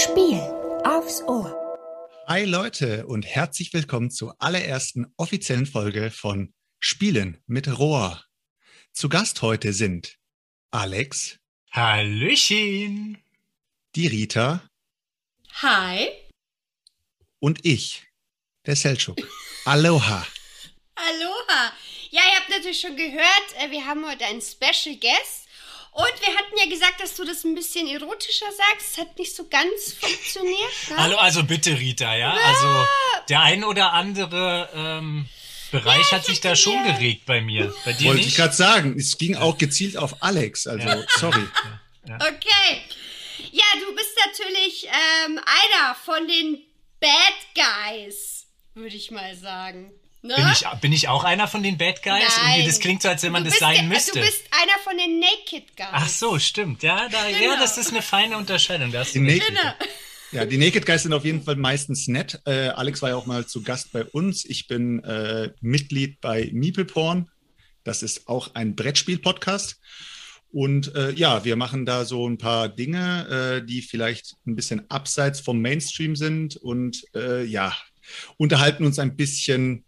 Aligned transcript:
Spiel 0.00 0.40
aufs 0.82 1.20
Ohr. 1.24 1.54
Hi 2.26 2.46
Leute 2.46 3.06
und 3.06 3.26
herzlich 3.26 3.74
willkommen 3.74 4.10
zur 4.10 4.34
allerersten 4.38 5.12
offiziellen 5.18 5.66
Folge 5.66 6.10
von 6.10 6.54
Spielen 6.78 7.42
mit 7.46 7.68
Rohr. 7.78 8.24
Zu 8.94 9.10
Gast 9.10 9.42
heute 9.42 9.74
sind 9.74 10.16
Alex, 10.70 11.38
Hallöchen. 11.70 13.22
die 13.94 14.06
Rita 14.06 14.66
Hi. 15.60 16.08
und 17.38 17.66
ich, 17.66 18.06
der 18.64 18.76
Selchuk. 18.76 19.18
Aloha. 19.66 20.26
Aloha. 20.94 21.72
Ja, 22.08 22.22
ihr 22.22 22.40
habt 22.40 22.48
natürlich 22.48 22.80
schon 22.80 22.96
gehört, 22.96 23.54
äh, 23.58 23.70
wir 23.70 23.84
haben 23.84 24.08
heute 24.08 24.24
einen 24.24 24.40
Special 24.40 24.96
Guest. 24.96 25.39
Und 25.92 26.20
wir 26.20 26.34
hatten 26.36 26.56
ja 26.56 26.66
gesagt, 26.68 27.00
dass 27.00 27.16
du 27.16 27.24
das 27.24 27.42
ein 27.44 27.54
bisschen 27.54 27.88
erotischer 27.88 28.46
sagst. 28.52 28.92
Es 28.92 28.98
hat 28.98 29.18
nicht 29.18 29.34
so 29.34 29.46
ganz 29.48 29.92
funktioniert. 30.00 30.58
Ne? 30.90 30.96
Hallo, 30.96 31.16
also 31.16 31.42
bitte 31.42 31.78
Rita, 31.78 32.14
ja? 32.16 32.32
Also 32.32 32.86
der 33.28 33.40
ein 33.42 33.64
oder 33.64 33.92
andere 33.92 34.68
ähm, 34.74 35.28
Bereich 35.72 36.12
hat 36.12 36.24
sich 36.24 36.40
da 36.40 36.54
schon 36.56 36.82
geregt 36.84 37.26
bei 37.26 37.40
mir. 37.40 37.74
Bei 37.84 37.92
dir 37.92 38.06
Wollte 38.08 38.20
ich 38.20 38.26
nicht? 38.26 38.36
gerade 38.36 38.54
sagen, 38.54 38.96
es 38.98 39.18
ging 39.18 39.36
auch 39.36 39.58
gezielt 39.58 39.96
auf 39.96 40.22
Alex, 40.22 40.66
also 40.66 40.86
Ja. 40.88 41.02
sorry. 41.18 41.44
Okay. 42.04 42.82
Ja, 43.52 43.64
du 43.80 43.94
bist 43.94 44.16
natürlich 44.26 44.86
ähm, 44.86 45.38
einer 45.38 45.94
von 45.94 46.26
den 46.28 46.62
Bad 47.00 47.10
Guys, 47.54 48.46
würde 48.74 48.96
ich 48.96 49.10
mal 49.10 49.34
sagen. 49.36 49.92
Ne? 50.22 50.34
Bin 50.36 50.46
ich, 50.52 50.66
bin 50.80 50.92
ich 50.92 51.08
auch 51.08 51.24
einer 51.24 51.48
von 51.48 51.62
den 51.62 51.78
Bad 51.78 52.02
Guys? 52.02 52.12
Nein. 52.42 52.52
Irgendwie, 52.56 52.66
das 52.66 52.80
klingt 52.80 53.02
so, 53.02 53.08
als 53.08 53.22
wenn 53.22 53.32
man 53.32 53.42
Du 53.44 53.50
das 53.50 53.58
bist 53.58 53.60
sein 53.60 53.74
der- 53.76 53.84
müsste. 53.96 54.12
Du 54.12 54.20
bist 54.20 54.42
einer 54.50 54.78
von 54.84 54.96
den 54.98 55.18
Naked 55.18 55.76
Guys. 55.76 55.88
Ach 55.92 56.08
so, 56.08 56.38
stimmt. 56.38 56.82
Ja, 56.82 57.08
da, 57.08 57.28
ja, 57.28 57.38
Genau. 57.38 57.56
das 57.58 57.78
ist 57.78 57.90
eine 57.90 58.02
feine 58.02 58.36
Unterscheidung. 58.36 58.92
Da 58.92 59.00
hast 59.00 59.14
du. 59.14 59.20
Naked, 59.20 59.46
Genau. 59.46 59.72
ja, 60.32 60.44
die 60.44 60.58
Naked 60.58 60.84
Guys 60.84 61.04
sind 61.04 61.14
auf 61.14 61.24
jeden 61.24 61.42
Fall 61.42 61.56
meistens 61.56 62.06
nett. 62.06 62.38
Äh, 62.44 62.68
Alex 62.68 63.00
war 63.00 63.08
ja 63.10 63.16
auch 63.16 63.24
mal 63.26 63.46
zu 63.46 63.62
Gast 63.62 63.92
bei 63.92 64.04
uns. 64.04 64.44
Ich 64.44 64.68
bin 64.68 65.02
äh, 65.04 65.52
Mitglied 65.62 66.20
bei 66.20 66.50
Meeple 66.52 66.84
Porn. 66.84 67.30
Das 67.84 68.02
ist 68.02 68.28
auch 68.28 68.54
ein 68.54 68.76
Brettspiel-Podcast. 68.76 69.80
Und 70.52 70.94
äh, 70.96 71.12
ja, 71.12 71.44
wir 71.44 71.56
machen 71.56 71.86
da 71.86 72.04
so 72.04 72.28
ein 72.28 72.36
paar 72.36 72.68
Dinge, 72.68 73.60
äh, 73.62 73.66
die 73.66 73.80
vielleicht 73.82 74.36
ein 74.46 74.56
bisschen 74.56 74.90
abseits 74.90 75.40
vom 75.40 75.60
Mainstream 75.62 76.14
sind 76.16 76.56
und 76.56 77.04
äh, 77.14 77.44
ja, 77.44 77.74
unterhalten 78.36 78.84
uns 78.84 78.98
ein 78.98 79.16
bisschen 79.16 79.84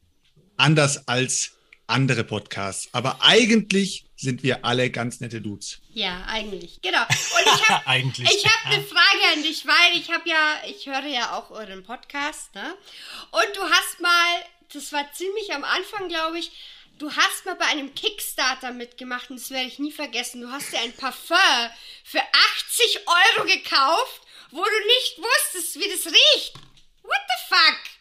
anders 0.62 1.08
als 1.08 1.52
andere 1.88 2.22
Podcasts. 2.24 2.88
Aber 2.92 3.18
eigentlich 3.20 4.06
sind 4.16 4.44
wir 4.44 4.64
alle 4.64 4.90
ganz 4.90 5.18
nette 5.18 5.40
Dudes. 5.40 5.80
Ja, 5.92 6.24
eigentlich. 6.28 6.80
Genau. 6.80 7.02
Und 7.02 7.46
ich 7.46 7.68
habe 7.68 7.86
Eigentlich. 7.86 8.30
Ich 8.30 8.46
habe 8.46 8.74
eine 8.74 8.84
Frage 8.84 9.34
an 9.34 9.42
dich, 9.42 9.66
weil 9.66 9.98
ich 9.98 10.10
habe 10.10 10.28
ja, 10.28 10.62
ich 10.68 10.86
höre 10.86 11.06
ja 11.06 11.36
auch 11.36 11.50
euren 11.50 11.82
Podcast, 11.82 12.54
ne? 12.54 12.76
Und 13.32 13.56
du 13.56 13.62
hast 13.62 14.00
mal, 14.00 14.44
das 14.72 14.92
war 14.92 15.12
ziemlich 15.12 15.52
am 15.52 15.64
Anfang, 15.64 16.08
glaube 16.08 16.38
ich, 16.38 16.52
du 16.98 17.10
hast 17.10 17.44
mal 17.44 17.56
bei 17.56 17.66
einem 17.66 17.92
Kickstarter 17.94 18.70
mitgemacht 18.70 19.30
und 19.30 19.40
das 19.40 19.50
werde 19.50 19.66
ich 19.66 19.80
nie 19.80 19.92
vergessen. 19.92 20.42
Du 20.42 20.50
hast 20.50 20.72
dir 20.72 20.78
ein 20.78 20.92
Parfum 20.92 21.36
für 22.04 22.22
80 22.68 23.00
Euro 23.08 23.46
gekauft, 23.48 24.20
wo 24.52 24.62
du 24.62 24.86
nicht 24.86 25.18
wusstest, 25.18 25.76
wie 25.80 25.90
das 25.90 26.06
riecht. 26.06 26.54
What 27.02 27.20
the 27.26 27.54
fuck? 27.54 27.91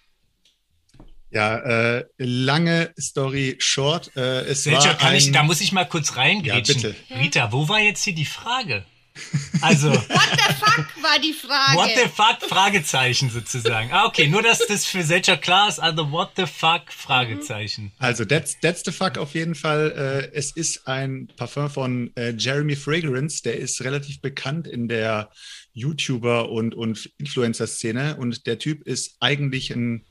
Ja, 1.32 1.58
äh, 1.58 2.06
lange 2.18 2.94
Story 3.00 3.56
short. 3.60 4.12
Äh, 4.16 4.42
es 4.42 4.64
Selchuk, 4.64 4.86
war 4.86 4.98
kann 4.98 5.10
ein, 5.12 5.18
ich, 5.18 5.32
da 5.32 5.44
muss 5.44 5.62
ich 5.62 5.72
mal 5.72 5.86
kurz 5.86 6.18
reingrätschen. 6.18 6.82
Ja, 6.82 6.90
bitte. 6.90 7.20
Rita, 7.20 7.52
wo 7.52 7.68
war 7.70 7.80
jetzt 7.80 8.04
hier 8.04 8.16
die 8.16 8.26
Frage? 8.26 8.86
Also, 9.62 9.92
What 9.92 10.02
the 10.08 10.54
fuck 10.54 11.04
war 11.04 11.20
die 11.20 11.34
Frage. 11.34 11.78
what 11.78 11.90
the 11.96 12.10
fuck? 12.10 12.50
Fragezeichen 12.50 13.30
sozusagen. 13.30 13.92
Ah, 13.92 14.06
okay, 14.06 14.28
nur 14.28 14.42
dass 14.42 14.66
das 14.66 14.86
für 14.86 15.04
Selchuk 15.04 15.42
klar 15.42 15.68
ist. 15.70 15.80
Also, 15.80 16.12
what 16.12 16.32
the 16.36 16.46
fuck? 16.48 16.92
Fragezeichen. 16.92 17.92
also 18.00 18.26
that's, 18.26 18.58
that's 18.62 18.82
the 18.84 18.92
fuck 18.92 19.18
auf 19.18 19.36
jeden 19.36 19.54
Fall. 19.54 19.92
Äh, 20.32 20.36
es 20.36 20.52
ist 20.52 20.88
ein 20.88 21.28
Parfum 21.36 21.70
von 21.70 22.12
äh, 22.16 22.34
Jeremy 22.36 22.76
Fragrance, 22.76 23.44
der 23.44 23.58
ist 23.58 23.84
relativ 23.84 24.22
bekannt 24.22 24.68
in 24.68 24.88
der 24.88 25.30
YouTuber 25.74 26.50
und, 26.50 26.74
und 26.74 27.12
Influencer-Szene 27.18 28.16
und 28.18 28.48
der 28.48 28.58
Typ 28.60 28.88
ist 28.88 29.18
eigentlich 29.20 29.72
ein, 29.72 30.06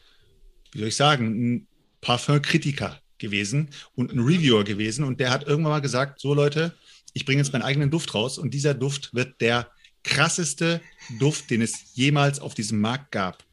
wie 0.73 0.79
soll 0.79 0.89
ich 0.89 0.97
sagen, 0.97 1.27
ein 1.27 1.67
Parfumkritiker 2.01 3.01
gewesen 3.19 3.71
und 3.95 4.13
ein 4.13 4.21
Reviewer 4.21 4.65
gewesen 4.65 5.05
und 5.05 5.21
der 5.21 5.31
hat 5.31 5.47
irgendwann 5.47 5.73
mal 5.73 5.81
gesagt, 5.81 6.21
so 6.21 6.35
Leute, 6.35 6.75
ich 7.13 7.25
bringe 7.25 7.43
jetzt 7.43 7.53
meinen 7.53 7.63
eigenen 7.63 7.91
Duft 7.91 8.15
raus 8.15 8.39
und 8.39 8.55
dieser 8.55 8.75
Duft 8.75 9.15
wird 9.15 9.41
der 9.41 9.71
krasseste 10.03 10.81
Duft, 11.19 11.51
den 11.51 11.63
es 11.63 11.95
jemals 11.95 12.41
auf 12.41 12.55
diesem 12.55 12.81
Markt 12.81 13.13
gab. 13.13 13.45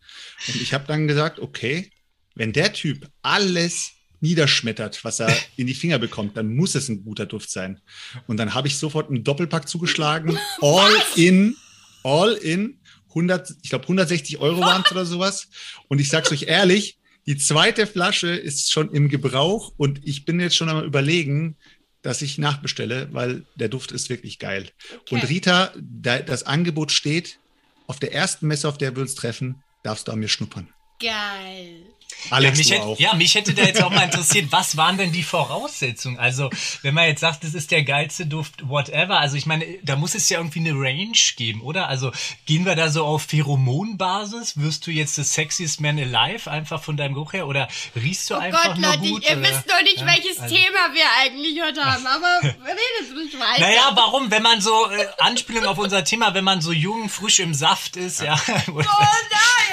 Und 0.47 0.61
ich 0.61 0.73
habe 0.73 0.85
dann 0.87 1.07
gesagt, 1.07 1.39
okay, 1.39 1.91
wenn 2.35 2.53
der 2.53 2.71
Typ 2.73 3.09
alles 3.21 3.91
niederschmettert, 4.19 5.03
was 5.03 5.19
er 5.19 5.35
in 5.57 5.67
die 5.67 5.73
Finger 5.73 5.99
bekommt, 5.99 6.37
dann 6.37 6.55
muss 6.55 6.75
es 6.75 6.89
ein 6.89 7.03
guter 7.03 7.25
Duft 7.25 7.51
sein. 7.51 7.79
Und 8.25 8.37
dann 8.37 8.53
habe 8.53 8.67
ich 8.67 8.77
sofort 8.77 9.09
einen 9.09 9.23
Doppelpack 9.23 9.67
zugeschlagen, 9.67 10.37
all 10.61 10.93
in, 11.15 11.55
all 12.03 12.33
in, 12.33 12.79
100, 13.09 13.55
ich 13.63 13.69
glaube 13.69 13.83
160 13.83 14.37
Euro 14.39 14.61
waren 14.61 14.83
es 14.85 14.91
oder 14.91 15.05
sowas. 15.05 15.49
Und 15.87 15.99
ich 15.99 16.09
sag's 16.09 16.31
euch 16.31 16.43
ehrlich, 16.43 16.99
die 17.27 17.37
zweite 17.37 17.85
Flasche 17.87 18.29
ist 18.29 18.71
schon 18.71 18.91
im 18.91 19.09
Gebrauch 19.09 19.73
und 19.75 19.99
ich 20.07 20.23
bin 20.23 20.39
jetzt 20.39 20.55
schon 20.55 20.69
am 20.69 20.83
überlegen, 20.83 21.57
dass 22.01 22.21
ich 22.21 22.37
nachbestelle, 22.37 23.09
weil 23.11 23.43
der 23.55 23.67
Duft 23.67 23.91
ist 23.91 24.09
wirklich 24.09 24.39
geil. 24.39 24.69
Okay. 25.01 25.15
Und 25.15 25.29
Rita, 25.29 25.73
da, 25.77 26.19
das 26.19 26.43
Angebot 26.43 26.93
steht, 26.93 27.39
auf 27.85 27.99
der 27.99 28.13
ersten 28.13 28.47
Messe, 28.47 28.69
auf 28.69 28.77
der 28.77 28.95
wir 28.95 29.01
uns 29.01 29.15
treffen, 29.15 29.61
darfst 29.83 30.07
du 30.07 30.13
an 30.13 30.19
mir 30.19 30.29
schnuppern. 30.29 30.69
Geil. 31.01 31.83
Alex, 32.29 32.57
ja, 32.57 32.63
mich 32.63 32.71
hätte, 32.71 32.83
auch. 32.85 32.99
ja, 32.99 33.13
mich 33.13 33.35
hätte 33.35 33.53
da 33.53 33.63
jetzt 33.63 33.81
auch 33.81 33.89
mal 33.91 34.03
interessiert, 34.03 34.47
was 34.51 34.75
waren 34.77 34.97
denn 34.97 35.11
die 35.11 35.23
Voraussetzungen? 35.23 36.19
Also, 36.19 36.49
wenn 36.81 36.93
man 36.93 37.05
jetzt 37.07 37.21
sagt, 37.21 37.43
das 37.43 37.53
ist 37.53 37.71
der 37.71 37.83
geilste 37.83 38.25
Duft, 38.25 38.67
whatever. 38.67 39.19
Also, 39.19 39.35
ich 39.37 39.45
meine, 39.45 39.65
da 39.83 39.95
muss 39.95 40.15
es 40.15 40.27
ja 40.29 40.37
irgendwie 40.39 40.59
eine 40.59 40.71
Range 40.73 41.11
geben, 41.35 41.61
oder? 41.61 41.87
Also, 41.87 42.11
gehen 42.45 42.65
wir 42.65 42.75
da 42.75 42.89
so 42.89 43.05
auf 43.05 43.23
Pheromonbasis? 43.23 44.57
Wirst 44.57 44.85
du 44.87 44.91
jetzt 44.91 45.17
das 45.17 45.33
sexiest 45.33 45.81
man 45.81 45.97
alive 45.99 46.49
einfach 46.49 46.81
von 46.81 46.97
deinem 46.97 47.13
Geruch 47.13 47.33
her? 47.33 47.47
Oder 47.47 47.67
riechst 47.95 48.29
du 48.29 48.35
Oh 48.35 48.39
einfach 48.39 48.63
Gott, 48.65 48.77
nur 48.77 48.89
Leute, 48.91 48.99
gut? 49.09 49.23
ihr 49.23 49.37
oder? 49.37 49.41
wisst 49.43 49.67
noch 49.67 49.81
nicht, 49.83 49.97
Ja, 49.99 50.05
welches 50.07 50.39
also- 50.39 50.55
Thema 50.55 50.93
wir 50.93 51.05
eigentlich 51.21 51.61
heute 51.63 51.83
haben, 51.83 52.05
aber 52.07 52.39
redet 52.41 53.15
ruhig 53.15 53.39
weiter. 53.39 53.61
Naja, 53.61 53.91
warum? 53.93 54.29
Wenn 54.31 54.43
man 54.43 54.59
so, 54.61 54.89
äh, 54.91 55.05
Anspielung 55.19 55.65
auf 55.65 55.77
unser 55.77 56.03
Thema, 56.03 56.33
wenn 56.33 56.43
man 56.43 56.61
so 56.61 56.71
jung, 56.71 57.09
frisch 57.09 57.39
im 57.39 57.53
Saft 57.53 57.95
ist, 57.95 58.21
ja. 58.21 58.35
Oh 58.67 58.71
nein, 58.73 58.83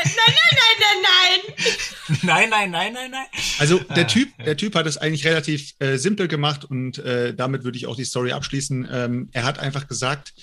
nein, 0.04 0.12
nein, 0.16 0.34
nein, 0.36 0.76
nein, 0.80 0.98
nein. 1.02 1.74
nein, 2.22 2.33
nein, 2.50 2.70
nein, 2.70 2.92
nein, 2.92 3.10
nein. 3.10 3.26
Also 3.58 3.78
der 3.78 4.06
Typ, 4.06 4.28
der 4.44 4.56
Typ 4.56 4.74
hat 4.74 4.86
es 4.86 4.96
eigentlich 4.96 5.24
relativ 5.24 5.74
äh, 5.78 5.96
simpel 5.96 6.28
gemacht 6.28 6.64
und 6.64 6.98
äh, 6.98 7.34
damit 7.34 7.64
würde 7.64 7.78
ich 7.78 7.86
auch 7.86 7.96
die 7.96 8.04
Story 8.04 8.32
abschließen. 8.32 8.88
Ähm, 8.90 9.28
er 9.32 9.44
hat 9.44 9.58
einfach 9.58 9.88
gesagt, 9.88 10.34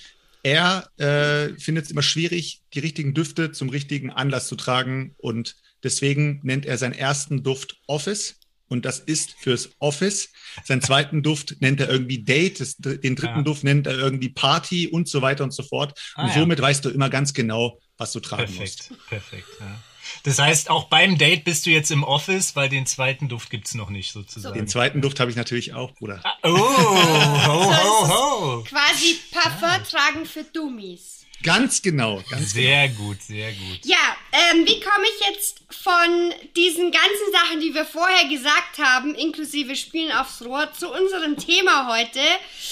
er 0.42 0.88
äh, 0.98 1.58
findet 1.58 1.84
es 1.84 1.90
immer 1.90 2.02
schwierig, 2.02 2.62
die 2.74 2.80
richtigen 2.80 3.14
Düfte 3.14 3.52
zum 3.52 3.68
richtigen 3.68 4.10
Anlass 4.10 4.48
zu 4.48 4.56
tragen 4.56 5.14
und 5.18 5.56
deswegen 5.84 6.40
nennt 6.42 6.66
er 6.66 6.78
seinen 6.78 6.94
ersten 6.94 7.42
Duft 7.42 7.80
Office 7.86 8.36
und 8.72 8.84
das 8.86 8.98
ist 9.00 9.34
fürs 9.38 9.70
Office. 9.78 10.30
Seinen 10.64 10.80
zweiten 10.80 11.22
Duft 11.22 11.56
nennt 11.60 11.80
er 11.80 11.90
irgendwie 11.90 12.24
Date, 12.24 12.58
den 12.78 13.16
dritten 13.16 13.36
Ja. 13.36 13.42
Duft 13.42 13.64
nennt 13.64 13.86
er 13.86 13.98
irgendwie 13.98 14.30
Party 14.30 14.88
und 14.88 15.08
so 15.08 15.20
weiter 15.20 15.44
und 15.44 15.52
so 15.52 15.62
fort. 15.62 15.98
Ah, 16.14 16.22
und 16.22 16.28
ja. 16.30 16.34
somit 16.36 16.60
weißt 16.60 16.84
du 16.84 16.90
immer 16.90 17.10
ganz 17.10 17.34
genau, 17.34 17.78
was 17.98 18.12
du 18.12 18.20
tragen 18.20 18.54
musst. 18.56 18.88
Perfekt, 18.88 19.08
perfekt. 19.08 19.48
Ja. 19.60 19.82
Das 20.24 20.38
heißt, 20.38 20.70
auch 20.70 20.84
beim 20.84 21.18
Date 21.18 21.44
bist 21.44 21.66
du 21.66 21.70
jetzt 21.70 21.90
im 21.90 22.04
Office, 22.04 22.56
weil 22.56 22.68
den 22.68 22.86
zweiten 22.86 23.28
Duft 23.28 23.50
gibt's 23.50 23.74
noch 23.74 23.90
nicht 23.90 24.12
sozusagen. 24.12 24.54
Den 24.54 24.68
zweiten 24.68 25.00
Duft 25.00 25.20
habe 25.20 25.30
ich 25.30 25.36
natürlich 25.36 25.74
auch, 25.74 25.92
Bruder. 25.92 26.22
Oh, 26.42 26.48
ho, 26.50 27.76
ho, 27.76 28.08
ho. 28.08 28.64
Quasi 28.64 29.18
Parfum 29.30 29.84
tragen 29.84 30.26
für 30.26 30.44
Dummies. 30.44 31.12
Ganz 31.42 31.82
genau, 31.82 32.22
ganz 32.30 32.54
genau. 32.54 32.66
Sehr 32.66 32.88
gut, 32.90 33.20
sehr 33.22 33.52
gut. 33.52 33.80
Ja, 33.84 34.16
ähm, 34.30 34.64
wie 34.64 34.78
komme 34.78 35.04
ich 35.04 35.28
jetzt 35.28 35.60
von 35.70 36.32
diesen 36.54 36.92
ganzen 36.92 37.32
Sachen, 37.32 37.60
die 37.60 37.74
wir 37.74 37.84
vorher 37.84 38.28
gesagt 38.28 38.78
haben, 38.78 39.14
inklusive 39.16 39.74
Spielen 39.74 40.12
aufs 40.12 40.42
Rohr, 40.42 40.72
zu 40.72 40.88
unserem 40.88 41.36
Thema 41.36 41.88
heute? 41.92 42.20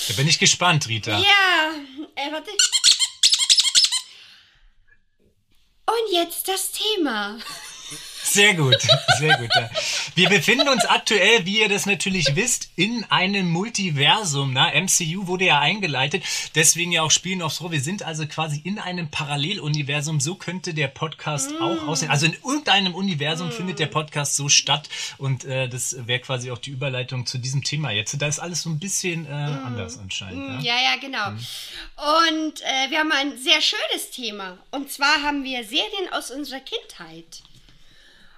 Da 0.08 0.14
bin 0.14 0.28
ich 0.28 0.38
gespannt, 0.38 0.86
Rita. 0.88 1.18
Ja, 1.18 1.72
äh, 2.14 2.32
warte. 2.32 2.50
Und 5.90 6.12
jetzt 6.12 6.46
das 6.46 6.70
Thema. 6.70 7.36
Sehr 8.30 8.54
gut, 8.54 8.76
sehr 9.18 9.36
gut. 9.38 9.50
Ja. 9.56 9.68
Wir 10.14 10.28
befinden 10.28 10.68
uns 10.68 10.84
aktuell, 10.84 11.44
wie 11.46 11.62
ihr 11.62 11.68
das 11.68 11.84
natürlich 11.84 12.36
wisst, 12.36 12.70
in 12.76 13.04
einem 13.10 13.50
Multiversum. 13.50 14.52
Na? 14.52 14.70
MCU 14.72 15.26
wurde 15.26 15.46
ja 15.46 15.58
eingeleitet, 15.58 16.22
deswegen 16.54 16.92
ja 16.92 17.02
auch 17.02 17.10
Spielen 17.10 17.42
aufs 17.42 17.60
Rohr. 17.60 17.72
Wir 17.72 17.80
sind 17.80 18.04
also 18.04 18.28
quasi 18.28 18.60
in 18.62 18.78
einem 18.78 19.10
Paralleluniversum. 19.10 20.20
So 20.20 20.36
könnte 20.36 20.74
der 20.74 20.86
Podcast 20.86 21.50
mm. 21.50 21.60
auch 21.60 21.88
aussehen. 21.88 22.10
Also 22.10 22.26
in 22.26 22.34
irgendeinem 22.34 22.94
Universum 22.94 23.48
mm. 23.48 23.52
findet 23.52 23.80
der 23.80 23.86
Podcast 23.86 24.36
so 24.36 24.48
statt 24.48 24.88
und 25.18 25.44
äh, 25.44 25.68
das 25.68 25.96
wäre 26.06 26.20
quasi 26.20 26.52
auch 26.52 26.58
die 26.58 26.70
Überleitung 26.70 27.26
zu 27.26 27.36
diesem 27.36 27.64
Thema 27.64 27.90
jetzt. 27.90 28.22
Da 28.22 28.28
ist 28.28 28.38
alles 28.38 28.62
so 28.62 28.70
ein 28.70 28.78
bisschen 28.78 29.26
äh, 29.26 29.28
mm. 29.28 29.66
anders 29.66 29.98
anscheinend. 29.98 30.60
Mm. 30.60 30.64
Ja, 30.64 30.76
ja, 30.76 30.96
genau. 31.00 31.30
Und 31.30 32.60
äh, 32.60 32.90
wir 32.90 33.00
haben 33.00 33.10
ein 33.10 33.36
sehr 33.38 33.60
schönes 33.60 34.10
Thema. 34.12 34.56
Und 34.70 34.92
zwar 34.92 35.20
haben 35.22 35.42
wir 35.42 35.64
Serien 35.64 36.12
aus 36.12 36.30
unserer 36.30 36.60
Kindheit. 36.60 37.42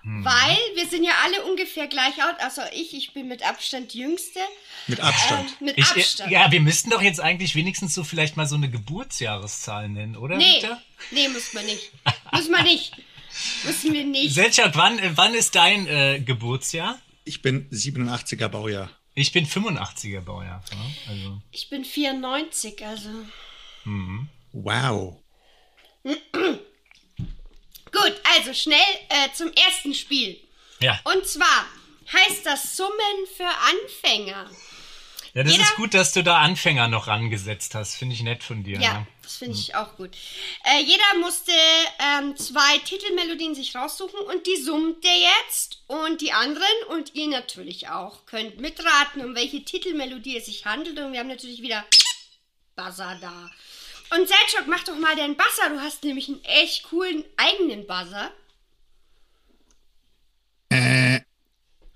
Hm. 0.03 0.25
Weil 0.25 0.59
wir 0.75 0.87
sind 0.89 1.05
ja 1.05 1.13
alle 1.25 1.45
ungefähr 1.45 1.87
gleich 1.87 2.21
alt, 2.23 2.37
also 2.41 2.63
ich, 2.73 2.93
ich 2.95 3.13
bin 3.15 3.29
mit 3.29 3.43
Abstand 3.47 3.93
die 3.95 4.01
Jüngste. 4.01 4.41
Mit 4.89 5.01
Abstand. 5.01 5.49
Ähm, 5.61 5.67
mit 5.67 5.79
Ich, 5.79 5.87
Abstand. 5.91 6.31
ja, 6.33 6.51
wir 6.51 6.61
müssten 6.61 6.91
doch 6.91 7.03
jetzt 7.03 7.21
eigentlich 7.21 7.55
wenigstens 7.55 7.95
so 7.95 8.03
vielleicht 8.03 8.37
mal 8.37 8.47
so 8.47 8.57
eine 8.57 8.69
Geburtsjahreszahl 8.69 9.89
nennen, 9.89 10.17
oder? 10.17 10.37
nee, 10.37 10.57
Rita? 10.57 10.83
nee, 11.13 11.29
muss 11.29 11.53
man 11.55 11.65
nicht. 11.67 11.93
muss 12.33 12.49
man 12.49 12.65
nicht. 12.65 12.97
Müssen 13.65 13.95
wir 13.95 14.05
nicht. 14.05 14.35
Selchuk, 14.35 14.73
wann, 14.75 14.99
äh, 14.99 15.11
wann 15.15 15.35
ist 15.35 15.55
dein 15.55 15.87
äh, 15.87 16.21
Geburtsjahr? 16.21 16.99
Ich 17.25 17.41
bin 17.41 17.71
87er 17.71 18.49
Baujahr. 18.49 18.91
Ich 19.15 19.33
bin 19.33 19.47
85er 19.47 20.21
Baujahr. 20.21 20.63
Ja? 20.71 21.11
Also, 21.13 21.41
Ich 21.51 21.71
bin 21.71 21.85
94, 21.85 22.85
also. 22.85 23.09
Wow. 24.53 25.17
Gut, 27.93 28.15
also 28.37 28.55
schnell 28.55 28.79
äh, 29.09 29.29
zum 29.35 29.53
ersten 29.53 29.95
Spiel. 29.95 30.41
ja. 30.81 30.99
Und 31.05 31.27
zwar 31.27 31.67
heißt 32.13 32.45
das 32.45 32.77
Summen 32.77 33.27
für 33.37 33.47
Anfänger. 33.47 34.51
ja, 35.35 35.43
das 35.43 35.53
jeder- 35.53 35.65
ist 35.65 35.77
gut, 35.77 35.95
dass 35.95 36.13
du 36.13 36.23
da 36.23 36.39
Anfänger 36.41 36.89
noch 36.89 37.07
rangesetzt 37.07 37.75
hast. 37.75 37.95
Finde 37.95 38.15
ich 38.15 38.23
nett 38.23 38.43
von 38.43 38.65
dir. 38.65 38.81
Ja, 38.81 38.95
ne? 39.01 39.07
das 39.23 39.37
finde 39.37 39.57
ich 39.59 39.75
auch 39.75 39.97
gut. 39.97 40.11
Äh, 40.65 40.83
jeder 40.83 41.05
musste 41.21 41.53
ähm, 41.99 42.37
zwei 42.37 42.79
Titelmelodien 42.79 43.55
sich 43.55 43.75
raussuchen 43.77 44.21
und 44.21 44.47
die 44.47 44.57
summt 44.63 45.05
er 45.05 45.17
jetzt. 45.17 45.83
Und 45.87 46.21
die 46.21 46.33
anderen 46.33 46.67
und 46.89 47.15
ihr 47.15 47.29
natürlich 47.29 47.89
auch 47.89 48.27
könnt 48.27 48.59
mitraten, 48.61 49.25
um 49.25 49.35
welche 49.35 49.65
Titelmelodie 49.65 50.37
es 50.39 50.47
sich 50.47 50.65
handelt. 50.67 50.99
Und 50.99 51.13
wir 51.13 51.21
haben 51.21 51.29
natürlich 51.29 51.63
wieder 51.63 51.85
Buzzer 52.77 53.17
da. 53.21 53.51
Und 54.15 54.29
Selchuk, 54.29 54.67
mach 54.67 54.85
doch 54.85 54.97
mal 54.97 55.17
deinen 55.17 55.37
Buzzer. 55.37 55.71
Du 55.71 55.81
hast 55.81 56.05
nämlich 56.05 56.29
einen 56.29 56.45
echt 56.45 56.85
coolen 56.85 57.25
eigenen 57.37 57.87
Buzzer. 57.87 58.31
Äh, 60.69 61.21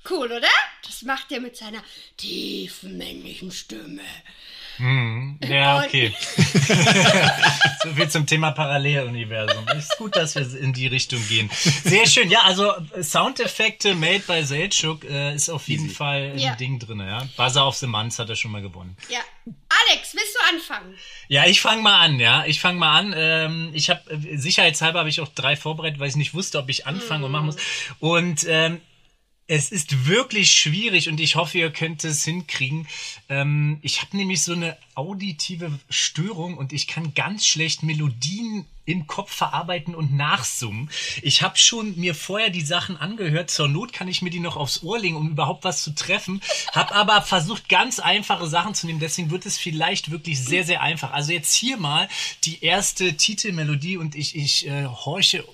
Cool, 0.08 0.30
oder? 0.30 0.48
Das 0.84 1.02
macht 1.02 1.32
er 1.32 1.40
mit 1.40 1.56
seiner 1.56 1.82
tiefen 2.16 2.96
männlichen 2.96 3.50
Stimme. 3.50 4.04
Ja, 4.78 5.78
Und- 5.78 5.84
okay. 5.86 6.14
so 7.82 7.92
viel 7.94 8.08
zum 8.08 8.26
Thema 8.26 8.50
Paralleluniversum. 8.52 9.66
Ist 9.76 9.96
gut, 9.98 10.16
dass 10.16 10.34
wir 10.34 10.42
in 10.60 10.72
die 10.72 10.86
Richtung 10.86 11.20
gehen. 11.28 11.50
Sehr 11.84 12.06
schön. 12.06 12.30
Ja, 12.30 12.40
also 12.42 12.72
äh, 12.94 13.02
Soundeffekte 13.02 13.94
made 13.94 14.20
by 14.26 14.42
Selchuk 14.44 15.04
äh, 15.04 15.34
ist 15.34 15.48
auf 15.48 15.68
jeden 15.68 15.90
Fall 15.90 16.32
ein 16.32 16.38
Ja. 16.38 16.54
Ding 16.56 16.78
drin. 16.78 17.00
Ja? 17.00 17.26
Buzzer 17.36 17.66
of 17.66 17.76
the 17.76 17.86
Month 17.86 18.18
hat 18.18 18.28
er 18.28 18.36
schon 18.36 18.50
mal 18.52 18.62
gewonnen. 18.62 18.96
Ja. 19.08 19.20
Alex, 19.90 20.14
willst 20.14 20.34
du 20.34 20.54
anfangen? 20.56 20.94
Ja, 21.28 21.46
ich 21.46 21.60
fange 21.60 21.82
mal 21.82 22.00
an, 22.00 22.18
ja. 22.18 22.44
Ich 22.46 22.60
fange 22.60 22.78
mal 22.78 22.98
an. 22.98 23.14
Ähm, 23.16 23.70
ich 23.74 23.90
habe 23.90 24.00
sicherheitshalber 24.34 24.98
habe 25.00 25.08
ich 25.08 25.20
auch 25.20 25.28
drei 25.28 25.56
vorbereitet, 25.56 26.00
weil 26.00 26.08
ich 26.08 26.16
nicht 26.16 26.34
wusste, 26.34 26.58
ob 26.58 26.68
ich 26.68 26.86
anfangen 26.86 27.24
und 27.24 27.30
machen 27.32 27.46
muss. 27.46 27.56
Und 28.00 28.44
ähm, 28.48 28.80
es 29.48 29.70
ist 29.70 30.06
wirklich 30.06 30.50
schwierig 30.50 31.08
und 31.08 31.20
ich 31.20 31.36
hoffe, 31.36 31.58
ihr 31.58 31.70
könnt 31.70 32.02
es 32.04 32.24
hinkriegen. 32.24 32.88
Ähm, 33.28 33.78
ich 33.82 34.02
habe 34.02 34.16
nämlich 34.16 34.42
so 34.42 34.52
eine 34.52 34.76
auditive 34.94 35.78
Störung 35.88 36.56
und 36.56 36.72
ich 36.72 36.88
kann 36.88 37.14
ganz 37.14 37.46
schlecht 37.46 37.82
Melodien 37.82 38.66
im 38.86 39.06
Kopf 39.06 39.32
verarbeiten 39.32 39.94
und 39.94 40.16
nachsummen. 40.16 40.90
Ich 41.22 41.42
habe 41.42 41.58
schon 41.58 41.96
mir 41.96 42.14
vorher 42.14 42.50
die 42.50 42.62
Sachen 42.62 42.96
angehört. 42.96 43.50
Zur 43.50 43.68
Not 43.68 43.92
kann 43.92 44.08
ich 44.08 44.22
mir 44.22 44.30
die 44.30 44.40
noch 44.40 44.56
aufs 44.56 44.82
Ohr 44.82 44.98
legen, 44.98 45.16
um 45.16 45.30
überhaupt 45.30 45.64
was 45.64 45.82
zu 45.82 45.94
treffen. 45.94 46.40
Hab 46.72 46.94
aber 46.94 47.20
versucht, 47.22 47.68
ganz 47.68 47.98
einfache 47.98 48.46
Sachen 48.46 48.74
zu 48.74 48.86
nehmen. 48.86 49.00
Deswegen 49.00 49.30
wird 49.30 49.44
es 49.44 49.58
vielleicht 49.58 50.10
wirklich 50.10 50.40
sehr, 50.40 50.64
sehr 50.64 50.82
einfach. 50.82 51.12
Also 51.12 51.32
jetzt 51.32 51.54
hier 51.54 51.76
mal 51.76 52.08
die 52.44 52.64
erste 52.64 53.16
Titelmelodie 53.16 53.96
und 53.96 54.14
ich, 54.14 54.36
ich 54.36 54.68
äh, 54.68 54.86
horche. 54.86 55.44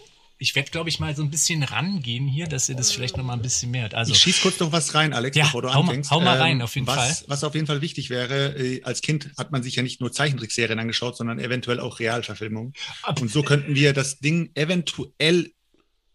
Ich 0.42 0.56
werde, 0.56 0.72
glaube 0.72 0.88
ich, 0.88 0.98
mal 0.98 1.14
so 1.14 1.22
ein 1.22 1.30
bisschen 1.30 1.62
rangehen 1.62 2.26
hier, 2.26 2.48
dass 2.48 2.68
ihr 2.68 2.74
das 2.74 2.90
vielleicht 2.90 3.16
noch 3.16 3.22
mal 3.24 3.34
ein 3.34 3.42
bisschen 3.42 3.70
mehr 3.70 3.82
hört. 3.82 3.94
Also 3.94 4.12
ich 4.12 4.18
schieß 4.18 4.42
kurz 4.42 4.58
noch 4.58 4.72
was 4.72 4.92
rein, 4.92 5.12
Alex, 5.12 5.36
Ja, 5.36 5.44
bevor 5.44 5.62
du 5.62 5.68
hau 5.72 5.82
mal- 5.84 5.90
anfängst. 5.90 6.10
Ähm, 6.10 6.16
hau 6.16 6.20
mal 6.20 6.36
rein, 6.36 6.60
auf 6.62 6.74
jeden 6.74 6.88
was, 6.88 6.96
Fall. 7.20 7.28
Was 7.28 7.44
auf 7.44 7.54
jeden 7.54 7.68
Fall 7.68 7.80
wichtig 7.80 8.10
wäre, 8.10 8.56
äh, 8.58 8.82
als 8.82 9.02
Kind 9.02 9.30
hat 9.38 9.52
man 9.52 9.62
sich 9.62 9.76
ja 9.76 9.84
nicht 9.84 10.00
nur 10.00 10.10
Zeichentrickserien 10.10 10.80
angeschaut, 10.80 11.16
sondern 11.16 11.38
eventuell 11.38 11.78
auch 11.78 12.00
Realverfilmungen. 12.00 12.72
Und 13.20 13.30
so 13.30 13.44
könnten 13.44 13.76
wir 13.76 13.92
das 13.92 14.18
Ding 14.18 14.50
eventuell 14.54 15.52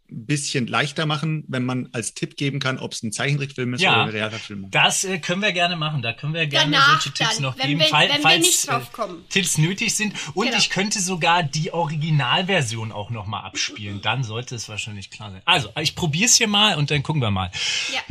bisschen 0.10 0.68
leichter 0.68 1.06
machen, 1.06 1.44
wenn 1.48 1.66
man 1.66 1.90
als 1.92 2.14
Tipp 2.14 2.38
geben 2.38 2.60
kann, 2.60 2.78
ob 2.80 2.94
es 2.94 3.04
ein 3.04 3.12
Zeichentrickfilm 3.12 3.74
ist 3.74 3.82
Ja. 3.82 3.92
oder 3.94 4.04
eine 4.04 4.14
Realverfilmung. 4.14 4.72
Das 4.72 5.04
äh, 5.04 5.20
können 5.20 5.42
wir 5.42 5.52
gerne 5.52 5.76
machen. 5.76 6.02
Da 6.02 6.14
können 6.14 6.34
wir 6.34 6.48
gerne 6.48 6.72
Danach 6.72 7.02
solche 7.02 7.12
Tipps 7.14 7.36
dann, 7.36 7.44
noch 7.44 7.58
wenn 7.58 7.68
geben, 7.68 7.80
wir- 7.82 7.88
fall- 7.88 8.08
wenn 8.10 8.16
wir 8.18 8.22
falls 8.22 8.46
nicht 8.46 8.68
drauf 8.68 8.92
kommen. 8.92 9.20
Äh, 9.20 9.30
Tipps 9.30 9.58
nötig 9.58 9.96
sind. 9.96 10.14
Und 10.34 10.46
Genau. 10.48 10.58
ich 10.58 10.70
könnte 10.70 11.00
sogar 11.02 11.44
die 11.44 11.74
Originalversion 11.74 12.92
auch 12.92 13.10
noch 13.10 13.26
mal 13.28 13.42
abspielen. 13.42 14.02
Dann 14.02 14.24
sollte 14.24 14.56
es 14.56 14.70
wahrscheinlich 14.70 15.10
klar 15.10 15.32
sein. 15.32 15.42
Also, 15.46 15.70
ich 15.82 15.96
probiere 15.96 16.26
es 16.26 16.36
hier 16.38 16.48
mal 16.48 16.78
und 16.78 16.90
dann 16.92 17.04
gucken 17.04 17.22
wir 17.22 17.32
mal. 17.32 17.52
Ja. 17.94 18.02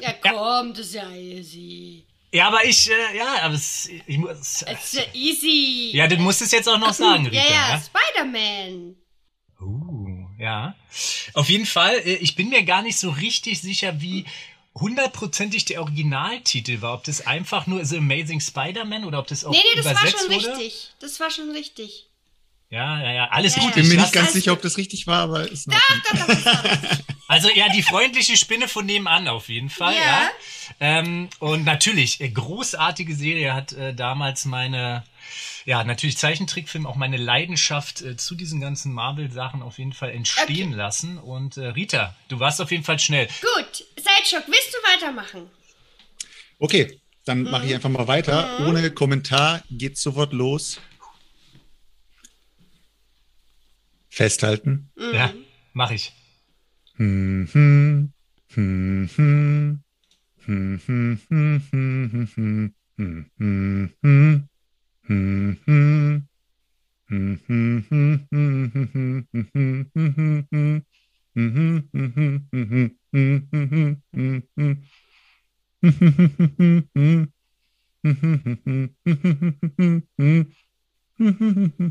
Ja, 0.00 0.12
komm, 0.22 0.70
das 0.74 0.86
ist 0.86 0.94
ja 0.94 1.10
easy. 1.10 2.04
Ja, 2.34 2.48
aber 2.48 2.64
ich, 2.64 2.90
äh, 2.90 3.16
ja, 3.16 3.42
aber 3.42 3.54
es, 3.54 3.88
ich 4.06 4.18
muss. 4.18 4.64
Ja 4.90 5.02
easy. 5.12 5.92
Ja, 5.94 6.08
du 6.08 6.16
musst 6.16 6.42
es 6.42 6.50
jetzt 6.50 6.68
auch 6.68 6.78
noch 6.78 6.92
sagen, 6.92 7.26
Rita. 7.28 7.44
ja, 7.44 7.70
ja? 7.70 7.80
Spider-Man. 7.80 8.96
Uh, 9.60 10.26
ja. 10.36 10.74
Auf 11.34 11.48
jeden 11.48 11.64
Fall, 11.64 11.94
äh, 11.98 12.16
ich 12.16 12.34
bin 12.34 12.48
mir 12.48 12.64
gar 12.64 12.82
nicht 12.82 12.98
so 12.98 13.10
richtig 13.10 13.60
sicher, 13.60 14.00
wie 14.00 14.24
hundertprozentig 14.74 15.64
der 15.66 15.80
Originaltitel 15.80 16.80
war. 16.80 16.94
Ob 16.94 17.04
das 17.04 17.24
einfach 17.24 17.68
nur 17.68 17.84
The 17.84 17.98
Amazing 17.98 18.40
Spider-Man 18.40 19.04
oder 19.04 19.20
ob 19.20 19.28
das 19.28 19.44
auch 19.44 19.52
Nee, 19.52 19.58
nee, 19.70 19.76
das 19.80 19.86
war 19.94 20.06
schon 20.08 20.32
wurde. 20.32 20.58
richtig. 20.58 20.92
Das 20.98 21.20
war 21.20 21.30
schon 21.30 21.50
richtig. 21.52 22.08
Ja, 22.74 23.00
ja, 23.00 23.12
ja. 23.12 23.28
Alles 23.30 23.54
Ja, 23.54 23.62
gut. 23.62 23.70
ja. 23.70 23.76
Bin 23.76 23.88
mir 23.88 23.94
Ich 23.94 24.00
nicht 24.00 24.12
ganz 24.12 24.32
sicher, 24.32 24.52
ob 24.52 24.60
das 24.62 24.76
richtig 24.76 25.06
war, 25.06 25.20
aber 25.22 25.48
ist 25.50 25.68
noch. 25.68 25.80
Also 27.26 27.48
ja, 27.50 27.68
die 27.70 27.82
freundliche 27.82 28.36
Spinne 28.36 28.68
von 28.68 28.84
nebenan 28.84 29.28
auf 29.28 29.48
jeden 29.48 29.70
Fall. 29.70 29.94
Ja. 29.94 30.00
Ja. 30.00 30.30
Ähm, 30.80 31.30
und 31.38 31.64
natürlich, 31.64 32.20
äh, 32.20 32.28
großartige 32.28 33.14
Serie 33.14 33.54
hat 33.54 33.72
äh, 33.72 33.94
damals 33.94 34.44
meine, 34.44 35.04
ja, 35.64 35.82
natürlich 35.84 36.18
Zeichentrickfilm, 36.18 36.84
auch 36.86 36.96
meine 36.96 37.16
Leidenschaft 37.16 38.02
äh, 38.02 38.16
zu 38.18 38.34
diesen 38.34 38.60
ganzen 38.60 38.92
Marvel-Sachen 38.92 39.62
auf 39.62 39.78
jeden 39.78 39.94
Fall 39.94 40.10
entstehen 40.10 40.68
Okay. 40.68 40.76
lassen. 40.76 41.16
Und 41.18 41.56
äh, 41.56 41.68
Rita, 41.68 42.14
du 42.28 42.40
warst 42.40 42.60
auf 42.60 42.70
jeden 42.70 42.84
Fall 42.84 42.98
schnell. 42.98 43.26
Gut, 43.26 43.84
Sideshock, 43.96 44.44
willst 44.46 44.74
du 44.74 44.92
weitermachen? 44.92 45.50
Okay, 46.58 47.00
dann 47.24 47.42
mache 47.44 47.66
ich 47.66 47.74
einfach 47.74 47.88
mal 47.90 48.06
weiter. 48.06 48.58
Ohne 48.68 48.90
Kommentar 48.90 49.62
geht's 49.70 50.02
sofort 50.02 50.32
los. 50.34 50.78
Festhalten. 54.14 54.92
Ja, 55.12 55.32
mach 55.72 55.90
ich. 55.90 56.12
Hm, 56.98 57.48
hm, 57.52 58.12
hm, 58.54 59.08
hm. 59.16 59.80
Hm, 60.46 60.78
hm, 60.86 61.18
hm, 61.28 61.62
hm, 61.68 62.06
hm, 62.30 62.70
hm, 62.76 63.00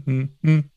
hm, 0.06 0.30
hm. 0.44 0.73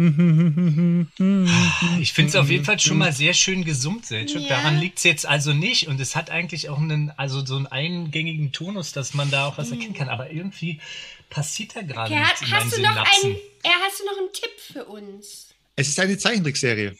Ich 2.00 2.12
finde 2.14 2.30
es 2.30 2.36
auf 2.36 2.48
jeden 2.48 2.64
Fall 2.64 2.80
schon 2.80 2.96
mal 2.96 3.12
sehr 3.12 3.34
schön 3.34 3.64
gesummt, 3.64 4.06
Selchuk. 4.06 4.40
Ja. 4.42 4.48
Daran 4.48 4.78
liegt 4.78 4.96
es 4.98 5.04
jetzt 5.04 5.26
also 5.26 5.52
nicht. 5.52 5.88
Und 5.88 6.00
es 6.00 6.16
hat 6.16 6.30
eigentlich 6.30 6.70
auch 6.70 6.78
einen, 6.78 7.12
also 7.16 7.44
so 7.44 7.56
einen 7.56 7.66
eingängigen 7.66 8.52
Tonus, 8.52 8.92
dass 8.92 9.12
man 9.14 9.30
da 9.30 9.46
auch 9.46 9.58
was 9.58 9.70
erkennen 9.70 9.92
kann. 9.92 10.08
Aber 10.08 10.30
irgendwie 10.30 10.80
passiert 11.28 11.76
da 11.76 11.82
gerade 11.82 12.12
Okay, 12.12 12.20
nichts 12.20 12.40
hast, 12.40 12.42
in 12.42 12.50
meinen 12.50 12.64
hast, 12.64 12.76
du 12.76 12.80
noch 12.82 12.96
einen, 13.24 13.36
ja, 13.64 13.72
hast 13.86 14.00
du 14.00 14.04
noch 14.06 14.16
einen 14.18 14.32
Tipp 14.32 14.58
für 14.72 14.84
uns? 14.86 15.54
Es 15.76 15.88
ist 15.88 16.00
eine 16.00 16.16
Zeichentrickserie. 16.16 16.96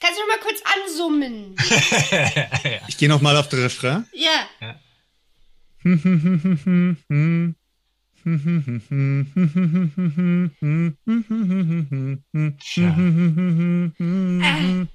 Kannst 0.00 0.18
du 0.18 0.22
noch 0.22 0.28
mal 0.28 0.40
kurz 0.42 0.60
ansummen? 0.84 1.54
Ich 2.88 2.96
gehe 2.98 3.08
noch 3.08 3.20
mal 3.20 3.36
auf 3.36 3.48
den 3.48 3.60
Refrain. 3.60 4.06
ja. 4.12 4.48
Ja. 4.60 4.80
Hm. 8.24 10.14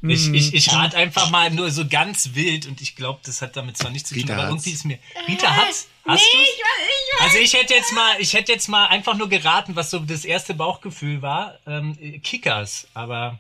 Ich, 0.02 0.34
ich, 0.34 0.54
ich 0.54 0.74
rate 0.74 0.98
einfach 0.98 1.30
mal 1.30 1.50
nur 1.52 1.72
so 1.72 1.88
ganz 1.88 2.32
wild 2.34 2.66
und 2.68 2.82
ich 2.82 2.96
glaube, 2.96 3.20
das 3.26 3.42
hat 3.42 3.56
damit 3.56 3.78
zwar 3.78 3.92
nichts 3.92 4.10
zu 4.10 4.16
tun, 4.16 4.24
Rita 4.24 4.34
aber 4.34 4.44
hat's. 4.44 4.52
irgendwie 4.52 4.72
ist 4.72 4.86
mir. 4.86 5.00
Rita 5.28 5.56
hat's? 5.56 5.88
Hast 6.06 6.22
nee, 6.22 6.40
du's? 6.40 6.50
ich 6.50 6.64
weiß, 6.64 6.90
ich 6.90 7.20
weiß. 7.20 7.26
Also 7.26 7.38
ich 7.40 7.54
hätte 7.54 7.74
jetzt 7.74 7.94
mal, 7.94 8.16
ich 8.20 8.34
hätte 8.34 8.52
jetzt 8.52 8.68
mal 8.68 8.88
einfach 8.88 9.16
nur 9.16 9.30
geraten, 9.30 9.76
was 9.76 9.92
so 9.92 10.00
das 10.00 10.26
erste 10.26 10.54
Bauchgefühl 10.54 11.22
war. 11.22 11.58
Ähm, 11.68 11.98
Kickers, 12.24 12.88
aber 12.94 13.40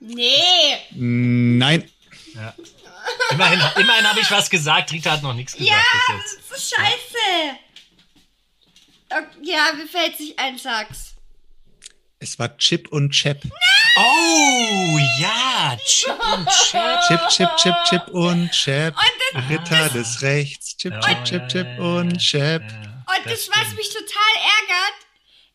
Nee. 0.00 0.76
Nein. 0.92 1.84
ja. 2.34 2.54
immerhin, 3.30 3.60
immerhin 3.76 4.06
habe 4.08 4.20
ich 4.20 4.30
was 4.30 4.48
gesagt. 4.48 4.92
Rita 4.92 5.10
hat 5.12 5.22
noch 5.22 5.34
nichts 5.34 5.52
gesagt 5.54 5.70
Ja, 5.70 5.76
bis 5.76 6.16
jetzt. 6.36 6.50
das 6.50 6.58
ist 6.58 6.70
scheiße. 6.74 6.88
Okay, 6.88 7.58
Ja, 9.42 9.72
mir 9.74 9.86
fällt 9.86 10.16
sich 10.16 10.38
ein, 10.38 10.58
sag's. 10.58 11.14
Es 12.20 12.38
war 12.38 12.56
Chip 12.58 12.88
und 12.88 13.10
Chap. 13.10 13.42
Oh 13.96 14.98
ja, 15.20 15.76
Chip 15.86 16.18
und 16.34 16.48
Chap. 16.70 17.00
Chip, 17.06 17.28
Chip, 17.28 17.48
Chip, 17.56 17.74
Chip 17.88 18.08
und 18.08 18.50
Chap. 18.50 18.94
Und 19.34 19.48
Ritter 19.48 19.88
des 19.90 20.22
Rechts. 20.22 20.76
Chip, 20.76 20.94
Chip, 21.00 21.24
Chip, 21.24 21.48
Chip 21.48 21.78
und 21.78 22.18
Chap. 22.18 22.62
Und 22.62 23.24
das, 23.24 23.48
was 23.48 23.74
mich 23.74 23.88
total 23.88 24.34
ärgert, 24.36 25.07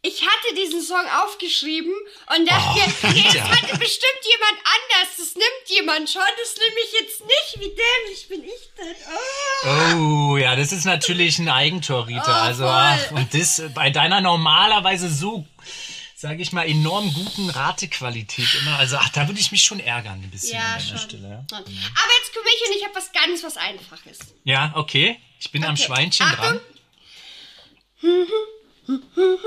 ich 0.05 0.21
hatte 0.21 0.55
diesen 0.55 0.81
Song 0.81 1.05
aufgeschrieben 1.23 1.93
und 2.35 2.47
dachte 2.49 2.79
Oh, 2.79 2.89
das 3.01 3.03
Rita. 3.15 3.41
hatte 3.49 3.77
bestimmt 3.77 4.21
jemand 4.29 4.59
anders. 4.63 5.17
Das 5.17 5.33
nimmt 5.35 5.67
jemand 5.69 6.09
schon. 6.09 6.21
Das 6.39 6.55
nehme 6.57 6.75
ich 6.85 6.99
jetzt 6.99 7.21
nicht. 7.25 7.55
Wie 7.55 7.75
dämlich 7.75 8.27
bin 8.27 8.43
ich 8.43 8.69
denn? 8.77 8.95
Oh. 9.95 10.33
Oh, 10.33 10.37
ja, 10.37 10.55
das 10.57 10.71
ist 10.73 10.83
natürlich 10.85 11.39
ein 11.39 11.47
Eigentor, 11.49 12.07
Rita. 12.07 12.23
Oh, 12.27 12.45
also, 12.47 12.63
voll. 12.63 12.71
ach, 12.73 13.11
und 13.11 13.33
das 13.33 13.61
bei 13.73 13.89
deiner 13.89 14.19
normalerweise 14.21 15.09
so, 15.09 15.47
sage 16.15 16.41
ich 16.41 16.51
mal, 16.51 16.67
enorm 16.67 17.13
guten 17.13 17.49
Ratequalität 17.49 18.47
immer. 18.61 18.77
Also, 18.79 18.97
ach, 18.97 19.09
da 19.09 19.27
würde 19.27 19.39
ich 19.39 19.51
mich 19.53 19.63
schon 19.63 19.79
ärgern 19.79 20.21
ein 20.21 20.29
bisschen 20.29 20.55
Ja, 20.57 20.63
an 20.65 20.79
deiner 20.79 20.85
schon. 20.89 20.97
Stelle. 21.09 21.29
Ja. 21.29 21.57
Aber 21.57 21.65
jetzt 21.69 22.33
komme 22.33 22.49
ich 22.53 22.69
und 22.69 22.75
ich 22.77 22.83
habe 22.83 22.95
was 22.95 23.11
ganz 23.13 23.41
was 23.43 23.55
Einfaches. 23.57 24.19
Ja, 24.43 24.73
okay. 24.75 25.17
Ich 25.39 25.49
bin 25.51 25.63
am 25.63 25.75
Okay. 25.75 25.83
Schweinchen 25.85 26.25
Achtung. 26.25 26.59
dran. 28.01 28.27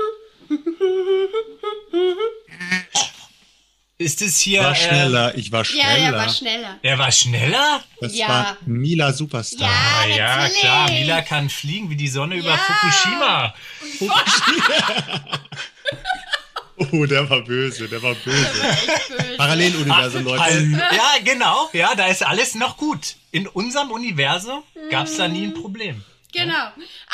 Ist 3.99 4.21
es 4.21 4.39
hier. 4.39 4.61
War 4.63 4.71
äh, 4.73 4.75
schneller, 4.75 5.35
ich 5.35 5.51
war 5.51 5.61
Ja, 5.65 5.65
schneller. 5.65 5.97
der 6.11 6.13
war 6.17 6.29
schneller. 6.29 6.79
er 6.83 6.97
war 6.99 7.11
schneller? 7.11 7.83
Das 7.99 8.15
Ja. 8.15 8.27
war 8.27 8.57
Mila 8.65 9.11
Superstar. 9.11 9.67
Ja, 9.67 9.73
Ah, 9.73 10.05
ja, 10.07 10.35
natürlich. 10.37 10.59
klar. 10.59 10.91
Mila 10.91 11.21
kann 11.23 11.49
fliegen 11.49 11.89
wie 11.89 11.95
die 11.95 12.07
Sonne 12.07 12.35
über 12.35 12.49
Ja. 12.49 12.57
Fukushima. 12.57 13.53
Oh, 16.91 17.07
der 17.07 17.27
war 17.27 17.41
böse, 17.41 17.89
der 17.89 18.03
war 18.03 18.13
böse. 18.13 18.37
Böse. 19.09 19.35
Paralleluniversum, 19.37 20.25
Leute. 20.25 20.43
Hallo. 20.43 20.77
Ja, 20.95 21.15
genau. 21.23 21.67
Ja, 21.73 21.95
da 21.95 22.05
ist 22.05 22.21
alles 22.23 22.53
noch 22.53 22.77
gut. 22.77 23.15
In 23.31 23.47
unserem 23.47 23.89
Universum 23.89 24.61
gab 24.91 25.07
es 25.07 25.17
da 25.17 25.27
nie 25.27 25.47
ein 25.47 25.55
Problem. 25.55 26.03
Genau. 26.33 26.67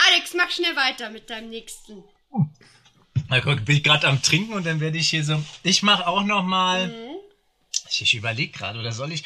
Alex, 0.09 0.33
mach 0.35 0.51
schnell 0.51 0.75
weiter 0.75 1.09
mit 1.11 1.29
deinem 1.29 1.49
nächsten. 1.49 2.03
Na 3.33 3.39
guck, 3.39 3.65
bin 3.65 3.77
ich 3.77 3.83
gerade 3.83 4.07
am 4.07 4.21
Trinken 4.21 4.53
und 4.53 4.63
dann 4.65 4.79
werde 4.79 4.97
ich 4.97 5.09
hier 5.09 5.23
so. 5.23 5.43
Ich 5.63 5.81
mache 5.81 6.07
auch 6.07 6.23
noch 6.23 6.43
mal. 6.43 6.93
Ich, 7.89 8.01
ich 8.03 8.13
überlege 8.13 8.51
gerade, 8.51 8.79
oder 8.79 8.91
soll 8.91 9.11
ich. 9.11 9.23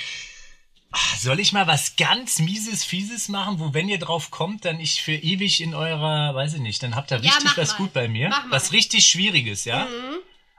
Ah, 0.91 1.17
Soll 1.19 1.41
ich 1.41 1.51
mal 1.51 1.67
was 1.67 1.97
ganz 1.97 2.39
mieses, 2.39 2.85
fieses 2.85 3.27
machen, 3.27 3.59
wo 3.59 3.73
wenn 3.73 3.89
ihr 3.89 3.99
drauf 3.99 4.31
kommt, 4.31 4.63
dann 4.63 4.79
ich 4.79 5.01
für 5.03 5.11
ewig 5.15 5.59
in 5.59 5.75
eurer, 5.75 6.33
weiß 6.33 6.53
ich 6.53 6.61
nicht, 6.61 6.81
dann 6.81 6.95
habt 6.95 7.11
ihr 7.11 7.17
Ja, 7.17 7.23
richtig 7.31 7.43
mach 7.43 7.57
was 7.57 7.71
mal. 7.73 7.77
gut 7.79 7.91
bei 7.93 8.07
mir. 8.07 8.29
Mach 8.29 8.45
mal. 8.45 8.51
Was 8.51 8.71
richtig 8.71 9.05
Schwieriges, 9.05 9.65
ja? 9.65 9.85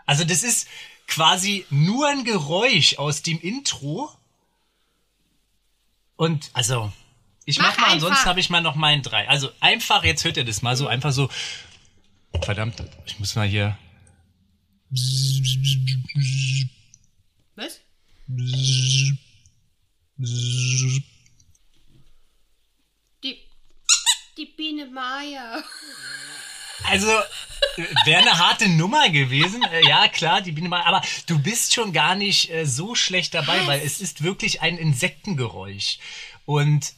Also 0.04 0.24
das 0.24 0.42
ist 0.42 0.68
quasi 1.06 1.64
nur 1.70 2.06
ein 2.08 2.24
Geräusch 2.24 2.98
aus 2.98 3.22
dem 3.22 3.40
Intro. 3.40 4.10
Und 6.16 6.50
also, 6.52 6.92
ich 7.46 7.58
mach, 7.58 7.76
Mach 7.78 7.86
mal, 7.86 7.92
ansonsten 7.92 8.16
einfach. 8.18 8.26
habe 8.26 8.40
ich 8.40 8.50
mal 8.50 8.60
noch 8.60 8.74
meinen 8.74 9.02
drei. 9.02 9.26
Also 9.28 9.48
einfach, 9.60 10.04
jetzt 10.04 10.24
hört 10.24 10.36
ihr 10.36 10.44
das 10.44 10.60
mal 10.60 10.76
so, 10.76 10.86
einfach 10.88 11.12
so. 11.12 11.30
Verdammt, 12.42 12.82
ich 13.06 13.18
muss 13.18 13.34
mal 13.34 13.46
hier. 13.48 13.76
Was? 17.56 17.80
Die, 23.22 23.38
die 24.36 24.46
Biene 24.56 24.86
Maya. 24.86 25.62
Also, 26.84 27.08
wäre 28.04 28.22
eine 28.22 28.38
harte 28.38 28.68
Nummer 28.68 29.08
gewesen. 29.10 29.62
Äh, 29.64 29.86
ja, 29.86 30.08
klar, 30.08 30.40
die 30.40 30.52
Biene 30.52 30.68
mal. 30.68 30.82
Aber 30.82 31.02
du 31.26 31.38
bist 31.38 31.74
schon 31.74 31.92
gar 31.92 32.14
nicht 32.14 32.50
äh, 32.50 32.64
so 32.64 32.94
schlecht 32.94 33.34
dabei, 33.34 33.66
weil 33.66 33.80
es 33.80 34.00
ist 34.00 34.22
wirklich 34.22 34.62
ein 34.62 34.78
Insektengeräusch. 34.78 35.98
Und 36.44 36.94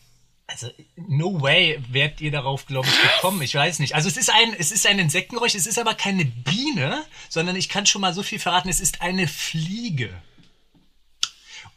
also, 0.51 0.71
no 0.97 1.41
way 1.41 1.81
wärt 1.89 2.21
ihr 2.21 2.31
darauf, 2.31 2.67
glaube 2.67 2.89
ich, 2.89 3.13
gekommen. 3.15 3.41
Ich 3.43 3.55
weiß 3.55 3.79
nicht. 3.79 3.95
Also, 3.95 4.09
es 4.09 4.17
ist 4.17 4.31
ein, 4.31 4.55
es 4.59 4.73
ist 4.73 4.87
ein 4.87 4.99
Insektengeräusch. 4.99 5.55
Es 5.55 5.67
ist 5.67 5.79
aber 5.79 5.95
keine 5.95 6.25
Biene, 6.25 7.05
sondern 7.29 7.57
ich 7.57 7.69
kann 7.69 7.87
schon 7.87 8.01
mal 8.01 8.13
so 8.15 8.23
viel 8.23 8.39
verraten. 8.39 8.69
Es 8.69 8.81
ist 8.81 9.01
eine 9.03 9.29
Fliege. 9.29 10.11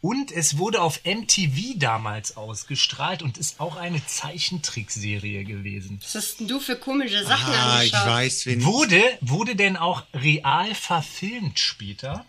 Und 0.00 0.32
es 0.32 0.58
wurde 0.58 0.82
auf 0.82 1.00
MTV 1.04 1.78
damals 1.78 2.36
ausgestrahlt 2.36 3.22
und 3.22 3.38
ist 3.38 3.58
auch 3.58 3.76
eine 3.76 4.04
Zeichentrickserie 4.04 5.44
gewesen. 5.44 5.98
Was 6.02 6.14
hast 6.14 6.40
denn 6.40 6.48
du 6.48 6.60
für 6.60 6.76
komische 6.76 7.24
Sachen 7.24 7.54
Ah, 7.54 7.82
ich 7.82 7.94
angeschaut? 7.94 8.12
weiß, 8.14 8.46
wen. 8.46 8.64
Wurde, 8.64 9.02
wurde 9.22 9.56
denn 9.56 9.78
auch 9.78 10.02
real 10.12 10.74
verfilmt 10.74 11.58
später? 11.58 12.26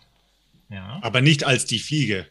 Ja. 0.69 0.99
Aber 1.01 1.19
nicht 1.21 1.43
als 1.43 1.65
die 1.65 1.79
Fliege. 1.79 2.27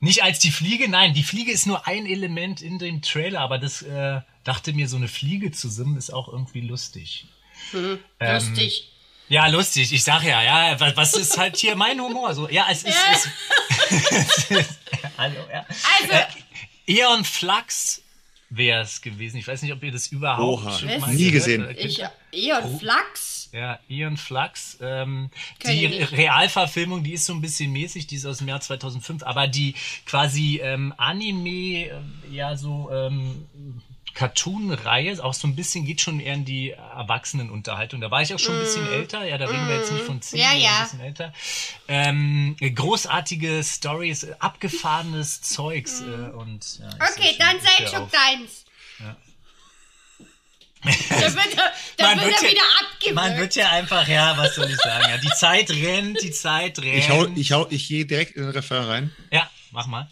Nicht 0.00 0.22
als 0.22 0.38
die 0.38 0.50
Fliege, 0.50 0.88
nein, 0.88 1.12
die 1.14 1.22
Fliege 1.22 1.52
ist 1.52 1.66
nur 1.66 1.86
ein 1.86 2.06
Element 2.06 2.62
in 2.62 2.78
dem 2.78 3.02
Trailer, 3.02 3.40
aber 3.40 3.58
das 3.58 3.82
äh, 3.82 4.20
dachte 4.44 4.72
mir, 4.72 4.88
so 4.88 4.96
eine 4.96 5.08
Fliege 5.08 5.52
zu 5.52 5.68
simmen 5.68 5.96
ist 5.98 6.10
auch 6.12 6.28
irgendwie 6.28 6.62
lustig. 6.62 7.26
Ähm, 7.74 7.98
Lustig. 8.20 8.90
Ja, 9.28 9.46
lustig, 9.46 9.92
ich 9.92 10.02
sag 10.02 10.24
ja, 10.24 10.42
ja, 10.42 10.80
wa- 10.80 10.92
was 10.96 11.14
ist 11.14 11.38
halt 11.38 11.56
hier 11.56 11.76
mein 11.76 12.00
Humor? 12.00 12.34
So, 12.34 12.48
ja, 12.48 12.66
es 12.70 12.82
ist. 12.82 12.96
Ja. 12.96 13.12
Es, 14.58 14.66
Hallo, 15.18 15.36
ja. 15.52 15.64
Also- 16.00 16.12
äh, 16.12 16.24
Eon 17.00 17.24
Flux 17.24 18.02
wäre 18.48 18.82
es 18.82 19.00
gewesen. 19.00 19.36
Ich 19.36 19.46
weiß 19.46 19.62
nicht, 19.62 19.72
ob 19.72 19.82
ihr 19.84 19.92
das 19.92 20.08
überhaupt 20.08 20.64
Oha, 20.64 20.76
schon 20.78 20.88
Was? 20.88 21.00
mal 21.00 21.14
nie 21.14 21.30
gehört 21.30 21.76
gesehen. 21.76 21.76
Ich, 21.78 22.02
Eon 22.32 22.78
Flachs. 22.80 23.39
Ja, 23.52 23.78
Ian 23.88 24.16
Flux. 24.16 24.78
Ähm, 24.80 25.30
die. 25.66 25.86
Realverfilmung, 25.86 27.02
die 27.02 27.14
ist 27.14 27.26
so 27.26 27.32
ein 27.34 27.40
bisschen 27.40 27.72
mäßig, 27.72 28.06
die 28.06 28.16
ist 28.16 28.26
aus 28.26 28.38
dem 28.38 28.48
Jahr 28.48 28.60
2005, 28.60 29.22
aber 29.24 29.48
die 29.48 29.74
quasi 30.06 30.60
ähm, 30.62 30.94
Anime, 30.96 31.86
äh, 31.86 31.90
ja 32.30 32.56
so 32.56 32.90
ähm, 32.92 33.46
Cartoon-Reihe, 34.14 35.22
auch 35.22 35.34
so 35.34 35.46
ein 35.48 35.54
bisschen 35.56 35.84
geht 35.84 36.00
schon 36.00 36.20
eher 36.20 36.34
in 36.34 36.44
die 36.44 36.70
Erwachsenenunterhaltung. 36.70 38.00
Da 38.00 38.10
war 38.10 38.22
ich 38.22 38.34
auch 38.34 38.38
schon 38.38 38.54
ein 38.56 38.60
bisschen 38.60 38.86
älter, 38.92 39.24
ja, 39.24 39.38
da 39.38 39.46
reden 39.46 39.68
wir 39.68 39.76
jetzt 39.76 39.92
nicht 39.92 40.04
von 40.04 40.20
10, 40.20 40.38
Mm. 40.38 40.42
Ja, 40.42 40.48
sondern 40.50 40.62
ja. 40.64 40.76
ein 40.76 40.82
bisschen 40.84 41.00
älter. 41.00 41.32
Ähm, 41.88 42.56
großartige 42.74 43.62
Stories, 43.64 44.26
abgefahrenes 44.40 45.42
Zeugs. 45.42 46.00
Äh, 46.02 46.04
und, 46.36 46.80
ja, 46.80 46.88
Mm. 46.88 46.98
Okay, 47.16 47.36
dann 47.38 47.56
schon- 47.60 47.84
ist 47.84 47.92
ja 47.92 48.08
deins. 48.12 48.64
Da 50.82 50.90
wird 51.34 51.56
er, 51.56 51.72
da 51.98 52.04
Man 52.14 52.20
wird 52.20 52.26
wird 52.28 52.36
er 52.42 52.42
ja- 52.42 52.50
wieder 52.50 52.62
Man 53.14 53.24
abgewürgt. 53.24 53.38
wird 53.40 53.54
ja 53.56 53.70
einfach, 53.70 54.08
ja, 54.08 54.36
was 54.38 54.54
soll 54.54 54.70
ich 54.70 54.76
sagen? 54.76 55.04
Ja, 55.10 55.16
die 55.18 55.28
Zeit 55.30 55.70
rennt, 55.70 56.22
die 56.22 56.30
Zeit 56.30 56.78
rennt. 56.78 56.96
Ich 56.98 57.10
hau, 57.10 57.26
ich 57.34 57.52
hau, 57.52 57.66
ich 57.70 57.86
gehe 57.88 58.06
direkt 58.06 58.32
in 58.36 58.42
den 58.44 58.50
Refrain 58.52 58.84
rein. 58.84 59.10
Ja, 59.30 59.48
mach 59.72 59.86
mal. 59.86 60.08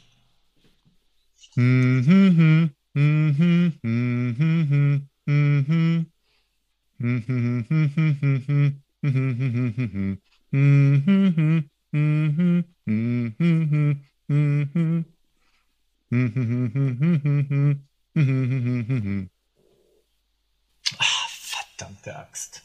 Verdammte 21.79 22.17
Axt. 22.17 22.63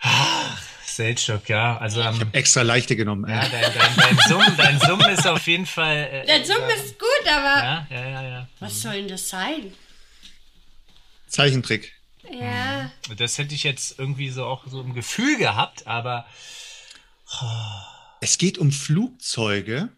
Ach, 0.00 0.60
Seltschuk, 0.84 1.48
ja. 1.48 1.78
Also, 1.78 2.00
ähm, 2.00 2.28
Extra 2.32 2.62
leichte 2.62 2.96
genommen. 2.96 3.30
ja, 3.30 3.42
Ey. 3.44 3.50
dein, 3.50 3.72
dein, 3.74 3.96
dein 3.96 4.18
Summen, 4.28 4.56
dein 4.56 4.80
Summen 4.80 5.08
ist 5.10 5.24
auf 5.26 5.46
jeden 5.46 5.66
Fall. 5.66 6.08
Äh, 6.10 6.26
Der 6.26 6.44
Zoom 6.44 6.62
äh, 6.68 6.74
ist 6.74 6.98
gut, 6.98 7.26
aber 7.28 7.62
Ja, 7.62 7.86
ja, 7.90 8.10
ja, 8.10 8.22
ja. 8.22 8.48
was 8.58 8.80
soll 8.82 8.94
denn 8.94 9.08
das 9.08 9.28
sein? 9.28 9.72
Zeichentrick. 11.28 11.92
Ja. 12.28 12.90
Das 13.16 13.38
hätte 13.38 13.54
ich 13.54 13.62
jetzt 13.62 13.98
irgendwie 14.00 14.30
so 14.30 14.46
auch 14.46 14.66
so 14.66 14.80
im 14.80 14.94
Gefühl 14.94 15.36
gehabt, 15.38 15.86
aber 15.86 16.26
Es 18.20 18.36
geht 18.38 18.58
um 18.58 18.72
Flugzeuge. 18.72 19.90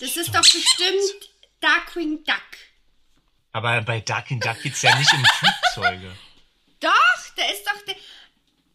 Das 0.00 0.16
ist 0.16 0.34
doch 0.34 0.42
bestimmt 0.42 1.30
Darkwing 1.60 2.24
Duck. 2.24 2.36
Aber 3.56 3.80
bei 3.80 4.00
Darkwing 4.00 4.38
Duck 4.40 4.60
geht's 4.62 4.82
ja 4.82 4.94
nicht 4.98 5.10
um 5.14 5.24
Flugzeuge. 5.38 6.14
Doch, 6.80 6.90
da 7.36 7.44
ist 7.46 7.64
doch 7.66 7.80
der. 7.86 7.96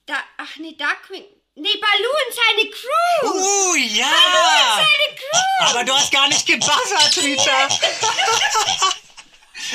Da, 0.07 0.15
ach 0.37 0.57
nee, 0.57 0.75
Darkwing. 0.75 1.23
Nee, 1.53 1.67
Baloo 1.79 2.15
und 2.25 2.33
seine 2.33 2.69
Crew. 2.71 3.27
Oh 3.27 3.75
ja! 3.75 4.11
Seine 4.75 5.15
Crew. 5.15 5.69
Aber 5.69 5.83
du 5.83 5.93
hast 5.93 6.11
gar 6.11 6.27
nicht 6.29 6.47
gebuzzert, 6.47 7.17
Rita. 7.21 7.67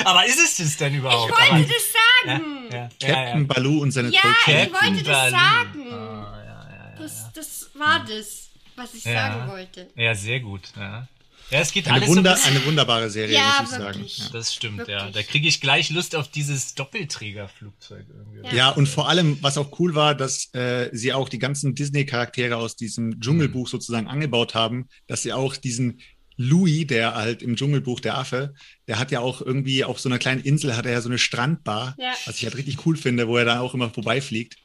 Aber 0.03 0.25
ist 0.25 0.39
es 0.39 0.57
das 0.57 0.75
denn 0.77 0.93
Ich 0.93 0.99
überhaupt? 0.99 1.31
wollte 1.31 1.51
Aber- 1.53 1.61
das 1.63 1.93
sagen. 1.93 2.69
ja, 2.71 2.77
ja, 2.77 2.89
Captain 3.15 3.41
ja, 3.41 3.53
Baloo 3.53 3.81
und 3.81 3.91
seine 3.91 4.09
Ja, 4.09 4.21
Trollkerne. 4.21 4.65
ich 4.67 4.73
wollte 4.73 5.03
das 5.03 5.31
Baloo. 5.31 5.37
sagen. 5.37 5.89
Ja, 5.89 6.43
ja, 6.43 6.95
Das, 6.99 7.33
das 7.33 7.69
war 7.75 7.99
das, 8.05 8.49
was 8.75 8.93
ich 8.93 9.05
ja. 9.05 9.13
sagen 9.13 9.47
wollte. 9.49 9.89
Ja, 9.95 10.13
sehr 10.15 10.39
gut. 10.41 10.63
Ja, 10.75 11.07
ja 11.51 11.59
es 11.59 11.71
geht 11.71 11.87
Eine, 11.87 11.95
alles 11.97 12.09
Wunder, 12.09 12.35
so 12.35 12.47
ein 12.49 12.55
eine 12.57 12.65
wunderbare 12.65 13.09
Serie, 13.09 13.35
Ja, 13.35 13.59
muss 13.61 13.71
ich 13.73 13.79
wirklich. 13.79 14.17
sagen. 14.17 14.29
Das 14.33 14.53
stimmt, 14.53 14.87
ja. 14.87 15.05
Wirklich. 15.05 15.13
Da 15.15 15.23
kriege 15.23 15.47
ich 15.47 15.61
gleich 15.61 15.89
Lust 15.89 16.15
auf 16.15 16.29
dieses 16.29 16.75
Doppelträgerflugzeug 16.75 18.05
irgendwie. 18.09 18.47
Ja. 18.47 18.53
Ja, 18.53 18.69
und 18.69 18.87
vor 18.87 19.09
allem, 19.09 19.37
was 19.41 19.57
auch 19.57 19.79
cool 19.79 19.95
war, 19.95 20.15
dass 20.15 20.53
äh, 20.53 20.89
sie 20.93 21.13
auch 21.13 21.29
die 21.29 21.39
ganzen 21.39 21.75
Disney-Charaktere 21.75 22.57
aus 22.57 22.75
diesem 22.75 23.19
Dschungelbuch 23.19 23.67
sozusagen 23.67 24.07
angebaut 24.07 24.55
haben, 24.55 24.87
dass 25.07 25.21
sie 25.23 25.33
auch 25.33 25.55
diesen 25.55 26.01
Louis, 26.39 26.85
der 26.85 27.15
halt 27.15 27.41
im 27.41 27.55
Dschungelbuch 27.55 27.99
der 27.99 28.17
Affe, 28.17 28.53
der 28.87 28.99
hat 28.99 29.09
ja 29.11 29.21
auch 29.21 29.41
irgendwie 29.41 29.83
auf 29.83 29.99
so 29.99 30.07
einer 30.07 30.19
kleinen 30.19 30.41
Insel, 30.41 30.77
hat 30.77 30.85
er 30.85 30.91
ja 30.91 31.01
so 31.01 31.09
eine 31.09 31.17
Strandbar, 31.17 31.95
Ja. 31.97 32.13
was 32.25 32.37
ich 32.37 32.43
halt 32.43 32.55
richtig 32.55 32.85
cool 32.85 32.95
finde, 32.95 33.27
wo 33.27 33.37
er 33.37 33.45
da 33.45 33.59
auch 33.59 33.73
immer 33.73 33.89
vorbeifliegt. 33.89 34.55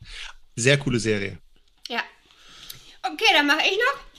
Sehr 0.54 0.76
coole 0.76 1.00
Serie. 1.00 1.38
Ja. 1.88 2.02
Okay, 3.02 3.24
dann 3.32 3.46
mache 3.46 3.62
ich 3.64 3.72
noch. 3.78 4.11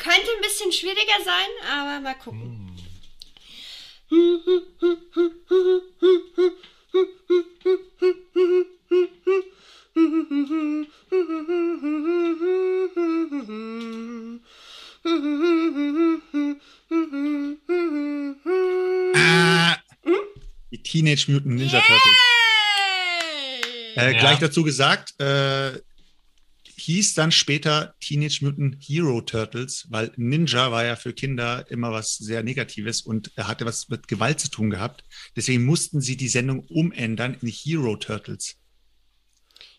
Könnte 0.00 0.30
ein 0.34 0.40
bisschen 0.42 0.72
schwieriger 0.72 1.22
sein, 1.24 1.50
aber 1.70 2.00
mal 2.00 2.14
gucken. 2.14 2.56
Ah, 19.14 19.76
die 20.70 20.82
Teenage 20.82 21.26
Mutant 21.30 21.56
Ninja 21.56 21.80
Turtles. 21.80 22.16
Äh, 23.96 24.12
Ja. 24.12 24.18
Gleich 24.18 24.38
dazu 24.38 24.62
gesagt, 24.62 25.14
äh, 25.20 25.72
hieß 26.80 27.14
dann 27.14 27.32
später 27.32 27.94
Teenage 28.00 28.38
Mutant 28.42 28.76
Hero 28.80 29.20
Turtles, 29.20 29.86
weil 29.90 30.12
Ninja 30.16 30.72
war 30.72 30.84
ja 30.84 30.96
für 30.96 31.12
Kinder 31.12 31.64
immer 31.70 31.92
was 31.92 32.16
sehr 32.16 32.42
Negatives 32.42 33.02
und 33.02 33.32
er 33.36 33.48
hatte 33.48 33.66
was 33.66 33.88
mit 33.88 34.08
Gewalt 34.08 34.40
zu 34.40 34.50
tun 34.50 34.70
gehabt. 34.70 35.04
Deswegen 35.36 35.64
mussten 35.64 36.00
sie 36.00 36.16
die 36.16 36.28
Sendung 36.28 36.60
umändern 36.66 37.36
in 37.40 37.48
Hero 37.48 37.96
Turtles. 37.96 38.56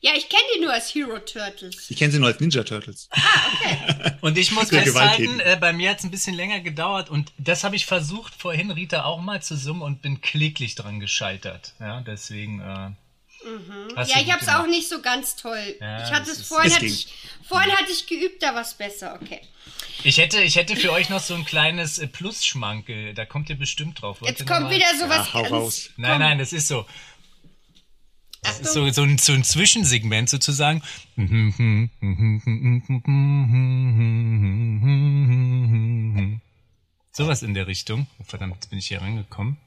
Ja, 0.03 0.13
ich 0.15 0.29
kenne 0.29 0.43
die 0.55 0.61
nur 0.61 0.73
als 0.73 0.93
Hero 0.93 1.19
Turtles. 1.19 1.89
Ich 1.89 1.97
kenne 1.97 2.11
sie 2.11 2.17
nur 2.17 2.27
als 2.27 2.39
Ninja 2.39 2.63
Turtles. 2.63 3.07
Und 4.21 4.37
ich 4.37 4.51
muss 4.51 4.69
festhalten, 4.69 5.39
äh, 5.41 5.57
bei 5.61 5.73
mir 5.73 5.91
hat 5.91 5.99
es 5.99 6.03
ein 6.03 6.11
bisschen 6.11 6.33
länger 6.33 6.59
gedauert 6.59 7.09
und 7.09 7.31
das 7.37 7.63
habe 7.63 7.75
ich 7.75 7.85
versucht 7.85 8.33
vorhin, 8.35 8.69
Rita, 8.71 9.03
auch 9.03 9.19
mal 9.19 9.41
zu 9.41 9.57
summen 9.57 9.81
und 9.81 10.01
bin 10.01 10.21
kläglich 10.21 10.75
dran 10.75 10.99
gescheitert. 10.99 11.73
Ja, 11.79 12.01
deswegen. 12.01 12.61
Äh, 12.61 12.91
hast 13.95 14.11
Ja, 14.11 14.21
ich 14.21 14.31
habe 14.31 14.41
es 14.41 14.47
auch 14.49 14.67
nicht 14.67 14.87
so 14.87 15.01
ganz 15.01 15.35
toll. 15.35 15.75
Ja, 15.79 16.03
ich 16.05 16.11
hatte 16.11 16.31
es 16.31 16.47
vorhin, 16.47 16.73
hatte 16.73 16.85
ich, 16.85 17.07
vorhin 17.47 17.71
hatte 17.71 17.91
ich 17.91 18.07
geübt, 18.07 18.41
da 18.43 18.53
war 18.53 18.61
es 18.61 18.73
besser. 18.73 19.19
Okay. 19.21 19.41
Ich 20.03 20.17
hätte, 20.17 20.41
ich 20.41 20.55
hätte 20.55 20.75
für 20.75 20.91
euch 20.91 21.09
noch 21.09 21.19
so 21.19 21.35
ein 21.35 21.45
kleines 21.45 21.99
äh, 21.99 22.07
Plus-Schmankel. 22.07 23.13
Da 23.13 23.25
kommt 23.25 23.49
ihr 23.49 23.57
bestimmt 23.57 24.01
drauf. 24.01 24.21
Wollt 24.21 24.31
Jetzt 24.31 24.47
kommt 24.47 24.69
wieder 24.71 24.87
sowas 24.99 25.27
Ja, 25.33 25.41
ganz. 25.41 25.51
raus. 25.51 25.89
Nein, 25.97 26.19
nein, 26.19 26.37
das 26.39 26.53
ist 26.53 26.67
so. 26.67 26.85
Das 28.43 28.59
ist 28.59 28.73
so, 28.73 28.89
so, 28.89 29.03
ein, 29.03 29.19
so 29.19 29.33
ein 29.33 29.43
Zwischensegment 29.43 30.27
sozusagen. 30.27 30.81
Sowas 37.11 37.43
in 37.43 37.53
der 37.53 37.67
Richtung. 37.67 38.07
Oh, 38.19 38.23
verdammt, 38.23 38.55
jetzt 38.55 38.69
bin 38.69 38.79
ich 38.79 38.87
hier 38.87 39.01
rangekommen. 39.01 39.57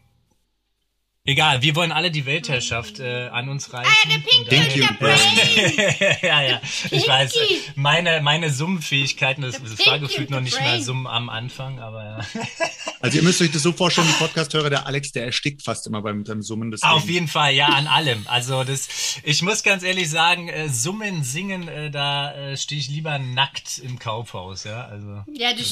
Egal, 1.26 1.62
wir 1.62 1.74
wollen 1.74 1.90
alle 1.90 2.10
die 2.10 2.26
Weltherrschaft 2.26 3.00
äh, 3.00 3.28
an 3.28 3.48
uns 3.48 3.72
reißen. 3.72 3.90
Ah, 3.90 4.14
und 4.14 4.50
der 4.50 4.88
Brain. 4.98 6.16
ja, 6.22 6.42
ja. 6.42 6.60
Ich 6.90 7.08
weiß, 7.08 7.34
meine, 7.76 8.20
meine 8.20 8.50
Summenfähigkeiten, 8.52 9.40
das, 9.40 9.54
das 9.58 9.86
war 9.86 9.98
gefühlt 9.98 10.28
noch 10.28 10.40
the 10.40 10.44
nicht 10.44 10.60
mal. 10.60 10.82
Summen 10.82 11.06
am 11.06 11.30
Anfang, 11.30 11.80
aber 11.80 12.04
ja. 12.04 12.20
Also 13.00 13.18
ihr 13.18 13.22
müsst 13.22 13.40
euch 13.42 13.52
das 13.52 13.62
so 13.62 13.72
vorstellen, 13.72 14.06
die 14.06 14.14
Podcast-Hörer, 14.14 14.70
der 14.70 14.86
Alex, 14.86 15.12
der 15.12 15.26
erstickt 15.26 15.62
fast 15.62 15.86
immer 15.86 16.00
beim, 16.00 16.24
beim 16.24 16.40
Summen. 16.42 16.70
Deswegen. 16.70 16.92
Auf 16.92 17.08
jeden 17.08 17.28
Fall, 17.28 17.52
ja, 17.54 17.66
an 17.66 17.86
allem. 17.86 18.26
Also 18.28 18.64
das, 18.64 18.88
ich 19.22 19.42
muss 19.42 19.62
ganz 19.62 19.82
ehrlich 19.82 20.08
sagen, 20.08 20.48
äh, 20.48 20.68
summen, 20.70 21.22
singen, 21.22 21.68
äh, 21.68 21.90
da 21.90 22.34
äh, 22.34 22.56
stehe 22.56 22.80
ich 22.80 22.88
lieber 22.88 23.18
nackt 23.18 23.78
im 23.78 23.98
Kaufhaus, 23.98 24.64
ja. 24.64 24.86
Also 24.86 25.22
Ja, 25.32 25.52
du, 25.52 25.62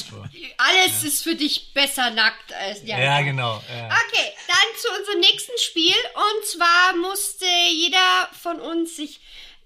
alles 0.57 1.03
ist 1.03 1.23
für 1.23 1.35
dich 1.35 1.73
besser 1.73 2.11
nackt 2.11 2.53
als 2.53 2.83
ja. 2.85 2.99
ja, 2.99 3.21
genau. 3.21 3.63
Ja. 3.67 3.85
Okay, 3.85 4.31
zu 4.77 4.87
unserem 4.99 5.19
nächsten 5.19 5.57
Spiel. 5.59 5.95
Und 6.15 6.45
zwar 6.45 6.95
musste 6.97 7.45
jeder 7.71 8.29
von 8.41 8.59
uns 8.59 8.95
sich 8.95 9.19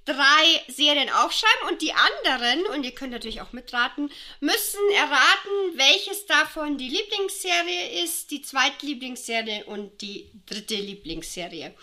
drei 0.06 0.62
Serien 0.70 1.10
aufschreiben 1.10 1.70
und 1.70 1.82
die 1.82 1.92
anderen, 1.92 2.66
und 2.74 2.84
ihr 2.86 2.92
könnt 2.92 3.12
natürlich 3.12 3.42
auch 3.42 3.52
mitraten, 3.52 4.10
müssen 4.40 4.80
erraten, 4.96 5.78
welches 5.78 6.26
davon 6.26 6.78
die 6.78 6.88
Lieblingsserie 6.88 8.04
ist, 8.04 8.32
die 8.32 8.42
zweitlieblingsserie 8.42 9.66
und 9.66 10.02
die 10.02 10.30
dritte 10.46 10.76
Lieblingsserie. 10.76 11.74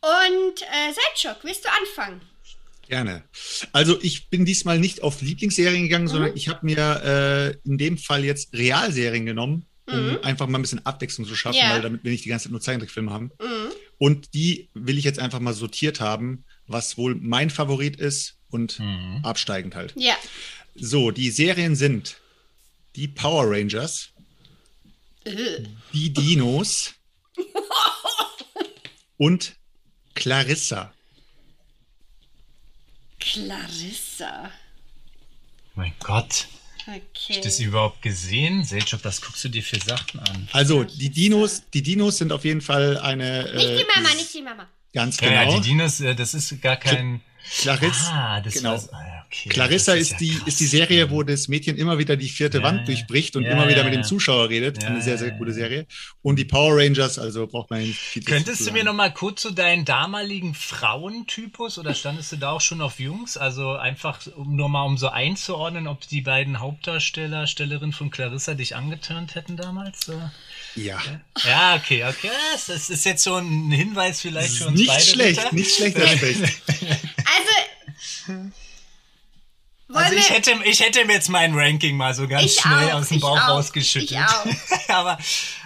Und 0.00 0.62
äh, 0.62 0.92
Seitschok, 0.92 1.42
willst 1.42 1.64
du 1.64 1.68
anfangen? 1.72 2.20
Gerne. 2.88 3.24
Also 3.72 3.98
ich 4.00 4.28
bin 4.30 4.44
diesmal 4.44 4.78
nicht 4.78 5.02
auf 5.02 5.20
Lieblingsserien 5.20 5.82
gegangen, 5.82 6.06
sondern 6.06 6.30
Mhm. 6.30 6.36
ich 6.36 6.48
habe 6.48 6.64
mir 6.64 7.56
äh, 7.64 7.68
in 7.68 7.78
dem 7.78 7.98
Fall 7.98 8.24
jetzt 8.24 8.52
Realserien 8.52 9.26
genommen, 9.26 9.66
um 9.86 10.18
einfach 10.22 10.46
mal 10.46 10.58
ein 10.58 10.62
bisschen 10.62 10.84
Abwechslung 10.84 11.26
zu 11.26 11.34
schaffen, 11.36 11.56
Mhm. 11.58 11.62
Ja. 11.62 11.70
weil 11.74 11.82
damit 11.82 12.04
wir 12.04 12.10
nicht 12.10 12.24
die 12.24 12.28
ganze 12.28 12.44
Zeit 12.44 12.52
nur 12.52 12.60
Zeichentrickfilme 12.60 13.12
haben. 13.12 13.30
Mhm. 13.40 13.72
Und 13.98 14.34
die 14.34 14.68
will 14.74 14.98
ich 14.98 15.04
jetzt 15.04 15.18
einfach 15.18 15.40
mal 15.40 15.54
sortiert 15.54 16.00
haben, 16.00 16.44
was 16.66 16.98
wohl 16.98 17.14
mein 17.14 17.50
Favorit 17.50 17.96
ist 17.96 18.36
und 18.50 18.78
Mhm. 18.80 19.20
absteigend 19.24 19.74
halt. 19.74 19.94
Ja. 19.96 20.16
So, 20.74 21.10
die 21.10 21.30
Serien 21.30 21.76
sind 21.76 22.16
die 22.96 23.08
Power 23.08 23.44
Rangers, 23.50 24.10
die 25.92 26.12
Dinos 26.12 26.94
und 29.16 29.56
Clarissa. 30.14 30.92
Clarissa. 33.18 34.50
Mein 35.74 35.92
Gott. 36.00 36.46
Okay. 36.86 37.40
Das 37.42 37.58
überhaupt 37.58 38.00
gesehen? 38.02 38.64
Selchuk, 38.64 39.00
was 39.04 39.20
guckst 39.20 39.42
du 39.44 39.48
dir 39.48 39.62
für 39.62 39.80
Sachen 39.80 40.20
an? 40.20 40.48
Also, 40.52 40.84
die 40.84 41.10
Dinos, 41.10 41.62
die 41.74 41.82
Dinos 41.82 42.18
sind 42.18 42.32
auf 42.32 42.44
jeden 42.44 42.60
Fall 42.60 42.98
eine. 42.98 43.42
nicht 43.54 43.64
äh, 43.64 43.78
die 43.78 43.84
Mama, 43.94 44.14
nicht 44.14 44.34
die 44.34 44.42
Mama. 44.42 44.68
Ganz 44.92 45.16
genau. 45.16 45.32
ja, 45.32 45.44
die 45.56 45.60
Dinos, 45.60 46.00
äh, 46.00 46.14
das 46.14 46.34
ist 46.34 46.60
gar 46.62 46.76
kein. 46.76 47.20
Clarissa, 47.60 48.10
Ah, 48.12 48.40
genau. 48.40 48.70
war's. 48.72 48.92
Ah, 48.92 49.24
okay. 49.26 49.48
Clarissa 49.48 49.94
ist, 49.94 50.12
ja 50.12 50.16
die, 50.18 50.34
krass. 50.34 50.48
ist 50.48 50.60
die 50.60 50.66
Serie, 50.66 51.10
wo 51.10 51.22
das 51.22 51.48
Mädchen 51.48 51.76
immer 51.76 51.98
wieder 51.98 52.16
die 52.16 52.28
vierte 52.28 52.58
Ja, 52.58 52.64
Wand 52.64 52.80
ja. 52.80 52.84
durchbricht 52.86 53.36
und 53.36 53.44
immer 53.44 53.68
wieder 53.68 53.84
mit 53.84 53.94
dem. 53.94 54.02
Zuschauer 54.04 54.48
redet. 54.48 54.84
Eine 54.84 55.02
sehr, 55.02 55.18
sehr 55.18 55.32
coole 55.32 55.52
Serie. 55.52 55.86
Und 56.22 56.36
die 56.38 56.44
Power 56.44 56.76
Rangers, 56.76 57.18
also 57.18 57.46
braucht 57.46 57.70
man 57.70 57.80
nicht 57.80 57.98
viel 57.98 58.22
zu 58.22 58.30
Könntest 58.30 58.66
du 58.66 58.72
mir 58.72 58.84
noch 58.84 58.94
mal 58.94 59.12
kurz 59.12 59.42
zu 59.42 59.50
deinen 59.50 59.84
damaligen 59.84 60.54
Frauentypus 60.54 61.78
oder 61.78 61.94
standest 61.94 62.32
du 62.32 62.36
da 62.36 62.50
auch 62.50 62.60
schon 62.60 62.80
auf 62.80 63.00
Jungs? 63.00 63.36
Also 63.36 63.72
einfach 63.72 64.20
um 64.36 64.54
nur 64.56 64.68
mal 64.68 64.82
um 64.84 64.96
so 64.98 65.08
einzuordnen, 65.08 65.86
ob 65.88 66.06
die 66.08 66.20
beiden 66.20 66.60
Hauptdarsteller, 66.60 67.46
Stellerin 67.46 67.92
von 67.92 68.10
Clarissa 68.10 68.54
dich 68.54 68.76
angeturnt 68.76 69.34
hätten 69.34 69.56
damals? 69.56 70.02
So? 70.06 70.20
Ja. 70.76 71.02
Ja, 71.44 71.74
okay, 71.76 72.04
okay. 72.04 72.30
Das 72.52 72.68
ist- 72.90 73.04
jetzt 73.04 73.22
so 73.24 73.36
ein 73.36 73.70
Hinweis 73.70 74.20
vielleicht 74.20 74.54
für 74.56 74.66
uns 74.68 74.78
Nicht 74.78 74.88
beide. 74.88 75.02
schlecht, 75.04 75.52
nicht 75.52 75.74
schlecht, 75.74 75.96
Herr 75.96 76.08
Specht. 76.08 76.40
Also. 78.28 78.50
Also 79.92 80.16
ich 80.16 80.30
hätte, 80.30 80.52
ich 80.64 80.80
hätte 80.80 81.04
mir 81.04 81.14
jetzt 81.14 81.28
mein 81.28 81.54
Ranking 81.54 81.96
mal 81.96 82.12
so 82.12 82.26
ganz 82.26 82.44
Ich 82.44 82.60
schnell 82.60 82.90
auch, 82.90 82.94
aus 83.00 83.08
dem 83.08 83.18
ich 83.18 83.22
Bauch 83.22 83.38
auch, 83.40 83.48
rausgeschüttelt. 83.50 84.10
ich 84.10 84.18
auch. 84.18 84.88
Aber 84.88 85.18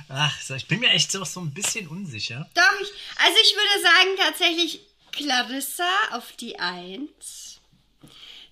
ach, 0.09 0.41
so, 0.43 0.55
ich 0.55 0.67
bin 0.67 0.81
mir 0.81 0.91
echt 0.91 1.11
so, 1.11 1.25
so 1.25 1.41
ein 1.41 1.53
bisschen 1.55 1.89
unsicher. 1.89 2.49
Doch, 2.55 2.81
ich, 2.83 2.89
also 3.17 3.37
ich 3.43 3.55
würde 3.55 3.83
sagen 3.83 4.11
tatsächlich 4.29 4.81
Clarissa 5.13 5.89
auf 6.13 6.33
die 6.39 6.59
Eins, 6.59 7.61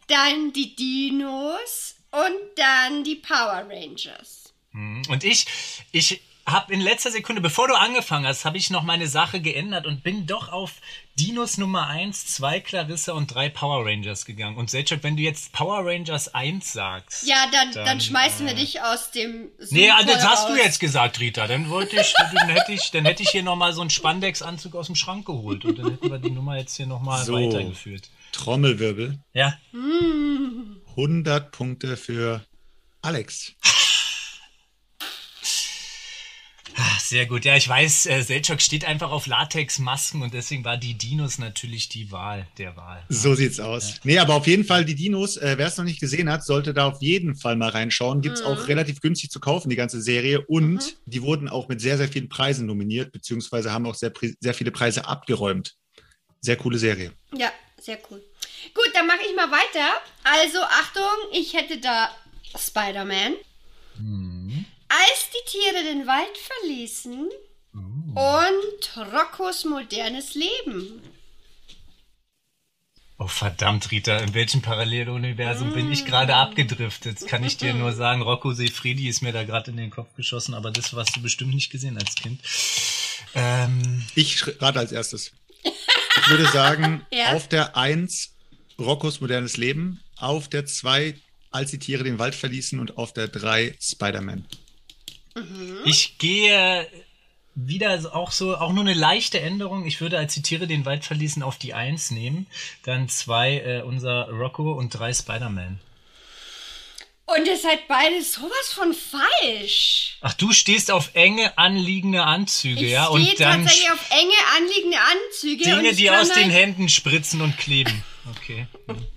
dann 0.07 0.53
die 0.55 0.75
Dinos 0.75 1.97
und 2.13 2.33
dann 2.57 3.05
die 3.05 3.17
Power 3.17 3.67
Rangers. 3.69 4.53
Mhm. 4.73 5.03
Und 5.09 5.23
ich, 5.23 5.47
ich 5.93 6.23
habe 6.51 6.73
in 6.73 6.81
letzter 6.81 7.11
Sekunde, 7.11 7.41
bevor 7.41 7.69
du 7.69 7.75
angefangen 7.75 8.27
hast, 8.27 8.45
habe 8.45 8.57
ich 8.57 8.71
noch 8.71 8.83
meine 8.83 9.07
Sache 9.07 9.41
geändert 9.41 9.87
und 9.87 10.03
bin 10.03 10.27
doch 10.27 10.51
auf 10.51 10.73
Dinos 11.19 11.59
Nummer 11.59 11.89
1, 11.89 12.27
2 12.27 12.61
Clarissa 12.61 13.13
und 13.13 13.35
3 13.35 13.49
Power 13.51 13.85
Rangers 13.85 14.25
gegangen. 14.25 14.57
Und 14.57 14.71
Selchuk, 14.71 15.03
wenn 15.03 15.17
du 15.17 15.23
jetzt 15.23 15.53
Power 15.53 15.85
Rangers 15.85 16.35
1 16.35 16.73
sagst. 16.73 17.27
Ja, 17.27 17.47
dann, 17.53 17.73
dann, 17.73 17.85
Dann, 17.85 18.01
schmeißen 18.01 18.47
wir 18.47 18.55
äh, 18.55 18.57
dich 18.57 18.81
aus 18.81 19.11
dem 19.11 19.49
Nee, 19.71 19.91
also 19.91 20.13
das 20.13 20.27
hast 20.27 20.49
du 20.49 20.57
jetzt 20.57 20.81
gesagt, 20.81 21.21
Rita. 21.21 21.47
Dann 21.47 21.69
wollte 21.71 22.01
ich, 22.01 22.15
dann 22.35 22.49
hätte 22.49 22.73
ich, 22.73 22.91
dann 22.93 23.05
hätte 23.05 23.23
ich 23.23 23.31
hier 23.31 23.43
nochmal 23.43 23.73
so 23.73 23.81
einen 23.81 23.91
Spandex-Anzug 23.91 24.75
aus 24.77 24.87
dem 24.87 24.95
Schrank 24.95 25.27
geholt 25.27 25.65
und 25.65 25.79
dann 25.79 25.91
hätten 25.91 26.11
wir 26.11 26.19
die 26.19 26.31
Nummer 26.31 26.57
jetzt 26.57 26.77
hier 26.77 26.87
nochmal 26.87 27.25
So. 27.25 27.35
weitergeführt. 27.35 28.11
Trommelwirbel. 28.33 29.19
Ja. 29.33 29.59
100 30.91 31.51
Punkte 31.51 31.97
für 31.97 32.45
Alex. 33.03 33.55
Sehr 37.09 37.25
gut. 37.25 37.47
Ja, 37.47 37.57
ich 37.57 37.67
weiß, 37.67 38.05
äh, 38.05 38.21
Selchuk 38.21 38.61
steht 38.61 38.85
einfach 38.85 39.11
auf 39.11 39.27
Latex-Masken 39.27 40.21
und 40.21 40.35
deswegen 40.35 40.63
war 40.67 40.77
die 40.77 40.93
Dinos 40.93 41.39
natürlich 41.39 41.89
die 41.89 42.13
Wahl 42.13 42.47
der 42.59 42.77
Wahl. 42.77 43.03
So 43.09 43.35
sieht's 43.35 43.61
aus. 43.61 43.95
Nee, 44.05 44.19
aber 44.19 44.35
auf 44.35 44.47
jeden 44.47 44.63
Fall 44.65 44.85
die 44.85 44.95
Dinos, 44.95 45.39
äh, 45.39 45.55
wer 45.57 45.69
es 45.69 45.79
noch 45.79 45.87
nicht 45.87 46.01
gesehen 46.01 46.31
hat, 46.31 46.45
sollte 46.45 46.75
da 46.75 46.87
auf 46.87 47.01
jeden 47.01 47.35
Fall 47.35 47.57
mal 47.57 47.71
reinschauen. 47.71 48.21
Gibt's 48.21 48.43
auch 48.43 48.69
relativ 48.69 49.01
günstig 49.01 49.31
zu 49.31 49.41
kaufen, 49.41 49.71
die 49.71 49.77
ganze 49.77 50.03
Serie. 50.03 50.43
Und 50.43 50.99
die 51.07 51.23
wurden 51.23 51.49
auch 51.49 51.67
mit 51.69 51.81
sehr, 51.81 51.97
sehr 51.97 52.09
vielen 52.09 52.29
Preisen 52.29 52.67
nominiert, 52.67 53.11
beziehungsweise 53.11 53.73
haben 53.73 53.87
auch 53.87 53.95
sehr, 53.95 54.13
sehr 54.41 54.53
viele 54.53 54.71
Preise 54.71 55.09
abgeräumt. 55.09 55.77
Sehr 56.43 56.57
coole 56.57 56.77
Serie. 56.77 57.13
Ja, 57.35 57.51
sehr 57.81 57.97
cool. 58.11 58.23
Gut, 58.75 58.91
dann 58.93 59.07
mache 59.07 59.21
ich 59.27 59.35
mal 59.35 59.51
weiter. 59.51 59.95
Also, 60.25 60.59
Achtung, 60.61 61.33
ich 61.33 61.55
hätte 61.55 61.79
da 61.79 62.11
Spider-Man. 62.55 63.33
Als 64.89 65.29
die 65.31 65.51
Tiere 65.51 65.85
den 65.85 66.07
Wald 66.07 66.37
verließen 66.39 67.29
und 68.15 68.97
Roccos 69.13 69.65
modernes 69.65 70.35
Leben. 70.35 71.03
Oh 73.21 73.27
verdammt, 73.27 73.91
Rita, 73.91 74.17
in 74.19 74.33
welchem 74.33 74.63
Paralleluniversum 74.63 75.73
bin 75.73 75.91
ich 75.91 76.05
gerade 76.07 76.37
abgedriftet? 76.37 77.27
Kann 77.27 77.43
ich 77.45 77.57
dir 77.57 77.75
nur 77.75 77.93
sagen, 78.05 78.23
Rocco 78.23 78.53
Sefredi 78.53 79.09
ist 79.09 79.23
mir 79.23 79.33
da 79.33 79.43
gerade 79.45 79.73
in 79.73 79.77
den 79.77 79.91
Kopf 79.91 80.15
geschossen, 80.15 80.55
aber 80.55 80.71
das 80.71 80.93
hast 80.93 81.17
du 81.17 81.21
bestimmt 81.23 81.53
nicht 81.55 81.71
gesehen 81.71 81.99
als 81.99 82.15
Kind. 82.15 82.41
Ähm, 83.35 84.05
Ich 84.15 84.43
rate 84.63 84.79
als 84.79 84.93
erstes. 84.93 85.33
Ich 85.65 86.31
würde 86.31 86.47
sagen, 86.47 87.05
Ja. 87.13 87.33
auf 87.33 87.49
der 87.49 87.77
1 87.77 88.35
Roccos 88.79 89.21
modernes 89.21 89.57
Leben, 89.57 90.01
auf 90.17 90.49
der 90.49 90.65
2 90.67 91.15
als 91.51 91.73
die 91.73 91.79
Tiere 91.81 92.05
den 92.05 92.19
Wald 92.21 92.37
verließen 92.37 92.79
und 92.79 92.99
auf 92.99 93.13
der 93.13 93.27
3 93.29 93.77
Spider-Man. 93.81 94.47
Ich 95.85 96.19
gehe 96.19 96.87
wieder 97.55 98.15
auch 98.15 98.31
so, 98.31 98.57
auch 98.57 98.73
nur 98.73 98.85
eine 98.85 98.95
leichte 98.95 99.41
Änderung. 99.41 99.87
Ich 99.87 100.01
würde, 100.01 100.19
als 100.19 100.35
die 100.35 100.43
Tiere 100.43 100.67
den 100.67 100.85
Wald 100.85 101.05
verließen, 101.05 101.43
auf 101.43 101.59
die 101.59 101.75
Eins 101.75 102.11
nehmen. 102.11 102.47
Dann 102.85 103.09
zwei 103.09 103.59
äh, 103.59 103.83
unser 103.83 104.29
Rocco 104.31 104.73
und 104.73 104.91
drei 104.91 105.13
Spider-Man. 105.13 105.81
Und 107.27 107.47
ihr 107.47 107.59
seid 107.59 107.87
beide 107.89 108.23
sowas 108.23 108.73
von 108.73 108.95
falsch. 108.95 110.17
Ach, 110.23 110.33
du 110.33 110.53
stehst 110.53 110.91
auf 110.91 111.11
enge, 111.13 111.59
anliegende 111.59 112.23
Anzüge, 112.23 112.87
Ich 112.87 112.93
ja? 112.93 113.05
stehe 113.07 113.17
Und 113.17 113.41
dann 113.41 113.65
tatsächlich 113.65 113.93
auf 113.93 114.11
enge, 114.11 114.33
anliegende 114.57 114.97
Anzüge. 114.99 115.65
Dinge, 115.65 115.91
ich 115.91 115.97
die 115.99 116.11
aus 116.11 116.29
den 116.29 116.45
halt- 116.45 116.53
Händen 116.55 116.89
spritzen 116.89 117.43
und 117.43 117.59
kleben. 117.59 118.03
Okay. 118.37 118.67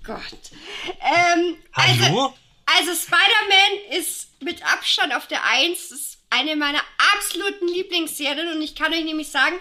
Gott. 0.04 0.20
Ähm, 1.00 1.56
Hallo? 1.72 2.22
Also, 2.24 2.34
also 2.66 2.94
Spider-Man 2.94 3.98
ist 3.98 4.42
mit 4.42 4.64
Abstand 4.64 5.14
auf 5.14 5.26
der 5.26 5.44
1. 5.44 5.88
Das 5.88 5.98
ist 5.98 6.18
eine 6.30 6.56
meiner 6.56 6.80
absoluten 7.14 7.68
Lieblingsserien 7.68 8.52
und 8.52 8.62
ich 8.62 8.74
kann 8.74 8.92
euch 8.92 9.04
nämlich 9.04 9.28
sagen, 9.28 9.58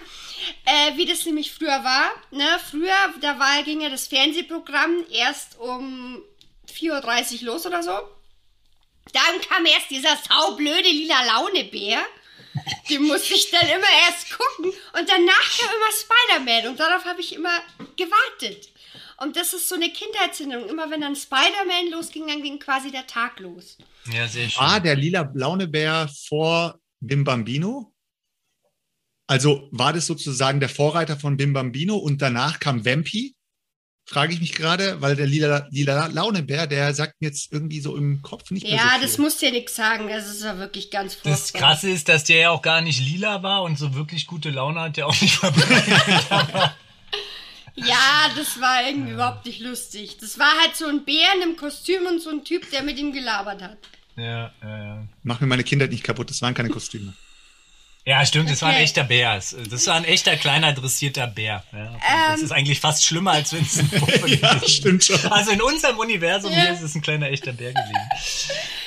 äh, 0.66 0.96
wie 0.96 1.06
das 1.06 1.26
nämlich 1.26 1.52
früher 1.52 1.84
war. 1.84 2.12
Ne? 2.32 2.48
Früher, 2.70 3.14
da 3.20 3.38
war, 3.40 3.64
ging 3.64 3.82
ja 3.82 3.90
das 3.90 4.08
Fernsehprogramm 4.08 5.06
erst 5.12 5.60
um 5.60 6.22
4.30 6.74 7.42
Uhr 7.42 7.54
los 7.54 7.66
oder 7.66 7.84
so. 7.84 7.92
Dann 9.14 9.42
kam 9.50 9.66
erst 9.66 9.90
dieser 9.90 10.18
saublöde 10.18 10.90
lila 10.90 11.24
Launebär. 11.26 12.00
Den 12.90 13.04
musste 13.04 13.34
ich 13.34 13.50
dann 13.50 13.68
immer 13.68 13.88
erst 14.08 14.30
gucken. 14.38 14.72
Und 14.94 15.10
danach 15.10 15.60
kam 15.60 15.70
immer 15.76 15.92
Spider-Man. 15.92 16.72
Und 16.72 16.80
darauf 16.80 17.06
habe 17.06 17.22
ich 17.22 17.34
immer 17.34 17.62
gewartet. 17.98 18.71
Und 19.22 19.36
das 19.36 19.54
ist 19.54 19.70
so 19.70 19.76
eine 19.76 19.90
Kindheitserinnerung. 19.90 20.68
Immer 20.68 20.90
wenn 20.90 21.02
dann 21.02 21.16
Spider-Man 21.16 21.92
losging, 21.92 22.28
dann 22.28 22.42
ging 22.42 22.58
quasi 22.58 22.92
der 22.92 23.06
Tag 23.06 23.40
los. 23.40 23.78
Ja, 24.12 24.28
sehr 24.28 24.50
schön. 24.50 24.60
War 24.60 24.80
der 24.80 24.96
lila 24.96 25.32
Launebär 25.36 26.10
vor 26.28 26.80
Bim 27.00 27.24
Bambino? 27.24 27.94
Also 29.28 29.70
war 29.72 29.94
das 29.94 30.08
sozusagen 30.08 30.60
der 30.60 30.70
Vorreiter 30.70 31.18
von 31.18 31.38
Bim 31.38 31.54
Bambino 31.54 31.98
und 31.98 32.22
danach 32.22 32.60
kam 32.60 32.84
Vampi? 32.84 33.36
Frage 34.06 34.34
ich 34.34 34.42
mich 34.42 34.54
gerade, 34.54 35.00
weil 35.02 35.16
der 35.16 35.28
lila, 35.28 35.68
lila 35.70 36.08
Launebär, 36.08 36.66
der 36.66 36.94
sagt 36.96 37.22
mir 37.22 37.28
jetzt 37.28 37.54
irgendwie 37.54 37.80
so 37.80 37.96
im 37.96 38.24
Kopf 38.24 38.50
nicht 38.50 38.64
mehr 38.64 38.76
Ja, 38.76 38.96
so 38.96 39.04
das 39.04 39.18
muss 39.20 39.38
dir 39.38 39.52
nichts 39.52 39.76
sagen. 39.76 40.08
Das 40.10 40.28
ist 40.28 40.44
ja 40.44 40.58
wirklich 40.58 40.90
ganz 40.90 41.14
furchtbar. 41.14 41.32
Das 41.32 41.54
Krasse 41.54 41.92
ist, 41.92 42.10
dass 42.10 42.24
der 42.24 42.38
ja 42.40 42.50
auch 42.50 42.64
gar 42.64 42.82
nicht 42.82 43.00
lila 43.00 43.44
war 43.44 43.62
und 43.62 43.78
so 43.78 43.94
wirklich 43.94 44.26
gute 44.26 44.50
Laune 44.50 44.82
hat 44.82 44.98
der 44.98 45.06
auch 45.06 45.22
nicht 45.22 45.36
verbreitet. 45.36 46.74
Ja, 47.76 48.30
das 48.36 48.60
war 48.60 48.86
irgendwie 48.88 49.12
überhaupt 49.14 49.46
nicht 49.46 49.60
lustig. 49.62 50.18
Das 50.20 50.38
war 50.38 50.52
halt 50.62 50.76
so 50.76 50.86
ein 50.88 51.06
Bär 51.06 51.28
in 51.36 51.42
einem 51.42 51.56
Kostüm 51.58 52.06
und 52.06 52.22
so 52.22 52.30
ein 52.30 52.44
Typ, 52.44 52.70
der 52.72 52.84
mit 52.84 52.98
ihm 53.00 53.14
gelabert 53.14 53.62
hat. 53.62 53.78
ja, 54.18 54.52
ja, 54.62 54.84
ja. 54.84 55.04
Mach 55.24 55.40
mir 55.40 55.48
meine 55.48 55.64
Kindheit 55.64 55.92
nicht 55.92 56.04
kaputt, 56.04 56.30
das 56.30 56.42
waren 56.42 56.54
keine 56.54 56.70
Kostüme. 56.70 57.14
Ja, 58.04 58.26
stimmt, 58.26 58.50
das 58.50 58.62
war 58.64 58.70
ein 58.70 58.76
Okay. 58.76 58.84
echter 58.84 59.04
Bär. 59.04 59.36
Das 59.70 59.86
war 59.88 59.94
ein 59.96 60.06
echter 60.06 60.36
kleiner 60.36 60.74
dressierter 60.74 61.28
Bär. 61.28 61.64
Ja, 61.72 62.00
das 62.32 62.40
Ähm. 62.40 62.46
ist 62.46 62.52
eigentlich 62.52 62.80
fast 62.80 63.06
schlimmer, 63.06 63.32
als 63.34 63.54
wenn 63.54 63.62
es 63.62 63.78
ein 63.78 63.90
Puppe 63.92 64.28
ja, 64.28 64.54
gewesen 64.56 64.68
stimmt 64.68 65.04
schon. 65.04 65.32
Also 65.32 65.52
in 65.52 65.62
unserem 65.62 66.00
Universum 66.00 66.52
Ja. 66.52 66.62
hier 66.62 66.74
ist 66.74 66.82
es 66.82 66.96
ein 66.96 67.02
kleiner 67.04 67.30
echter 67.30 67.54
Bär 67.54 67.72
gewesen. 67.74 67.96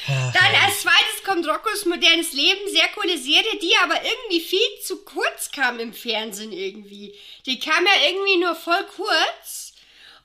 Dann 0.06 0.54
als 0.64 0.80
zweites 0.80 1.24
kommt 1.24 1.46
Roccos 1.46 1.86
modernes 1.86 2.32
Leben. 2.32 2.70
Sehr 2.70 2.88
coole 2.94 3.16
Serie, 3.18 3.58
die 3.60 3.72
aber 3.82 3.96
irgendwie 4.02 4.40
viel 4.40 4.80
zu 4.84 5.04
kurz 5.04 5.50
kam 5.50 5.78
im 5.80 5.92
Fernsehen 5.92 6.52
irgendwie. 6.52 7.14
Die 7.46 7.58
kam 7.58 7.84
ja 7.84 8.08
irgendwie 8.08 8.38
nur 8.38 8.54
voll 8.54 8.84
kurz. 8.96 9.72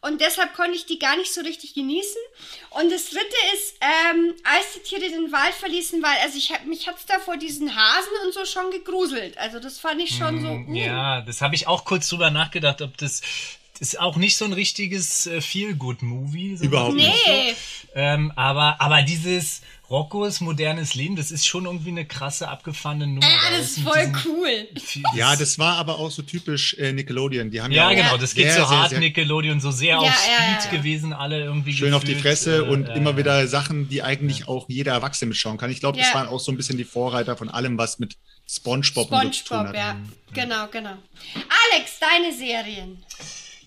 Und 0.01 0.21
deshalb 0.21 0.53
konnte 0.53 0.77
ich 0.77 0.85
die 0.85 0.97
gar 0.97 1.17
nicht 1.17 1.33
so 1.33 1.41
richtig 1.41 1.73
genießen. 1.73 2.21
Und 2.69 2.89
das 2.89 3.09
dritte 3.09 3.35
ist, 3.53 3.75
ähm, 3.81 4.33
als 4.45 4.73
die 4.73 4.79
Tiere 4.79 5.09
den 5.09 5.31
Wald 5.33 5.53
verließen, 5.53 6.01
weil, 6.01 6.17
also 6.23 6.37
ich 6.37 6.51
hab, 6.53 6.65
mich 6.65 6.87
hat's 6.87 7.05
da 7.05 7.19
vor 7.19 7.35
diesen 7.35 7.75
Hasen 7.75 8.11
und 8.25 8.33
so 8.33 8.45
schon 8.45 8.71
gegruselt. 8.71 9.37
Also 9.37 9.59
das 9.59 9.77
fand 9.77 10.01
ich 10.01 10.15
schon 10.15 10.41
so. 10.41 10.47
uh. 10.47 10.73
Ja, 10.73 11.21
das 11.21 11.41
habe 11.41 11.55
ich 11.55 11.67
auch 11.67 11.83
kurz 11.83 12.07
drüber 12.07 12.31
nachgedacht, 12.31 12.81
ob 12.81 12.95
das 12.97 13.21
ist 13.79 13.99
auch 13.99 14.17
nicht 14.17 14.35
so 14.35 14.45
ein 14.45 14.53
richtiges 14.53 15.27
äh, 15.27 15.41
Feel-Good-Movie. 15.41 16.57
so 16.57 16.65
Überhaupt 16.65 16.95
nicht. 16.95 17.27
Nee. 17.27 17.55
Ähm, 17.95 18.31
aber, 18.35 18.79
aber 18.81 19.01
dieses 19.01 19.61
Roccos 19.89 20.39
modernes 20.41 20.93
Leben, 20.93 21.15
das 21.15 21.31
ist 21.31 21.47
schon 21.47 21.65
irgendwie 21.65 21.89
eine 21.89 22.05
krasse, 22.05 22.47
abgefahrene 22.47 23.07
Nummer. 23.07 23.27
Ja, 23.27 23.37
Da 23.49 23.57
das 23.57 23.71
ist 23.71 23.79
voll 23.79 24.11
cool. 24.25 24.67
Ja, 25.15 25.35
das 25.35 25.57
war 25.57 25.77
aber 25.77 25.97
auch 25.97 26.11
so 26.11 26.21
typisch 26.21 26.75
äh, 26.75 26.93
Nickelodeon. 26.93 27.49
Die 27.49 27.61
haben 27.61 27.71
Ja, 27.71 27.89
ja, 27.91 28.03
genau, 28.03 28.17
das 28.17 28.35
geht 28.35 28.51
sehr, 28.51 28.61
so 28.61 28.67
sehr, 28.67 28.77
hart 28.77 28.89
sehr 28.91 28.99
Nickelodeon, 28.99 29.59
so 29.59 29.71
sehr 29.71 29.95
Ja, 29.95 29.99
auf 29.99 30.13
Speed 30.13 30.71
ja. 30.71 30.77
gewesen, 30.77 31.11
alle 31.11 31.43
irgendwie 31.43 31.73
schön 31.73 31.93
auf 31.93 32.03
die 32.03 32.13
gefühlt, 32.13 32.21
Fresse 32.21 32.57
äh, 32.57 32.69
und 32.69 32.87
äh, 32.87 32.93
immer 32.93 33.17
wieder 33.17 33.47
Sachen, 33.47 33.89
die 33.89 34.03
eigentlich 34.03 34.47
auch 34.47 34.69
jeder 34.69 34.91
Erwachsene 34.91 35.29
mitschauen 35.29 35.57
kann. 35.57 35.71
Ich 35.71 35.79
glaube, 35.79 35.97
das 35.97 36.13
waren 36.13 36.27
auch 36.27 36.39
so 36.39 36.51
ein 36.51 36.57
bisschen 36.57 36.77
die 36.77 36.83
Vorreiter 36.83 37.35
von 37.35 37.49
allem, 37.49 37.77
was 37.79 37.97
mit 37.97 38.17
SpongeBob, 38.47 39.11
und 39.11 39.21
so 39.21 39.29
zu 39.29 39.45
tun 39.45 39.57
SpongeBob, 39.57 39.75
hat. 39.75 39.75
ja. 39.75 39.97
Genau, 40.33 40.67
genau. 40.67 40.97
Alex, 41.73 41.93
deine 41.99 42.31
Serien. 42.31 43.03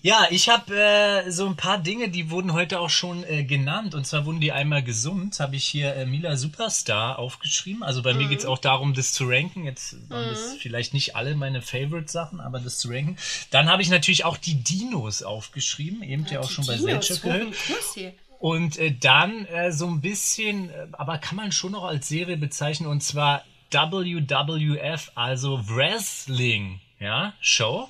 Ja, 0.05 0.27
ich 0.31 0.49
habe 0.49 0.75
äh, 0.75 1.31
so 1.31 1.45
ein 1.45 1.55
paar 1.55 1.77
Dinge, 1.77 2.09
die 2.09 2.29
wurden 2.29 2.51
heute 2.51 2.81
auch 2.81 2.89
schon 2.89 3.23
äh, 3.23 3.45
genannt. 3.45 3.95
Und 3.95 4.05
zwar 4.05 4.25
wurden 4.25 4.41
die 4.41 4.51
einmal 4.51 4.83
gesummt, 4.83 5.39
habe 5.39 5.55
ich 5.55 5.65
hier 5.65 5.95
äh, 5.95 6.05
Mila 6.05 6.35
Superstar 6.35 7.17
aufgeschrieben. 7.17 7.83
Also 7.83 8.03
bei 8.03 8.13
mir 8.13 8.27
geht's 8.27 8.45
auch 8.45 8.57
darum, 8.57 8.93
das 8.93 9.13
zu 9.13 9.23
ranken. 9.29 9.63
Jetzt 9.63 10.09
waren 10.09 10.27
das 10.27 10.55
vielleicht 10.55 10.93
nicht 10.93 11.15
alle 11.15 11.35
meine 11.35 11.61
Favorite-Sachen, 11.61 12.41
aber 12.41 12.59
das 12.59 12.79
zu 12.79 12.89
ranken. 12.89 13.17
Dann 13.49 13.69
habe 13.69 13.81
ich 13.81 13.89
natürlich 13.89 14.25
auch 14.25 14.35
die 14.35 14.55
Dinos 14.55 15.23
aufgeschrieben, 15.23 16.03
eben 16.03 16.25
ja 16.29 16.41
auch 16.41 16.51
schon 16.51 16.65
bei 16.65 16.75
Dinos, 16.75 17.07
Selchuk 17.07 17.23
hoch 17.23 17.31
gehört. 17.31 18.13
Und 18.39 18.77
äh, 18.79 18.91
dann 18.91 19.45
äh, 19.45 19.71
so 19.71 19.87
ein 19.87 20.01
bisschen, 20.01 20.69
äh, 20.69 20.87
aber 20.91 21.17
kann 21.17 21.37
man 21.37 21.53
schon 21.53 21.71
noch 21.71 21.85
als 21.85 22.09
Serie 22.09 22.35
bezeichnen, 22.35 22.89
und 22.89 23.01
zwar 23.01 23.45
WWF, 23.71 25.11
also 25.15 25.61
Wrestling, 25.69 26.81
ja, 26.99 27.33
Show, 27.39 27.87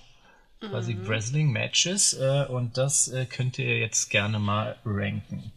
quasi 0.69 0.97
Wrestling 1.07 1.51
Matches, 1.51 2.13
äh, 2.13 2.45
und 2.49 2.77
das 2.77 3.07
äh, 3.09 3.25
könnt 3.25 3.59
ihr 3.59 3.79
jetzt 3.79 4.09
gerne 4.09 4.39
mal 4.39 4.77
ranken. 4.85 5.51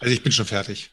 Also 0.00 0.12
ich 0.12 0.22
bin 0.22 0.32
schon 0.32 0.46
fertig. 0.46 0.90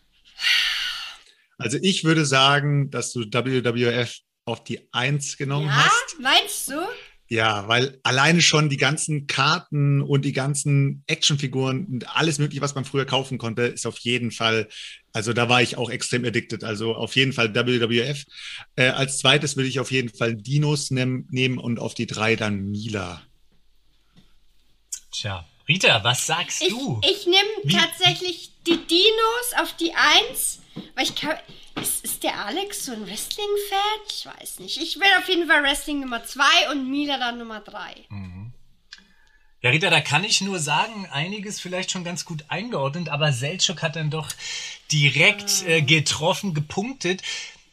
Also 1.57 1.77
ich 1.81 2.03
würde 2.03 2.25
sagen, 2.25 2.89
dass 2.89 3.11
du 3.13 3.21
WWF 3.21 4.17
auf 4.45 4.63
die 4.63 4.87
Eins 4.91 5.37
genommen 5.37 5.67
Ja, 5.67 5.85
hast. 5.85 6.19
meinst 6.19 6.69
du? 6.69 6.73
Ja, 7.33 7.67
weil 7.67 7.99
alleine 8.03 8.43
schon 8.43 8.69
die 8.69 8.77
ganzen 8.77 9.25
Karten 9.25 10.03
und 10.03 10.23
die 10.23 10.33
ganzen 10.33 11.03
Actionfiguren 11.07 11.87
und 11.87 12.15
alles 12.15 12.37
mögliche, 12.37 12.61
was 12.61 12.75
man 12.75 12.85
früher 12.85 13.05
kaufen 13.05 13.39
konnte, 13.39 13.63
ist 13.63 13.87
auf 13.87 13.97
jeden 13.97 14.29
Fall 14.29 14.67
Also 15.13 15.33
da 15.33 15.49
war 15.49 15.59
ich 15.63 15.75
auch 15.75 15.89
extrem 15.89 16.25
addicted. 16.25 16.63
Also 16.63 16.93
auf 16.93 17.15
jeden 17.15 17.33
Fall 17.33 17.55
WWF. 17.55 18.23
Äh, 18.75 18.89
als 18.89 19.17
zweites 19.17 19.55
würde 19.55 19.67
ich 19.67 19.79
auf 19.79 19.89
jeden 19.91 20.15
Fall 20.15 20.35
Dinos 20.35 20.91
nehm, 20.91 21.25
nehmen 21.31 21.57
und 21.57 21.79
auf 21.79 21.95
die 21.95 22.05
drei 22.05 22.35
dann 22.35 22.69
Mila. 22.69 23.23
Tja, 25.11 25.43
Rita, 25.67 26.03
was 26.03 26.27
sagst 26.27 26.61
Ich, 26.61 26.69
du? 26.69 27.01
ich 27.03 27.25
nehme 27.25 27.75
tatsächlich 27.81 28.51
die 28.67 28.77
Dinos 28.77 29.47
auf 29.59 29.75
die 29.77 29.93
Eins, 29.95 30.59
weil 30.93 31.05
ich 31.05 31.15
kann. 31.15 31.35
Ist, 31.81 32.03
ist 32.03 32.23
der 32.23 32.45
Alex 32.45 32.85
so 32.85 32.93
ein 32.93 33.05
Wrestling-Fan? 33.05 33.99
Ich 34.07 34.25
weiß 34.25 34.59
nicht. 34.59 34.77
Ich 34.77 34.95
will 34.97 35.07
auf 35.17 35.27
jeden 35.27 35.47
Fall 35.47 35.63
Wrestling 35.63 36.01
Nummer 36.01 36.23
zwei 36.23 36.71
und 36.71 36.89
Mila 36.89 37.17
dann 37.17 37.39
Nummer 37.39 37.59
drei. 37.61 37.95
Ja, 39.63 39.69
Rita, 39.69 39.89
da 39.89 40.01
kann 40.01 40.25
ich 40.25 40.41
nur 40.41 40.59
sagen, 40.59 41.07
einiges 41.09 41.61
vielleicht 41.61 41.89
schon 41.89 42.03
ganz 42.03 42.25
gut 42.25 42.43
eingeordnet, 42.49 43.07
aber 43.07 43.31
Selchuk 43.31 43.81
hat 43.81 43.95
dann 43.95 44.09
doch 44.09 44.27
direkt 44.91 45.65
äh, 45.65 45.81
getroffen, 45.81 46.53
gepunktet. 46.53 47.21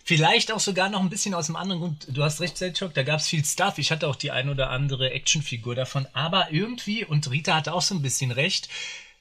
Vielleicht 0.05 0.53
auch 0.53 0.61
sogar 0.61 0.89
noch 0.89 1.01
ein 1.01 1.11
bisschen 1.11 1.35
aus 1.35 1.47
dem 1.47 1.57
anderen 1.57 1.81
Grund. 1.81 2.07
Du 2.09 2.23
hast 2.23 2.41
recht, 2.41 2.57
Selchuk, 2.57 2.95
da 2.95 3.03
gab 3.03 3.19
es 3.19 3.27
viel 3.27 3.45
Stuff. 3.45 3.79
Ich 3.79 3.91
hatte 3.91 4.07
auch 4.07 4.15
die 4.15 4.31
ein 4.31 4.49
oder 4.49 4.71
andere 4.71 5.11
Actionfigur 5.11 5.75
davon. 5.75 6.07
Aber 6.13 6.53
irgendwie, 6.53 7.05
und 7.05 7.29
Rita 7.29 7.57
hatte 7.57 7.75
auch 7.75 7.83
so 7.83 7.97
ein 7.97 8.03
bisschen 8.03 8.31
recht, 8.31 8.69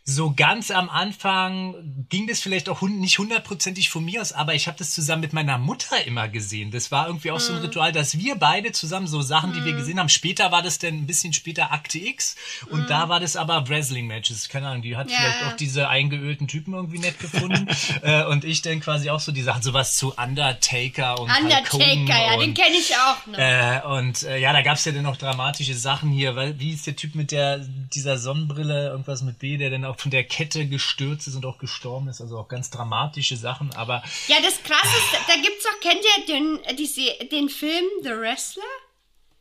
so 0.10 0.34
ganz 0.36 0.72
am 0.72 0.90
Anfang 0.90 1.76
ging 2.10 2.26
das 2.28 2.40
vielleicht 2.40 2.68
auch 2.70 2.82
nicht 2.82 3.20
hundertprozentig 3.20 3.90
von 3.90 4.04
mir 4.04 4.22
aus, 4.22 4.32
aber 4.32 4.56
ich 4.56 4.68
habe 4.68 4.78
das 4.78 4.92
zusammen 4.92 5.22
mit 5.22 5.34
meiner 5.34 5.58
Mutter 5.58 6.04
immer 6.06 6.28
gesehen. 6.28 6.72
Das 6.72 6.92
war 6.92 7.08
irgendwie 7.08 7.32
auch 7.32 7.40
so 7.40 7.54
ein 7.54 7.60
Ritual, 7.60 7.92
dass 7.92 8.18
wir 8.18 8.36
beide 8.36 8.72
zusammen 8.72 9.06
so 9.08 9.22
Sachen, 9.22 9.54
die 9.54 9.64
wir 9.64 9.74
gesehen 9.74 10.00
haben. 10.00 10.10
Später 10.10 10.52
war 10.52 10.62
das 10.64 10.80
dann 10.80 10.96
ein 10.96 11.06
bisschen 11.06 11.34
später 11.34 11.72
Akte 11.72 12.00
X 12.00 12.36
und 12.72 12.90
da 12.90 13.08
war 13.10 13.20
das 13.20 13.36
aber 13.36 13.68
Wrestling-Matches. 13.70 14.50
Keine 14.50 14.68
Ahnung, 14.70 14.82
die 14.82 14.98
hat 14.98 15.10
Ja. 15.12 15.18
vielleicht 15.18 15.44
auch 15.44 15.56
diese 15.58 15.90
eingeölten 15.90 16.48
Typen 16.48 16.74
irgendwie 16.74 17.00
nett 17.00 17.20
gefunden 17.20 17.68
äh, 18.02 18.24
und 18.26 18.46
ich 18.46 18.62
dann 18.64 18.80
quasi 18.80 19.10
auch 19.12 19.20
so 19.20 19.32
die 19.32 19.44
Sachen, 19.44 19.62
sowas 19.62 19.96
zu 19.98 20.14
Undertaker 20.16 21.20
und 21.20 21.30
Undertaker, 21.30 22.08
ja, 22.08 22.34
und, 22.34 22.42
den 22.42 22.54
kenne 22.56 22.76
ich 22.78 22.96
auch 22.96 23.28
noch. 23.28 23.38
äh, 23.38 23.82
und 24.00 24.24
äh, 24.24 24.38
ja, 24.40 24.54
da 24.54 24.62
gab's 24.64 24.86
ja 24.86 24.92
dann 24.92 25.04
noch 25.04 25.18
dramatische 25.18 25.76
Sachen 25.76 26.10
hier, 26.10 26.36
weil 26.36 26.60
wie 26.60 26.74
ist 26.74 26.88
der 26.88 26.96
Typ 26.96 27.14
mit 27.16 27.32
der 27.32 27.60
dieser 27.60 28.18
Sonnenbrille, 28.18 28.90
irgendwas 28.90 29.22
mit 29.22 29.40
B, 29.40 29.58
der 29.58 29.70
dann 29.70 29.86
auch 29.86 29.99
von 30.00 30.12
der 30.12 30.24
Kette 30.24 30.66
gestürzt 30.68 31.28
ist 31.28 31.36
und 31.36 31.46
auch 31.46 31.58
gestorben 31.58 32.08
ist, 32.08 32.22
also 32.22 32.38
auch 32.40 32.48
ganz 32.48 32.70
dramatische 32.70 33.36
Sachen, 33.38 33.72
aber 33.76 34.02
Ja, 34.28 34.38
das 34.42 34.62
Krasse 34.64 34.88
ist, 34.98 35.20
da 35.28 35.36
gibt's 35.36 35.64
doch, 35.64 35.80
kennt 35.82 36.02
ihr 36.18 36.26
den, 36.26 36.64
äh, 36.64 36.74
die, 36.76 36.86
Se- 36.86 37.26
den 37.32 37.50
Film 37.50 37.86
The 38.04 38.10
Wrestler? 38.12 38.64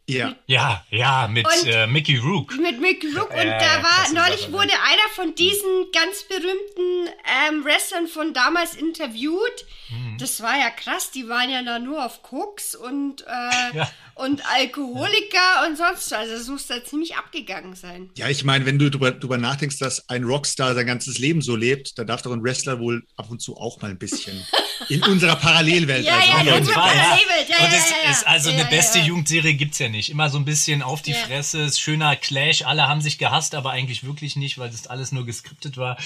Ja. 0.09 0.35
ja, 0.47 0.85
ja, 0.90 1.29
mit 1.29 1.47
Und- 1.47 1.66
äh, 1.68 1.87
Mickey 1.87 2.16
Rook. 2.16 2.57
Mit 2.59 2.81
Mick 2.81 3.05
Rook. 3.16 3.31
Ja, 3.31 3.42
und 3.42 3.47
ja, 3.49 3.59
da 3.59 3.77
ja, 3.79 3.83
war, 3.83 4.12
neulich 4.14 4.51
wurde 4.51 4.73
einer 4.73 5.09
von 5.14 5.35
diesen 5.35 5.90
ganz 5.92 6.23
berühmten 6.29 7.12
ähm, 7.49 7.64
Wrestlern 7.64 8.07
von 8.07 8.33
damals 8.33 8.75
interviewt. 8.75 9.66
Mhm. 9.90 10.16
Das 10.18 10.40
war 10.42 10.59
ja 10.59 10.71
krass, 10.71 11.11
die 11.11 11.29
waren 11.29 11.51
ja 11.51 11.62
da 11.62 11.79
nur 11.79 12.05
auf 12.05 12.23
Koks 12.23 12.75
und, 12.75 13.23
äh, 13.27 13.27
Ja. 13.77 13.90
und 14.14 14.42
Alkoholiker 14.51 15.66
und 15.66 15.77
sonst. 15.77 16.11
was. 16.11 16.12
Also 16.12 16.35
es 16.35 16.49
muss 16.49 16.66
da 16.66 16.83
ziemlich 16.85 17.16
abgegangen 17.16 17.75
sein. 17.75 18.11
Ja, 18.16 18.29
ich 18.29 18.44
meine, 18.44 18.64
wenn 18.66 18.79
du 18.79 18.90
drüber, 18.90 19.11
drüber 19.12 19.37
nachdenkst, 19.38 19.79
dass 19.79 20.09
ein 20.09 20.25
Rockstar 20.25 20.75
sein 20.75 20.87
ganzes 20.87 21.18
Leben 21.18 21.42
so 21.42 21.55
lebt, 21.55 21.99
dann 21.99 22.07
darf 22.07 22.23
doch 22.23 22.33
ein 22.33 22.42
Wrestler 22.42 22.81
wohl 22.81 23.05
ab 23.16 23.27
und 23.31 23.40
zu 23.42 23.57
auch 23.57 23.81
mal 23.83 23.90
ein 23.90 23.99
bisschen 23.99 24.42
in 24.88 25.03
unserer 25.03 25.37
Parallelwelt. 25.37 26.05
Ja, 26.07 26.14
also, 26.16 26.29
ja, 26.29 26.35
Auf 26.38 26.44
ja, 26.47 26.55
jeden 26.55 26.66
ja, 26.68 26.73
Fall, 26.73 26.97
ja, 26.97 27.03
ja. 27.03 27.09
ja, 27.11 27.57
ja, 27.59 27.64
Und 27.66 27.73
es 27.75 27.90
ja, 27.90 27.97
ja. 28.05 28.11
ist 28.11 28.27
also 28.27 28.49
Ja, 28.51 28.55
eine 28.57 28.64
ja, 28.64 28.71
beste 28.71 28.99
ja. 29.01 29.05
Jugendserie 29.05 29.55
gibt's 29.55 29.79
ja 29.79 29.88
nicht. 29.88 29.98
Immer 30.09 30.31
so 30.31 30.39
ein 30.39 30.45
bisschen 30.45 30.83
auf 30.83 31.03
die 31.03 31.11
Ja. 31.13 31.19
Fresse, 31.19 31.61
ist 31.63 31.81
schöner 31.81 32.17
Clash, 32.17 32.63
alle 32.63 32.87
haben 32.89 33.01
sich 33.01 33.19
gehasst, 33.19 33.55
aber 33.55 33.71
eigentlich 33.71 34.05
wirklich 34.05 34.37
nicht, 34.37 34.59
weil 34.59 34.71
das 34.71 34.87
alles 34.87 35.13
nur 35.13 35.27
geskriptet 35.27 35.77
war. 35.77 35.97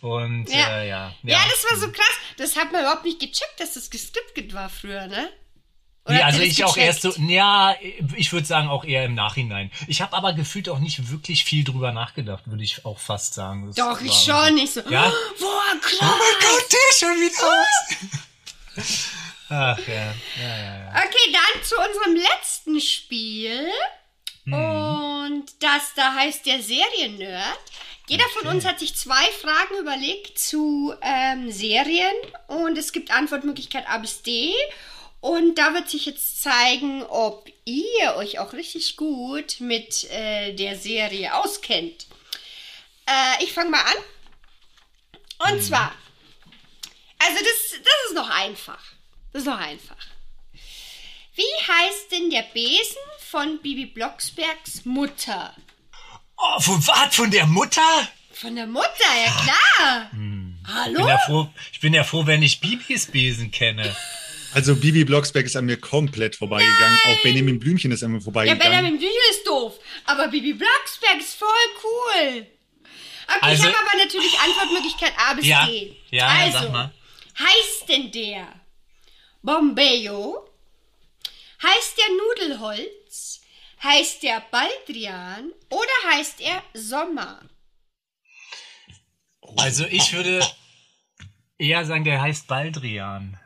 Und 0.00 0.48
Ja. 0.48 0.68
Äh, 0.82 0.88
ja, 0.88 1.14
Ja, 1.22 1.40
das 1.50 1.64
war 1.70 1.78
so 1.78 1.90
krass. 1.90 2.14
Das 2.36 2.56
hat 2.56 2.70
man 2.72 2.82
überhaupt 2.82 3.04
nicht 3.04 3.18
gecheckt, 3.20 3.58
dass 3.58 3.74
das 3.74 3.90
geskriptet 3.90 4.54
war 4.54 4.68
früher, 4.70 5.06
ne? 5.08 5.28
Oder 6.04 6.14
Nee, 6.16 6.22
also 6.22 6.40
ich 6.40 6.64
auch 6.64 6.76
erst 6.76 7.02
so, 7.02 7.10
gecheckt? 7.10 7.30
ja, 7.30 7.76
ich 8.16 8.32
würde 8.32 8.44
sagen 8.46 8.68
auch 8.68 8.84
eher 8.84 9.04
im 9.04 9.14
Nachhinein. 9.14 9.70
Ich 9.86 10.00
habe 10.02 10.16
aber 10.16 10.32
gefühlt 10.32 10.68
auch 10.68 10.80
nicht 10.80 11.10
wirklich 11.10 11.44
viel 11.44 11.62
drüber 11.62 11.92
nachgedacht, 11.92 12.42
würde 12.46 12.64
ich 12.64 12.84
auch 12.84 12.98
fast 12.98 13.34
sagen. 13.34 13.66
Das 13.68 13.76
Doch, 13.76 14.00
ich 14.00 14.12
schon 14.12 14.54
nicht 14.56 14.72
so. 14.72 14.80
Ja? 14.90 15.02
Boah, 15.38 15.62
Oh 15.74 15.78
klar. 15.78 16.10
mein 16.10 16.40
Gott, 16.40 16.72
der 16.72 16.78
ist 16.90 16.98
schon 17.00 17.20
wieder 17.20 17.46
aus. 17.46 19.08
Ach 19.54 19.78
ja, 19.86 19.94
ja, 19.94 20.56
ja, 20.58 20.78
ja. 20.78 20.90
Okay, 21.22 21.32
dann 21.32 21.62
zu 21.64 21.76
unserem 21.76 22.16
letzten 22.16 22.80
Spiel. 22.80 23.70
Mhm. 24.44 24.54
Und 24.54 25.44
das 25.60 25.94
da 25.94 26.14
heißt 26.14 26.46
der 26.46 26.62
Seriennerd. 26.62 27.58
Jeder 28.08 28.28
von 28.30 28.48
uns 28.48 28.64
hat 28.64 28.80
sich 28.80 28.94
zwei 28.96 29.24
Fragen 29.40 29.76
überlegt 29.78 30.38
zu 30.38 30.94
ähm, 31.00 31.50
Serien 31.50 32.14
und 32.48 32.76
es 32.76 32.92
gibt 32.92 33.10
Antwortmöglichkeit 33.10 33.88
A 33.88 33.98
bis 33.98 34.22
D. 34.22 34.52
Und 35.20 35.56
da 35.56 35.72
wird 35.72 35.88
sich 35.88 36.06
jetzt 36.06 36.42
zeigen, 36.42 37.04
ob 37.04 37.48
ihr 37.64 38.16
euch 38.16 38.40
auch 38.40 38.52
richtig 38.54 38.96
gut 38.96 39.60
mit 39.60 40.10
äh, 40.10 40.52
der 40.54 40.76
Serie 40.76 41.34
auskennt. 41.36 42.06
Äh, 43.06 43.44
ich 43.44 43.52
fange 43.52 43.70
mal 43.70 43.82
an. 43.82 45.48
Und 45.50 45.58
Mhm. 45.58 45.62
zwar, 45.62 45.94
also 47.18 47.38
das, 47.38 47.80
das 47.80 47.94
ist 48.08 48.14
noch 48.14 48.28
einfach. 48.30 48.82
Das 49.32 49.42
ist 49.42 49.48
noch 49.48 49.58
einfach. 49.58 49.96
Wie 51.34 51.42
heißt 51.66 52.12
denn 52.12 52.30
der 52.30 52.42
Besen 52.52 52.96
von 53.18 53.58
Bibi 53.62 53.86
Blocksbergs 53.86 54.84
Mutter? 54.84 55.54
Oh, 56.36 56.60
von 56.60 56.86
was? 56.86 57.14
Von 57.14 57.30
der 57.30 57.46
Mutter? 57.46 58.08
Von 58.32 58.56
der 58.56 58.66
Mutter, 58.66 58.88
ja 59.24 59.30
klar. 59.30 60.10
Ich 60.12 60.18
bin, 60.18 60.58
Hallo? 60.74 61.08
ja 61.08 61.18
froh, 61.18 61.48
ich 61.72 61.80
bin 61.80 61.94
ja 61.94 62.04
froh, 62.04 62.26
wenn 62.26 62.42
ich 62.42 62.60
Bibis 62.60 63.06
Besen 63.06 63.50
kenne. 63.50 63.94
also 64.54 64.74
Bibi 64.76 65.04
Blocksberg 65.04 65.46
ist 65.46 65.56
an 65.56 65.64
mir 65.66 65.76
komplett 65.78 66.36
vorbeigegangen. 66.36 66.98
Auch 67.06 67.22
Benjamin 67.22 67.58
Blümchen 67.60 67.92
ist 67.92 68.02
an 68.02 68.10
mir 68.12 68.18
Ja, 68.18 68.24
vorbeigegangen. 68.24 68.62
Benjamin 68.62 68.98
Blümchen 68.98 69.18
ist 69.30 69.46
doof, 69.46 69.78
aber 70.04 70.28
Bibi 70.28 70.52
Blocksberg 70.54 71.18
ist 71.20 71.34
voll 71.38 71.48
cool. 71.84 72.46
Okay, 73.28 73.38
Also- 73.40 73.62
ich 73.68 73.74
habe 73.74 73.86
aber 73.88 73.98
natürlich 74.04 74.38
Antwortmöglichkeit 74.38 75.12
A 75.16 75.34
bis 75.34 75.46
Ja, 75.46 75.64
D. 75.66 75.96
ja, 76.10 76.26
also, 76.26 76.58
sag 76.58 76.72
mal. 76.72 76.92
heißt 77.38 77.88
denn 77.88 78.10
der 78.12 78.48
Bombeyo? 79.42 80.48
Heißt 81.62 81.96
der 81.98 82.50
Nudelholz? 82.56 83.40
Heißt 83.82 84.22
der 84.22 84.42
Baldrian? 84.50 85.52
Oder 85.70 86.12
heißt 86.14 86.40
er 86.40 86.62
Sommer? 86.74 87.40
Also 89.56 89.84
ich 89.86 90.12
würde 90.12 90.40
eher 91.58 91.84
sagen, 91.84 92.04
der 92.04 92.20
heißt 92.22 92.46
Baldrian. 92.46 93.38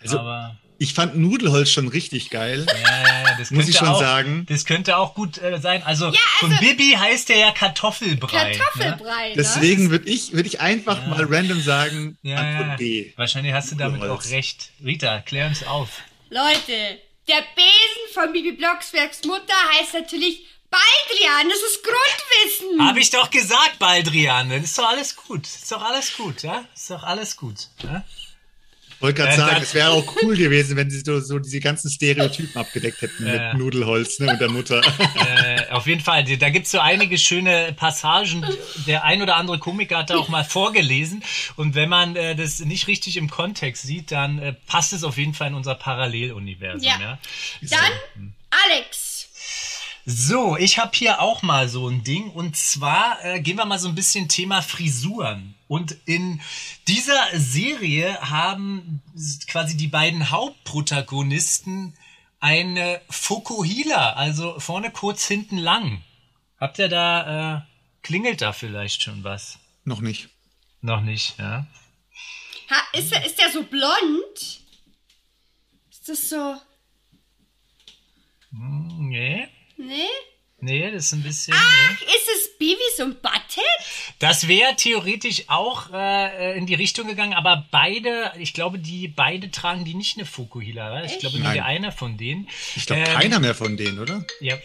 Also 0.00 0.18
Aber 0.18 0.58
ich 0.78 0.92
fand 0.92 1.16
Nudelholz 1.16 1.70
schon 1.70 1.88
richtig 1.88 2.30
geil. 2.30 2.66
ja, 2.68 2.76
ja, 2.78 3.22
ja, 3.30 3.38
das 3.38 3.50
Muss 3.50 3.58
könnte 3.60 3.70
ich 3.70 3.76
schon 3.78 3.88
auch, 3.88 4.00
sagen. 4.00 4.44
Das 4.48 4.64
könnte 4.64 4.96
auch 4.96 5.14
gut 5.14 5.38
äh, 5.38 5.58
sein. 5.60 5.82
Also, 5.84 6.08
Ja, 6.10 6.20
von 6.40 6.52
also- 6.52 6.64
Bibi 6.64 6.92
heißt 6.98 7.28
der 7.28 7.36
ja 7.38 7.50
Kartoffelbrei. 7.52 8.50
Ne? 8.52 8.58
Kartoffelbrei, 8.58 9.28
ne? 9.30 9.34
Deswegen 9.36 9.90
würde 9.90 10.08
ich, 10.10 10.32
würd 10.32 10.46
ich 10.46 10.60
einfach 10.60 11.06
mal 11.06 11.24
random 11.24 11.60
sagen, 11.60 12.18
Ja, 12.22 12.36
Antwort 12.38 12.68
ja. 12.70 12.76
B. 12.76 13.12
Wahrscheinlich 13.16 13.52
hast 13.52 13.70
du 13.72 13.76
damit 13.76 14.00
Nudelholz. 14.00 14.26
auch 14.26 14.30
recht. 14.32 14.70
Rita, 14.84 15.20
klär 15.20 15.46
uns 15.46 15.64
auf. 15.66 16.02
Leute, 16.30 16.98
der 17.28 17.42
Besen 17.54 18.12
von 18.12 18.32
Bibi 18.32 18.52
Blocksbergs 18.52 19.24
Mutter 19.24 19.54
heißt 19.72 19.94
natürlich 19.94 20.46
Baldrian. 20.70 21.48
Das 21.48 21.58
ist 21.58 21.82
Grundwissen. 21.84 22.86
Hab 22.86 22.96
ich 22.96 23.10
doch 23.10 23.30
gesagt, 23.30 23.78
Baldrian. 23.78 24.50
Das 24.50 24.64
ist 24.64 24.78
doch 24.78 24.88
alles 24.88 25.14
gut. 25.16 25.46
Ist 25.46 25.70
doch 25.70 25.82
alles 25.82 26.16
gut, 26.16 26.42
ja? 26.42 26.64
Ist 26.74 26.90
doch 26.90 27.02
alles 27.02 27.36
gut. 27.36 27.68
Ja? 27.82 28.04
Wollte 29.04 29.20
gerade 29.20 29.36
sagen, 29.36 29.60
es 29.60 29.74
wäre 29.74 29.90
auch 29.90 30.16
cool 30.22 30.34
gewesen, 30.34 30.78
wenn 30.78 30.88
sie 30.88 31.00
so, 31.00 31.20
so 31.20 31.38
diese 31.38 31.60
ganzen 31.60 31.90
Stereotypen 31.90 32.58
abgedeckt 32.58 33.02
hätten 33.02 33.26
Ja. 33.26 33.52
mit 33.52 33.58
Nudelholz 33.58 34.18
ne, 34.18 34.30
und 34.30 34.40
der 34.40 34.50
Mutter. 34.50 34.80
äh, 35.36 35.70
auf 35.72 35.86
jeden 35.86 36.00
Fall, 36.00 36.24
da 36.24 36.48
gibt's 36.48 36.70
so 36.70 36.78
einige 36.78 37.18
schöne 37.18 37.74
Passagen. 37.76 38.46
Der 38.86 39.04
ein 39.04 39.20
oder 39.20 39.36
andere 39.36 39.58
Komiker 39.58 39.98
hat 39.98 40.08
da 40.08 40.16
auch 40.16 40.30
mal 40.30 40.42
vorgelesen. 40.42 41.22
Und 41.56 41.74
wenn 41.74 41.90
man 41.90 42.16
äh, 42.16 42.34
das 42.34 42.60
nicht 42.60 42.86
richtig 42.86 43.18
im 43.18 43.28
Kontext 43.28 43.82
sieht, 43.82 44.10
dann 44.10 44.38
äh, 44.38 44.54
passt 44.66 44.94
es 44.94 45.04
auf 45.04 45.18
jeden 45.18 45.34
Fall 45.34 45.48
in 45.48 45.54
unser 45.54 45.74
Paralleluniversum. 45.74 46.80
Ja. 46.80 46.98
Ja. 46.98 47.18
Dann 47.60 48.32
Alex. 48.48 49.13
So, 50.06 50.58
ich 50.58 50.78
habe 50.78 50.90
hier 50.94 51.22
auch 51.22 51.42
mal 51.42 51.68
so 51.68 51.88
ein 51.88 52.04
Ding. 52.04 52.30
Und 52.30 52.56
zwar 52.56 53.24
äh, 53.24 53.40
gehen 53.40 53.56
wir 53.56 53.64
mal 53.64 53.78
so 53.78 53.88
ein 53.88 53.94
bisschen 53.94 54.28
Thema 54.28 54.60
Frisuren. 54.60 55.54
Und 55.66 55.96
in 56.04 56.42
dieser 56.86 57.28
Serie 57.32 58.20
haben 58.20 59.02
quasi 59.46 59.76
die 59.76 59.88
beiden 59.88 60.30
Hauptprotagonisten 60.30 61.96
eine 62.38 63.00
Fokuhila, 63.08 64.12
also 64.12 64.60
vorne 64.60 64.90
kurz, 64.90 65.26
hinten 65.26 65.56
lang. 65.56 66.02
Habt 66.60 66.78
ihr 66.78 66.88
da, 66.88 67.56
äh, 67.56 67.60
klingelt 68.02 68.42
da 68.42 68.52
vielleicht 68.52 69.02
schon 69.02 69.24
was? 69.24 69.58
Noch 69.84 70.02
nicht. 70.02 70.28
Noch 70.82 71.00
nicht, 71.00 71.38
ja? 71.38 71.66
Ha, 72.68 72.98
ist, 72.98 73.10
er, 73.12 73.24
ist 73.24 73.38
der 73.38 73.50
so 73.50 73.62
blond? 73.62 74.60
Ist 75.90 76.08
das 76.08 76.28
so. 76.28 76.56
Nee, 78.50 79.48
Nee? 79.76 80.06
nee, 80.60 80.90
das 80.90 81.06
ist 81.06 81.12
ein 81.12 81.22
bisschen. 81.22 81.54
Ach, 81.56 81.90
Nee. 82.00 82.06
ist 82.06 82.28
es 82.36 82.58
Beavis 82.58 83.00
und 83.00 83.20
Butthead? 83.22 83.64
Das 84.18 84.48
wäre 84.48 84.74
theoretisch 84.76 85.44
auch 85.48 85.92
äh, 85.92 86.56
in 86.56 86.66
die 86.66 86.74
Richtung 86.74 87.06
gegangen, 87.08 87.34
aber 87.34 87.66
beide, 87.70 88.32
ich 88.38 88.54
glaube, 88.54 88.78
die 88.78 89.08
beide 89.08 89.50
tragen 89.50 89.84
die 89.84 89.94
nicht 89.94 90.16
eine 90.16 90.24
Fukuhila. 90.26 90.90
Oder? 90.92 91.04
Ich 91.04 91.18
glaube 91.18 91.36
nur 91.36 91.44
Nein. 91.48 91.54
der 91.54 91.64
eine 91.66 91.92
von 91.92 92.16
denen. 92.16 92.48
Ich 92.76 92.86
glaube, 92.86 93.02
Ähm, 93.02 93.14
keiner 93.18 93.40
mehr 93.40 93.54
von 93.54 93.76
denen, 93.76 93.98
oder? 93.98 94.24
Ja, 94.40 94.56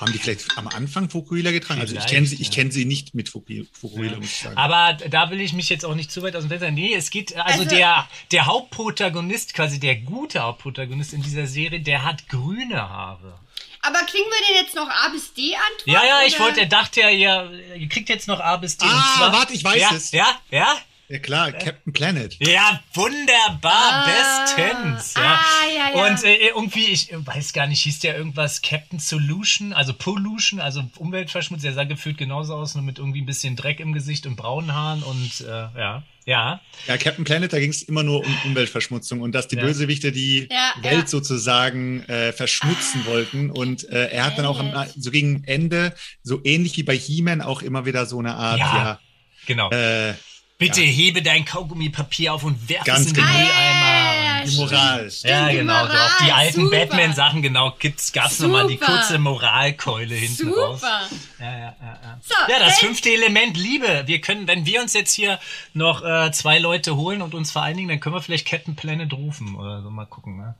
Haben 0.00 0.12
die 0.12 0.18
vielleicht 0.18 0.58
am 0.58 0.66
Anfang 0.66 1.08
Fukuhila 1.08 1.52
getragen? 1.52 1.80
Also 1.80 1.94
ich 1.96 2.06
kenne 2.06 2.26
sie, 2.26 2.36
ich 2.36 2.48
ja. 2.48 2.54
kenne 2.54 2.72
sie 2.72 2.84
nicht 2.84 3.14
mit 3.14 3.28
Fuku- 3.28 3.66
Fukuhila, 3.72 4.16
muss 4.16 4.26
ich 4.26 4.36
sagen. 4.38 4.56
Aber 4.56 4.94
da 4.94 5.30
will 5.30 5.40
ich 5.40 5.52
mich 5.52 5.68
jetzt 5.68 5.84
auch 5.84 5.94
nicht 5.94 6.10
zu 6.10 6.22
weit 6.22 6.34
aus 6.34 6.42
dem 6.42 6.48
Fenster. 6.48 6.72
Nee, 6.72 6.92
es 6.94 7.10
geht, 7.10 7.36
also, 7.36 7.60
Also- 7.62 7.76
der, 7.76 8.08
der 8.32 8.46
Hauptprotagonist, 8.46 9.54
quasi 9.54 9.78
der 9.78 9.94
gute 9.96 10.40
Hauptprotagonist 10.40 11.12
in 11.12 11.22
dieser 11.22 11.46
Serie, 11.46 11.80
der 11.80 12.02
hat 12.04 12.28
grüne 12.28 12.88
Haare. 12.88 13.38
Aber 13.86 13.98
kriegen 14.06 14.24
wir 14.24 14.46
denn 14.48 14.64
jetzt 14.64 14.74
noch 14.74 14.88
A 14.88 15.08
bis 15.10 15.32
D 15.34 15.54
Antwort? 15.54 15.86
Ja, 15.86 16.04
ja, 16.04 16.26
ich 16.26 16.34
oder? 16.36 16.44
wollte, 16.44 16.60
er 16.60 16.66
dachte 16.66 17.00
ja, 17.00 17.10
ihr, 17.10 17.50
ihr 17.76 17.88
kriegt 17.88 18.08
jetzt 18.08 18.28
noch 18.28 18.40
A 18.40 18.56
bis 18.56 18.76
D. 18.78 18.86
Ah, 18.88 19.14
zwar, 19.18 19.32
warte, 19.32 19.52
ich 19.52 19.62
weiß 19.64 19.80
ja, 19.80 19.90
es. 19.94 20.10
Ja, 20.12 20.26
ja, 20.50 20.74
ja 21.08 21.18
klar, 21.18 21.52
Captain 21.52 21.92
Planet. 21.92 22.34
ja, 22.40 22.80
wunderbar, 22.94 23.72
Ah. 23.92 24.06
bestens. 24.06 25.14
Ja. 25.14 25.22
Ah, 25.22 25.66
ja, 25.68 25.96
ja. 25.98 26.06
Und 26.10 26.24
äh, 26.24 26.34
irgendwie, 26.48 26.86
ich 26.86 27.08
weiß 27.12 27.52
gar 27.52 27.66
nicht, 27.66 27.82
hieß 27.82 28.00
der 28.00 28.16
irgendwas 28.16 28.62
Captain 28.62 28.98
Solution, 28.98 29.72
also 29.72 29.92
Pollution, 29.92 30.60
also 30.60 30.82
Umweltverschmutz. 30.96 31.62
Der 31.62 31.74
sah 31.74 31.84
gefühlt 31.84 32.16
genauso 32.18 32.54
aus, 32.54 32.74
nur 32.74 32.84
mit 32.84 32.98
irgendwie 32.98 33.20
ein 33.22 33.26
bisschen 33.26 33.54
Dreck 33.56 33.80
im 33.80 33.92
Gesicht 33.92 34.26
und 34.26 34.36
braunen 34.36 34.72
Haaren 34.74 35.02
und 35.02 35.40
äh, 35.42 35.68
ja, 35.78 36.02
ja. 36.26 36.60
Ja, 36.86 36.96
Captain 36.96 37.24
Planet, 37.24 37.52
da 37.52 37.58
ging 37.58 37.70
es 37.70 37.82
immer 37.82 38.02
nur 38.02 38.24
um 38.24 38.36
Umweltverschmutzung 38.44 39.20
und 39.20 39.32
dass 39.32 39.48
die 39.48 39.56
Ja. 39.56 39.62
Bösewichte 39.62 40.10
die 40.12 40.48
Ja, 40.50 40.72
Welt 40.82 41.00
ja. 41.02 41.06
sozusagen 41.06 42.02
äh, 42.04 42.32
verschmutzen 42.32 43.04
wollten. 43.06 43.50
Und 43.50 43.88
äh, 43.90 44.08
er 44.10 44.24
hat 44.26 44.38
dann 44.38 44.46
auch 44.46 44.58
am, 44.58 44.72
so 44.96 45.10
gegen 45.10 45.44
Ende, 45.44 45.94
so 46.22 46.40
ähnlich 46.44 46.76
wie 46.76 46.82
bei 46.82 46.96
He-Man, 46.96 47.40
auch 47.40 47.62
immer 47.62 47.84
wieder 47.86 48.06
so 48.06 48.18
eine 48.18 48.34
Art, 48.34 48.58
Ja. 48.58 49.00
Genau. 49.46 49.70
äh, 49.70 50.14
Bitte 50.56 50.80
hebe 50.80 51.20
dein 51.20 51.44
Kaugummipapier 51.44 52.32
auf 52.32 52.44
und 52.44 52.68
werf 52.68 52.84
Ganz 52.84 53.00
es 53.00 53.06
in 53.08 53.14
den 53.14 53.24
genau. 53.24 53.38
Mülleimer. 53.38 54.23
Die 54.44 54.56
Moral. 54.56 55.10
Stimmt, 55.10 55.30
Ja, 55.30 55.48
die 55.48 55.56
genau. 55.56 55.80
so 55.80 55.86
Moral, 55.86 56.06
auch 56.06 56.24
die 56.24 56.32
alten. 56.32 56.70
Batman-Sachen, 56.70 57.42
genau, 57.42 57.74
gibt's, 57.78 58.12
gab's 58.12 58.38
noch 58.40 58.48
mal 58.48 58.66
die 58.66 58.76
kurze 58.76 59.18
Moralkeule 59.18 60.14
hinten 60.14 60.52
raus. 60.52 60.80
Super. 60.80 61.02
Ja, 61.40 61.46
ja, 61.46 61.58
ja, 61.58 61.98
ja. 62.02 62.18
So, 62.22 62.34
ja, 62.52 62.58
das 62.58 62.78
fünfte 62.78 63.10
Element, 63.10 63.56
Liebe. 63.56 64.04
Wir 64.06 64.20
können, 64.20 64.46
wenn 64.46 64.66
wir 64.66 64.80
uns 64.80 64.92
jetzt 64.94 65.12
hier 65.14 65.38
noch 65.72 66.04
äh, 66.04 66.30
zwei 66.32 66.58
Leute 66.58 66.96
holen 66.96 67.22
und 67.22 67.34
uns 67.34 67.50
vereinigen, 67.52 67.88
dann 67.88 68.00
können 68.00 68.14
wir 68.14 68.22
vielleicht 68.22 68.46
Captain 68.46 68.76
Planet 68.76 69.12
rufen 69.12 69.56
oder 69.56 69.82
so 69.82 69.90
mal 69.90 70.06
gucken. 70.06 70.36
Ne? 70.36 70.54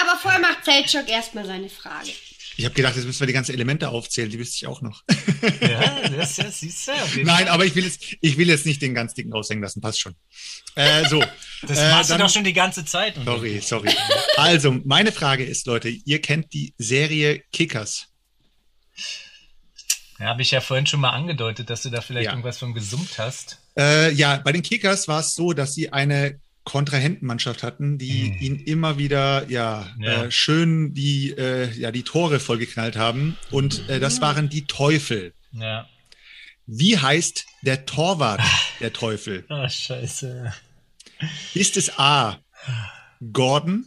Aber 0.00 0.16
vorher 0.18 0.40
macht 0.40 0.64
Zeltschok 0.64 1.08
erstmal 1.08 1.44
seine 1.44 1.68
Frage. 1.68 2.10
Ich 2.58 2.64
habe 2.64 2.74
gedacht, 2.74 2.96
jetzt 2.96 3.04
müssen 3.04 3.20
wir 3.20 3.28
die 3.28 3.32
ganzen 3.32 3.52
Elemente 3.54 3.88
aufzählen, 3.88 4.28
die 4.30 4.38
wüsste 4.38 4.56
ich 4.56 4.66
auch 4.66 4.82
noch. 4.82 5.04
Ja, 5.60 6.08
das, 6.16 6.34
das 6.36 6.58
siehst 6.58 6.88
du. 6.88 7.22
Nein, 7.22 7.46
aber 7.46 7.64
ich 7.64 7.76
will 7.76 7.84
jetzt, 7.84 8.02
ich 8.20 8.36
will 8.36 8.48
jetzt 8.48 8.66
nicht 8.66 8.82
den 8.82 8.94
ganz 8.94 9.14
dicken 9.14 9.32
raushängen 9.32 9.62
lassen, 9.62 9.80
passt 9.80 10.00
schon. 10.00 10.16
Äh, 10.74 11.08
so. 11.08 11.22
Das 11.62 11.78
äh, 11.78 11.90
machst 11.90 12.10
dann- 12.10 12.18
du 12.18 12.24
doch 12.24 12.30
schon 12.32 12.42
die 12.42 12.52
ganze 12.52 12.84
Zeit. 12.84 13.14
Sorry, 13.24 13.60
sorry. 13.60 13.90
Also, 14.36 14.72
meine 14.84 15.12
Frage 15.12 15.44
ist, 15.44 15.68
Leute, 15.68 15.88
ihr 15.88 16.20
kennt 16.20 16.52
die 16.52 16.74
Serie 16.78 17.44
Kickers. 17.52 18.08
Ja, 20.18 20.26
habe 20.26 20.42
ich 20.42 20.50
ja 20.50 20.60
vorhin 20.60 20.86
schon 20.86 20.98
mal 21.00 21.10
angedeutet, 21.10 21.70
dass 21.70 21.82
du 21.82 21.90
da 21.90 22.00
vielleicht 22.00 22.24
Ja. 22.26 22.32
irgendwas 22.32 22.58
von 22.58 22.74
gesummt 22.74 23.18
hast. 23.18 23.58
Äh, 23.78 24.12
ja, 24.14 24.38
bei 24.38 24.50
den 24.50 24.62
Kickers 24.62 25.06
war 25.06 25.20
es 25.20 25.34
so, 25.36 25.52
dass 25.52 25.74
sie 25.74 25.92
eine 25.92 26.40
Kontrahentenmannschaft 26.68 27.62
hatten, 27.62 27.96
die 27.96 28.26
Hm. 28.26 28.42
ihnen 28.42 28.60
immer 28.60 28.98
wieder 28.98 29.48
ja, 29.48 29.88
Ja. 29.98 30.24
Äh, 30.24 30.30
schön 30.30 30.92
die 30.92 31.30
äh, 31.30 31.72
ja 31.72 31.90
die 31.90 32.02
Tore 32.02 32.40
vollgeknallt 32.40 32.94
haben 32.96 33.38
und 33.50 33.88
äh, 33.88 33.98
das 34.00 34.20
waren 34.20 34.50
die 34.50 34.66
Teufel. 34.66 35.32
Ja. 35.52 35.88
Wie 36.66 36.98
heißt 36.98 37.46
der 37.62 37.86
Torwart 37.86 38.42
der 38.80 38.92
Teufel? 38.92 39.46
Oh, 39.48 39.66
scheiße. 39.66 40.52
Ist 41.54 41.78
es 41.78 41.98
A. 41.98 42.38
Gordon? 43.32 43.86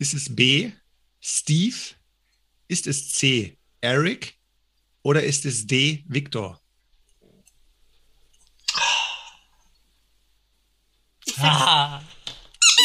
Ist 0.00 0.12
es 0.12 0.34
B. 0.34 0.72
Steve? 1.20 1.76
Ist 2.66 2.88
es 2.88 3.10
C. 3.10 3.56
Eric? 3.80 4.34
Oder 5.02 5.22
ist 5.22 5.44
es 5.46 5.68
D. 5.68 6.04
Victor? 6.08 6.60
Ah. 11.40 11.97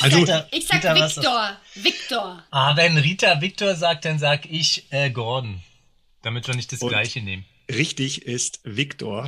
Also 0.04 0.18
Rita, 0.20 0.48
Ich 0.52 0.68
sag 0.68 0.78
Rita, 0.84 0.96
Victor. 0.96 1.58
Victor. 1.76 2.44
Ah, 2.52 2.76
wenn 2.76 2.98
Rita 2.98 3.42
Victor 3.42 3.76
sagt, 3.76 4.06
dann 4.06 4.20
sag 4.20 4.46
ich 4.50 4.86
äh, 4.92 5.10
Gordon. 5.10 5.62
Damit 6.22 6.48
wir 6.48 6.56
nicht 6.56 6.72
das 6.72 6.82
Und- 6.82 6.90
gleiche 6.90 7.22
nehmen. 7.22 7.46
richtig 7.70 8.24
ist 8.24 8.60
Victor. 8.64 9.28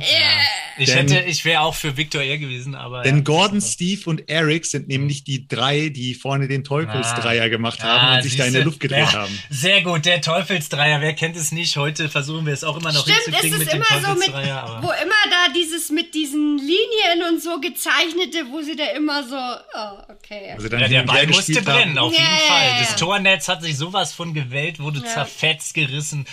Ich 0.78 0.90
Denn- 0.90 1.08
hätte, 1.08 1.20
ich 1.28 1.44
wäre 1.44 1.62
auch 1.62 1.74
für 1.74 1.96
Victor 1.96 2.20
eher 2.22 2.38
gewesen, 2.38 2.74
aber. 2.74 3.02
Denn 3.02 3.16
ja. 3.18 3.22
Gordon, 3.22 3.60
Steve 3.62 4.02
und 4.10 4.28
Eric 4.28 4.66
sind 4.66 4.88
nämlich 4.88 5.24
die 5.24 5.48
drei, 5.48 5.88
die 5.88 6.14
vorne 6.14 6.48
den 6.48 6.64
Teufelsdreier 6.64 7.48
gemacht 7.48 7.82
haben 7.82 8.06
Ah, 8.08 8.16
und 8.16 8.22
sich 8.22 8.36
da 8.36 8.44
in 8.44 8.52
der. 8.52 8.64
Luft 8.64 8.80
gedreht 8.80 8.98
ja, 8.98 9.12
haben. 9.12 9.38
Sehr 9.48 9.82
gut, 9.82 10.04
der 10.06 10.20
Teufelsdreier, 10.20 11.00
wer 11.00 11.14
kennt 11.14 11.36
es 11.36 11.52
nicht? 11.52 11.76
Heute 11.76 12.08
versuchen 12.08 12.44
wir 12.46 12.52
es 12.52 12.64
auch 12.64 12.76
immer 12.78 12.92
noch 12.92 13.02
Stimmt, 13.02 13.18
es 13.18 13.24
hinzukriegen 13.26 13.60
ist 13.60 13.64
mit 13.64 13.72
dem 13.72 13.76
immer 13.82 14.00
so 14.02 14.14
mit, 14.18 14.26
Teufelsdreier. 14.26 14.62
aber 14.64 14.82
wo 14.82 14.90
immer 14.90 15.22
da 15.30 15.52
dieses 15.54 15.90
mit 15.90 16.14
diesen 16.14 16.58
Linien 16.58 17.28
und 17.32 17.42
so 17.42 17.58
gezeichnete, 17.60 18.46
wo 18.50 18.60
sie 18.62 18.76
da 18.76 18.86
immer 18.96 19.22
so, 19.26 19.36
oh, 19.36 20.12
okay. 20.12 20.52
Also 20.56 20.68
dann 20.68 20.80
ja, 20.80 20.88
der 20.88 21.02
Ball 21.04 21.26
musste 21.26 21.54
haben. 21.56 21.64
brennen, 21.64 21.98
auf 21.98 22.12
Ja, 22.12 22.18
jeden 22.20 22.38
Fall. 22.48 22.76
Das. 22.80 22.96
Tornetz 22.96 23.48
hat 23.48 23.62
sich 23.62 23.76
sowas 23.76 24.12
von 24.12 24.34
gewellt, 24.34 24.80
wurde 24.80 24.98
Ja. 25.00 25.06
zerfetzt, 25.06 25.74
gerissen. 25.74 26.26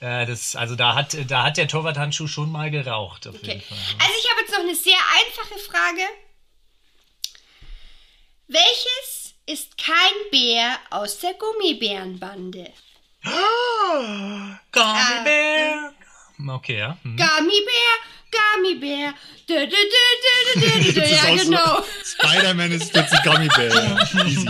Äh, 0.00 0.26
das, 0.26 0.56
also 0.56 0.74
da 0.74 0.94
hat, 0.94 1.16
da 1.28 1.44
hat 1.44 1.56
der 1.58 1.68
Torwarthandschuh 1.68 2.26
schon 2.26 2.50
mal 2.50 2.70
geraucht, 2.70 3.26
auf 3.28 3.34
Okay. 3.36 3.46
jeden 3.48 3.60
Fall. 3.60 3.78
Also 3.98 4.12
ich 4.18 4.30
habe 4.30 4.40
jetzt 4.40 4.52
noch 4.52 4.60
eine 4.60 4.74
sehr 4.74 4.98
einfache 5.18 5.58
Frage. 5.58 6.02
Welches 8.48 9.34
ist 9.46 9.76
kein 9.78 10.30
Bär 10.30 10.78
aus 10.90 11.18
der 11.18 11.34
Gummibärenbande? 11.34 12.72
Gummy 14.72 15.24
Bear. 15.24 15.92
Okay, 16.56 16.78
ja. 16.78 16.98
Hm. 17.02 17.16
Gummibär, 17.16 17.94
Gummibär. 18.30 19.14
Dö, 19.48 19.66
dö, 19.66 19.66
dö, 19.66 19.76
dö, 20.54 20.60
dö, 20.60 20.60
dö, 20.60 20.92
dö. 20.92 21.00
Das 21.00 21.10
ist 21.10 21.22
Ja, 21.22 21.36
so- 21.38 21.44
genau. 21.44 21.84
Spider-Man 22.04 22.72
ist 22.72 22.92
plötzlich 22.92 23.22
Gummy 23.22 23.48
Bear. 23.48 24.26
Easy. 24.26 24.48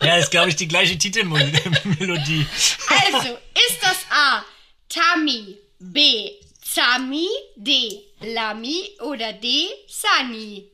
Ja, 0.00 0.16
ist, 0.16 0.30
glaube 0.30 0.48
ich, 0.50 0.56
die 0.56 0.68
gleiche 0.68 0.96
Titelmelodie. 0.96 2.46
Also, 2.88 3.36
ist 3.68 3.82
das 3.82 3.96
A. 4.10 4.44
Tami, 4.88 5.58
B. 5.80 6.30
Zami, 6.74 7.26
D. 7.56 8.02
Lami 8.20 8.90
oder 9.00 9.32
D. 9.32 9.66
Sani? 9.88 10.64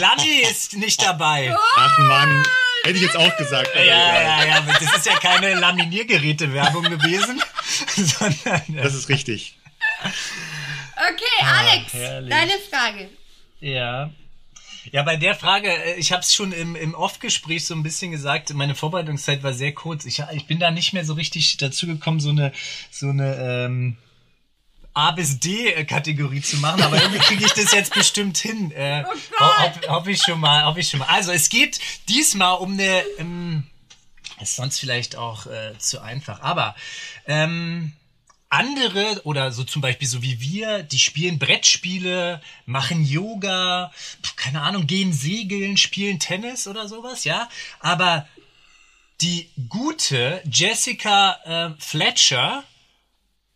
Lami 0.00 0.40
ist 0.50 0.76
nicht 0.76 1.02
dabei. 1.02 1.54
Ach 1.76 1.98
Mann, 1.98 2.42
hätte 2.84 2.96
ich 2.96 3.02
jetzt 3.02 3.16
auch 3.16 3.36
gesagt. 3.36 3.70
Ja, 3.74 3.82
ja, 3.84 4.44
ja, 4.46 4.56
aber 4.58 4.72
das 4.72 4.96
ist 4.96 5.06
ja 5.06 5.18
keine 5.18 5.54
Laminiergeräte-Werbung 5.54 6.84
gewesen, 6.84 7.42
sondern 7.96 8.62
Das 8.82 8.94
ist 8.94 9.08
richtig. 9.08 9.58
Okay, 10.02 11.44
Alex, 11.44 11.94
Ah, 11.94 12.20
deine 12.22 12.52
Frage. 12.70 13.10
Ja. 13.60 14.10
Ja, 14.90 15.02
bei 15.02 15.16
der 15.16 15.34
Frage, 15.34 15.68
äh, 15.70 15.94
ich 15.96 16.12
habe 16.12 16.22
es 16.22 16.34
schon 16.34 16.52
im, 16.52 16.74
im 16.76 16.94
Off-Gespräch 16.94 17.66
so 17.66 17.74
ein 17.74 17.82
bisschen 17.82 18.10
gesagt, 18.10 18.54
meine 18.54 18.74
Vorbereitungszeit 18.74 19.42
war 19.42 19.52
sehr 19.52 19.72
kurz. 19.72 20.06
Ich, 20.06 20.22
ich 20.32 20.46
bin 20.46 20.58
da 20.58 20.70
nicht 20.70 20.94
mehr 20.94 21.04
so 21.04 21.12
richtig 21.12 21.58
dazu 21.58 21.86
gekommen, 21.86 22.20
so 22.20 22.30
eine, 22.30 22.52
so 22.90 23.08
eine 23.08 23.36
ähm, 23.66 23.98
A 24.98 25.12
bis 25.12 25.38
D-Kategorie 25.38 26.42
zu 26.42 26.56
machen, 26.56 26.82
aber 26.82 27.00
irgendwie 27.00 27.20
kriege 27.20 27.46
ich 27.46 27.52
das 27.52 27.70
jetzt 27.70 27.94
bestimmt 27.94 28.36
hin. 28.36 28.72
Äh, 28.72 29.04
Oh 29.06 29.40
ho 29.40 29.58
hoff, 29.62 29.88
hoff 29.88 30.06
ich 30.08 30.20
schon 30.20 30.40
mal, 30.40 30.64
hoffe 30.64 30.80
ich 30.80 30.88
schon 30.88 30.98
mal. 30.98 31.06
Also 31.06 31.30
es 31.30 31.48
geht 31.48 31.78
diesmal 32.08 32.58
um 32.58 32.72
eine, 32.72 33.04
ähm, 33.18 33.62
ist 34.40 34.56
sonst 34.56 34.80
vielleicht 34.80 35.14
auch 35.14 35.46
äh, 35.46 35.78
zu 35.78 36.00
einfach, 36.00 36.40
aber 36.42 36.74
ähm, 37.26 37.92
andere 38.48 39.20
oder 39.22 39.52
so 39.52 39.62
zum 39.62 39.82
Beispiel 39.82 40.08
so 40.08 40.20
wie 40.20 40.40
wir, 40.40 40.82
die 40.82 40.98
spielen 40.98 41.38
Brettspiele, 41.38 42.40
machen 42.66 43.04
Yoga, 43.04 43.92
keine 44.34 44.62
Ahnung, 44.62 44.88
gehen 44.88 45.12
segeln, 45.12 45.76
spielen 45.76 46.18
Tennis 46.18 46.66
oder 46.66 46.88
sowas, 46.88 47.22
ja. 47.22 47.48
Aber 47.78 48.26
die 49.20 49.48
gute 49.68 50.42
Jessica 50.50 51.36
äh, 51.44 51.80
Fletcher, 51.80 52.64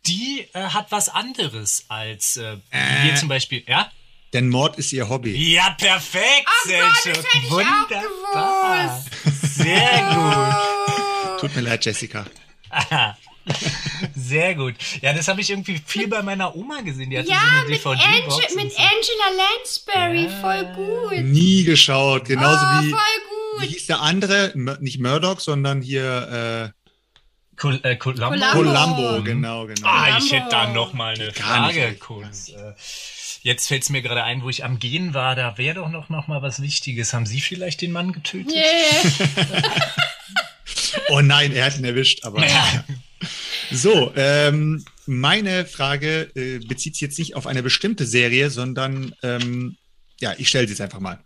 die 0.05 0.47
äh, 0.53 0.59
hat 0.61 0.87
was 0.91 1.09
anderes 1.09 1.85
als 1.87 2.37
äh, 2.37 2.57
wie 2.71 3.03
wir 3.07 3.13
Äh. 3.13 3.15
zum 3.15 3.29
Beispiel, 3.29 3.63
ja. 3.67 3.91
Denn 4.33 4.49
Mord 4.49 4.77
ist 4.77 4.91
ihr 4.93 5.07
Hobby. 5.09 5.53
Ja, 5.53 5.69
perfekt, 5.77 6.47
Oh 6.47 6.69
Gott, 6.69 6.79
das 6.81 7.03
Selchuk. 7.03 7.23
hätte 7.33 7.45
ich 7.45 7.51
auch 7.51 7.57
Wunderbar. 8.31 9.05
Sehr 9.43 9.99
gut. 10.15 11.39
Tut 11.41 11.55
mir 11.55 11.61
leid, 11.61 11.85
Jessica. 11.85 12.25
Sehr 14.15 14.55
gut. 14.55 14.75
Ja, 15.01 15.13
das 15.13 15.27
habe 15.27 15.41
ich 15.41 15.49
irgendwie 15.49 15.79
viel 15.85 16.07
bei 16.07 16.21
meiner 16.21 16.55
Oma 16.55 16.81
gesehen. 16.81 17.09
Die 17.09 17.17
hatte 17.19 17.29
Ja, 17.29 17.35
so 17.39 17.57
eine 17.59 17.69
mit, 17.69 17.83
DVD-Box. 17.85 18.05
Ange 18.05 18.63
mit 18.63 18.71
so. 18.73 18.79
Angela 18.81 19.45
Lansbury, 19.57 20.23
Ja. 20.23 20.41
voll 20.41 20.65
gut. 20.75 21.25
Nie 21.25 21.63
geschaut. 21.63 22.25
Genauso 22.25 22.65
oh, 22.65 22.83
wie, 22.83 22.89
voll 22.89 22.99
wie 23.59 23.65
gut. 23.65 23.69
hieß 23.75 23.87
der 23.87 24.01
andere? 24.01 24.51
Nicht 24.79 24.99
Murdoch, 24.99 25.39
sondern 25.41 25.81
hier, 25.81 26.73
Col 27.55 27.79
äh, 27.83 27.95
Columbo? 27.95 28.29
Columbo. 28.29 28.51
Columbo, 28.53 29.23
genau, 29.23 29.65
genau. 29.67 29.87
Ah, 29.87 30.17
ich 30.17 30.31
hätte 30.31 30.47
da 30.49 30.73
noch 30.73 30.93
mal 30.93 31.13
eine 31.15 31.31
Frage 31.31 31.95
kurz. 31.99 32.49
Äh, 32.49 32.73
Jetzt 33.43 33.67
fällt 33.67 33.83
es 33.83 33.89
mir 33.89 34.01
gerade 34.01 34.23
ein, 34.23 34.41
wo 34.41 34.49
ich 34.49 34.63
am 34.63 34.79
Gehen 34.79 35.13
war, 35.13 35.35
da 35.35 35.57
wäre 35.57 35.75
doch 35.75 35.89
noch, 35.89 36.07
noch 36.07 36.29
mal 36.29 36.41
was 36.41 36.61
Wichtiges. 36.61 37.13
Haben 37.13 37.25
Sie 37.25 37.41
vielleicht 37.41 37.81
den 37.81 37.91
Mann 37.91 38.13
getötet? 38.13 38.53
Yeah. 38.53 39.63
Oh 41.09 41.21
nein, 41.21 41.51
er 41.53 41.65
hat 41.65 41.77
ihn 41.77 41.85
erwischt, 41.85 42.23
aber. 42.23 42.45
Ja. 42.47 42.85
So, 43.71 44.11
ähm, 44.15 44.83
meine 45.07 45.65
Frage 45.65 46.29
äh, 46.35 46.59
bezieht 46.59 46.93
sich 46.93 47.01
jetzt 47.01 47.17
nicht 47.17 47.35
auf 47.35 47.47
eine 47.47 47.63
bestimmte 47.63 48.05
Serie, 48.05 48.51
sondern 48.51 49.15
ähm, 49.23 49.77
ja, 50.19 50.35
ich 50.37 50.49
stelle 50.49 50.67
sie 50.67 50.73
jetzt 50.73 50.81
einfach 50.81 50.99
mal. 50.99 51.19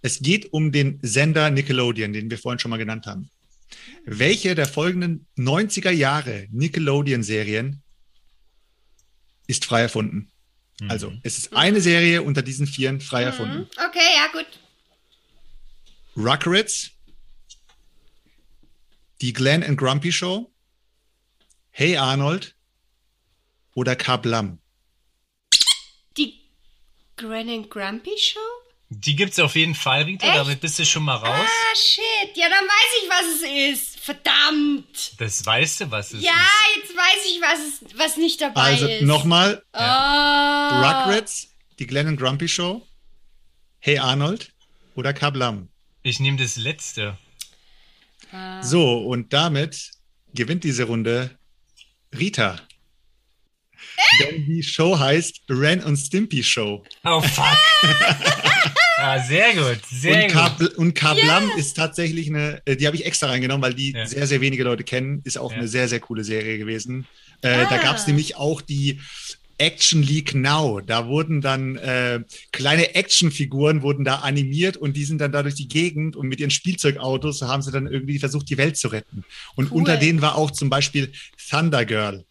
Es 0.00 0.20
geht 0.20 0.52
um 0.54 0.72
den 0.72 1.00
Sender 1.02 1.50
Nickelodeon, 1.50 2.14
den 2.14 2.30
wir 2.30 2.38
vorhin 2.38 2.60
schon 2.60 2.70
mal 2.70 2.78
genannt 2.78 3.06
haben. 3.06 3.28
Welche 4.04 4.54
der 4.54 4.66
folgenden 4.66 5.26
90er 5.36 5.90
Jahre 5.90 6.48
Nickelodeon-Serien 6.50 7.82
ist 9.46 9.64
frei 9.64 9.82
erfunden? 9.82 10.30
Also, 10.88 11.12
es 11.22 11.38
ist 11.38 11.52
eine 11.52 11.80
Serie 11.80 12.22
unter 12.22 12.42
diesen 12.42 12.66
vieren 12.66 13.00
frei 13.00 13.22
erfunden. 13.22 13.68
Okay, 13.76 13.98
ja, 14.16 14.26
gut. 14.32 14.46
Rugrats, 16.16 16.90
die 19.20 19.32
Glenn 19.32 19.62
and 19.62 19.78
Grumpy 19.78 20.12
Show, 20.12 20.52
Hey 21.70 21.96
Arnold 21.96 22.54
oder 23.74 23.96
Kablam. 23.96 24.58
Die 26.16 26.40
Gran 27.16 27.48
and 27.48 27.70
Grumpy 27.70 28.16
Show? 28.18 28.40
Die 28.90 29.16
gibt's 29.16 29.38
auf 29.38 29.56
jeden 29.56 29.74
Fall, 29.74 30.02
Rita. 30.02 30.26
Echt? 30.26 30.36
Damit 30.36 30.60
bist 30.60 30.78
du 30.78 30.84
schon 30.84 31.02
mal 31.04 31.16
raus. 31.16 31.26
Ah, 31.48 31.74
shit. 31.76 32.36
Ja, 32.36 32.48
dann 32.48 32.64
weiß 32.64 33.02
ich, 33.02 33.08
was 33.10 33.34
es 33.34 33.82
ist. 33.82 34.00
Verdammt. 34.00 35.12
Das 35.20 35.44
weißt 35.44 35.80
du, 35.80 35.90
was 35.90 36.12
es 36.12 36.22
Ja, 36.22 36.30
ist. 36.32 36.76
jetzt 36.76 36.96
weiß 36.96 37.26
ich, 37.26 37.40
was, 37.40 37.58
es, 37.90 37.98
was 37.98 38.16
nicht 38.18 38.40
dabei 38.40 38.60
Also 38.60 38.86
ist. 38.86 39.02
nochmal, 39.02 39.62
Oh. 39.72 39.78
Rugrats, 39.78 41.48
die 41.78 41.86
Glenn 41.86 42.06
and 42.08 42.20
Grumpy 42.20 42.46
Show, 42.48 42.86
Hey 43.80 43.98
Arnold 43.98 44.52
oder 44.94 45.12
Kablam. 45.12 45.68
Ich 46.02 46.20
nehme 46.20 46.36
das 46.38 46.56
letzte. 46.56 47.16
Ah. 48.32 48.62
So, 48.62 48.98
und 48.98 49.32
damit 49.32 49.90
gewinnt 50.34 50.64
diese 50.64 50.84
Runde 50.84 51.36
Rita. 52.16 52.60
Denn 54.20 54.46
die 54.46 54.62
Show 54.62 54.98
heißt 54.98 55.42
Ren 55.48 55.82
und 55.82 55.96
Stimpy 55.96 56.42
Show. 56.44 56.84
Oh, 57.04 57.20
fuck. 57.20 57.56
ah, 59.04 59.18
sehr 59.22 59.52
gut, 59.54 59.80
sehr 59.90 60.24
und, 60.26 60.58
gut. 60.58 60.74
Und 60.76 60.94
Kablam 60.94 61.50
ist 61.56 61.74
tatsächlich 61.76 62.28
eine, 62.28 62.60
äh, 62.64 62.76
die 62.76 62.86
habe 62.86 62.96
ich 62.96 63.04
extra 63.06 63.28
reingenommen, 63.28 63.62
weil 63.62 63.74
die 63.74 63.92
Ja. 63.92 64.06
sehr, 64.06 64.26
sehr 64.26 64.40
wenige 64.40 64.64
Leute 64.64 64.84
kennen. 64.84 65.20
Ist 65.24 65.38
auch 65.38 65.50
Ja. 65.52 65.58
eine 65.58 65.68
sehr, 65.68 65.88
sehr 65.88 66.00
coole 66.00 66.24
Serie 66.24 66.58
gewesen. 66.58 67.06
Äh, 67.42 67.66
Da 67.68 67.76
Ah. 67.76 67.82
gab 67.82 67.96
es 67.96 68.06
nämlich 68.06 68.36
auch 68.36 68.60
die 68.60 69.00
Action 69.58 70.02
League 70.02 70.34
Now. 70.34 70.80
Da 70.80 71.06
wurden 71.06 71.40
dann 71.40 71.76
äh, 71.76 72.20
kleine 72.50 72.94
Actionfiguren 72.96 73.82
wurden 73.82 74.04
da 74.04 74.16
animiert 74.16 74.76
und 74.76 74.96
die 74.96 75.04
sind 75.04 75.20
dann 75.20 75.30
da 75.30 75.42
durch 75.44 75.54
die 75.54 75.68
Gegend 75.68 76.16
und 76.16 76.26
mit 76.26 76.40
ihren 76.40 76.50
Spielzeugautos 76.50 77.40
haben 77.42 77.62
sie 77.62 77.70
dann 77.70 77.86
irgendwie 77.86 78.18
versucht, 78.18 78.48
die 78.50 78.58
Welt 78.58 78.76
zu 78.76 78.88
retten. 78.88 79.24
Und 79.54 79.70
Cool. 79.70 79.78
unter 79.78 79.96
denen 79.96 80.20
war 80.22 80.36
auch 80.36 80.50
zum 80.50 80.70
Beispiel 80.70 81.12
Thunder 81.50 81.84
Girl. 81.84 82.24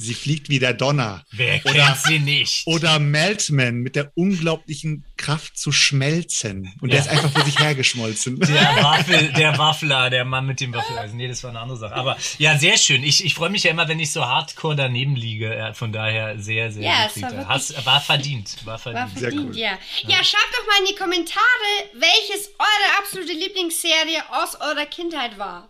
Sie 0.00 0.14
fliegt 0.14 0.48
wie 0.48 0.58
der 0.58 0.72
Donner. 0.72 1.24
Wer 1.30 1.60
Oder- 1.64 1.72
kennt 1.74 1.98
sie 1.98 2.18
nicht? 2.18 2.66
Oder 2.66 2.98
Meltman 2.98 3.76
mit 3.80 3.96
der 3.96 4.10
unglaublichen 4.16 5.04
Kraft 5.16 5.58
zu 5.58 5.72
schmelzen. 5.72 6.72
Und 6.80 6.90
der 6.92 7.00
Ja. 7.00 7.04
ist 7.04 7.10
einfach 7.10 7.30
vor 7.32 7.44
sich 7.44 7.58
hergeschmolzen. 7.58 8.40
Der 8.40 8.82
Waffel, 8.82 9.32
der 9.32 9.58
Waffler, 9.58 10.08
der 10.10 10.24
Mann 10.24 10.46
mit 10.46 10.60
dem 10.60 10.72
Waffeleisen. 10.72 11.16
Nee, 11.16 11.28
das 11.28 11.42
war 11.42 11.50
eine 11.50 11.60
andere 11.60 11.76
Sache. 11.78 11.94
Aber 11.94 12.16
ja, 12.38 12.56
sehr 12.58 12.78
schön. 12.78 13.04
Ich, 13.04 13.24
ich 13.24 13.34
freue 13.34 13.50
mich 13.50 13.62
ja 13.64 13.70
immer, 13.70 13.86
wenn 13.88 14.00
ich 14.00 14.10
so 14.12 14.24
hardcore 14.24 14.74
daneben 14.76 15.16
liege. 15.16 15.72
Von 15.74 15.92
daher 15.92 16.38
sehr, 16.38 16.72
sehr 16.72 16.82
Ja, 16.82 17.06
es 17.14 17.20
war 17.20 17.48
Hast, 17.48 17.86
war 17.86 18.00
verdient. 18.00 18.56
War 18.64 18.72
War 18.72 18.78
verdient. 18.78 19.10
Sehr 19.18 19.28
verdient, 19.30 19.50
cool. 19.50 19.58
ja. 19.58 19.78
Ja, 20.06 20.16
schreibt 20.24 20.52
doch 20.58 20.66
mal 20.66 20.78
in 20.80 20.86
die 20.88 20.94
Kommentare, 20.94 21.68
welches 21.94 22.48
eure 22.58 22.98
absolute 22.98 23.32
Lieblingsserie 23.32 24.22
aus 24.30 24.56
eurer 24.60 24.86
Kindheit 24.86 25.38
war. 25.38 25.68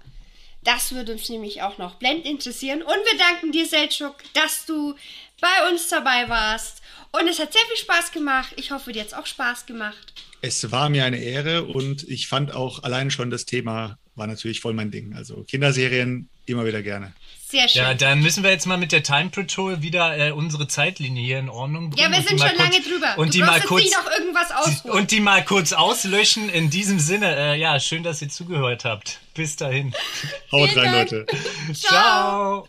Das 0.62 0.92
würde 0.92 1.12
uns 1.12 1.28
nämlich 1.28 1.62
auch 1.62 1.78
noch 1.78 1.94
blend 1.94 2.26
interessieren. 2.26 2.82
Und 2.82 2.88
wir 2.88 3.18
danken 3.18 3.52
dir, 3.52 3.66
Seltschuk, 3.66 4.16
dass 4.34 4.66
du 4.66 4.94
bei 5.40 5.70
uns 5.70 5.88
dabei 5.88 6.28
warst. 6.28 6.82
Und 7.12 7.28
es 7.28 7.38
hat 7.38 7.52
sehr 7.52 7.62
viel 7.66 7.76
Spaß 7.76 8.12
gemacht. 8.12 8.52
Ich 8.56 8.70
hoffe, 8.70 8.92
dir 8.92 9.00
hat 9.00 9.08
es 9.08 9.14
auch 9.14 9.26
Spaß 9.26 9.66
gemacht. 9.66 10.12
Es 10.42 10.70
war 10.70 10.88
mir 10.90 11.04
eine 11.04 11.18
Ehre 11.18 11.64
und 11.64 12.08
ich 12.08 12.28
fand 12.28 12.54
auch 12.54 12.82
allein 12.82 13.10
schon 13.10 13.30
das 13.30 13.46
Thema 13.46 13.98
war 14.14 14.26
natürlich 14.26 14.60
voll 14.60 14.74
mein 14.74 14.90
Ding. 14.90 15.14
Also 15.14 15.44
Kinderserien 15.44 16.28
immer 16.46 16.64
wieder 16.66 16.82
gerne. 16.82 17.14
Sehr 17.50 17.68
schön. 17.68 17.82
Ja, 17.82 17.94
dann 17.94 18.20
müssen 18.20 18.44
wir 18.44 18.50
jetzt 18.50 18.66
mal 18.66 18.78
mit 18.78 18.92
der 18.92 19.02
Time 19.02 19.30
Patrol 19.30 19.82
wieder 19.82 20.16
äh, 20.16 20.30
unsere 20.30 20.68
Zeitlinie 20.68 21.24
hier 21.24 21.38
in 21.40 21.48
Ordnung 21.48 21.90
bringen. 21.90 22.12
Ja, 22.12 22.16
wir 22.16 22.22
sind 22.24 22.38
schon 22.38 22.48
kurz, 22.48 22.58
lange 22.58 22.80
drüber. 22.80 23.18
Und 23.18 23.28
du 23.28 23.32
die 23.32 23.38
brauchst 23.40 23.50
mal 23.50 23.56
jetzt 23.56 23.66
kurz 23.66 23.82
nicht 23.82 23.96
noch 23.96 24.10
irgendwas 24.10 24.52
ausruhen. 24.52 24.94
und 24.94 25.10
die 25.10 25.20
mal 25.20 25.44
kurz 25.44 25.72
auslöschen. 25.72 26.48
In 26.48 26.70
diesem 26.70 27.00
Sinne, 27.00 27.34
äh, 27.34 27.58
ja, 27.58 27.80
schön, 27.80 28.04
dass 28.04 28.22
ihr 28.22 28.28
zugehört 28.28 28.84
habt. 28.84 29.18
Bis 29.34 29.56
dahin. 29.56 29.92
Haut 30.52 30.76
rein. 30.76 30.92
Leute. 30.92 31.26
Ciao. 31.72 32.68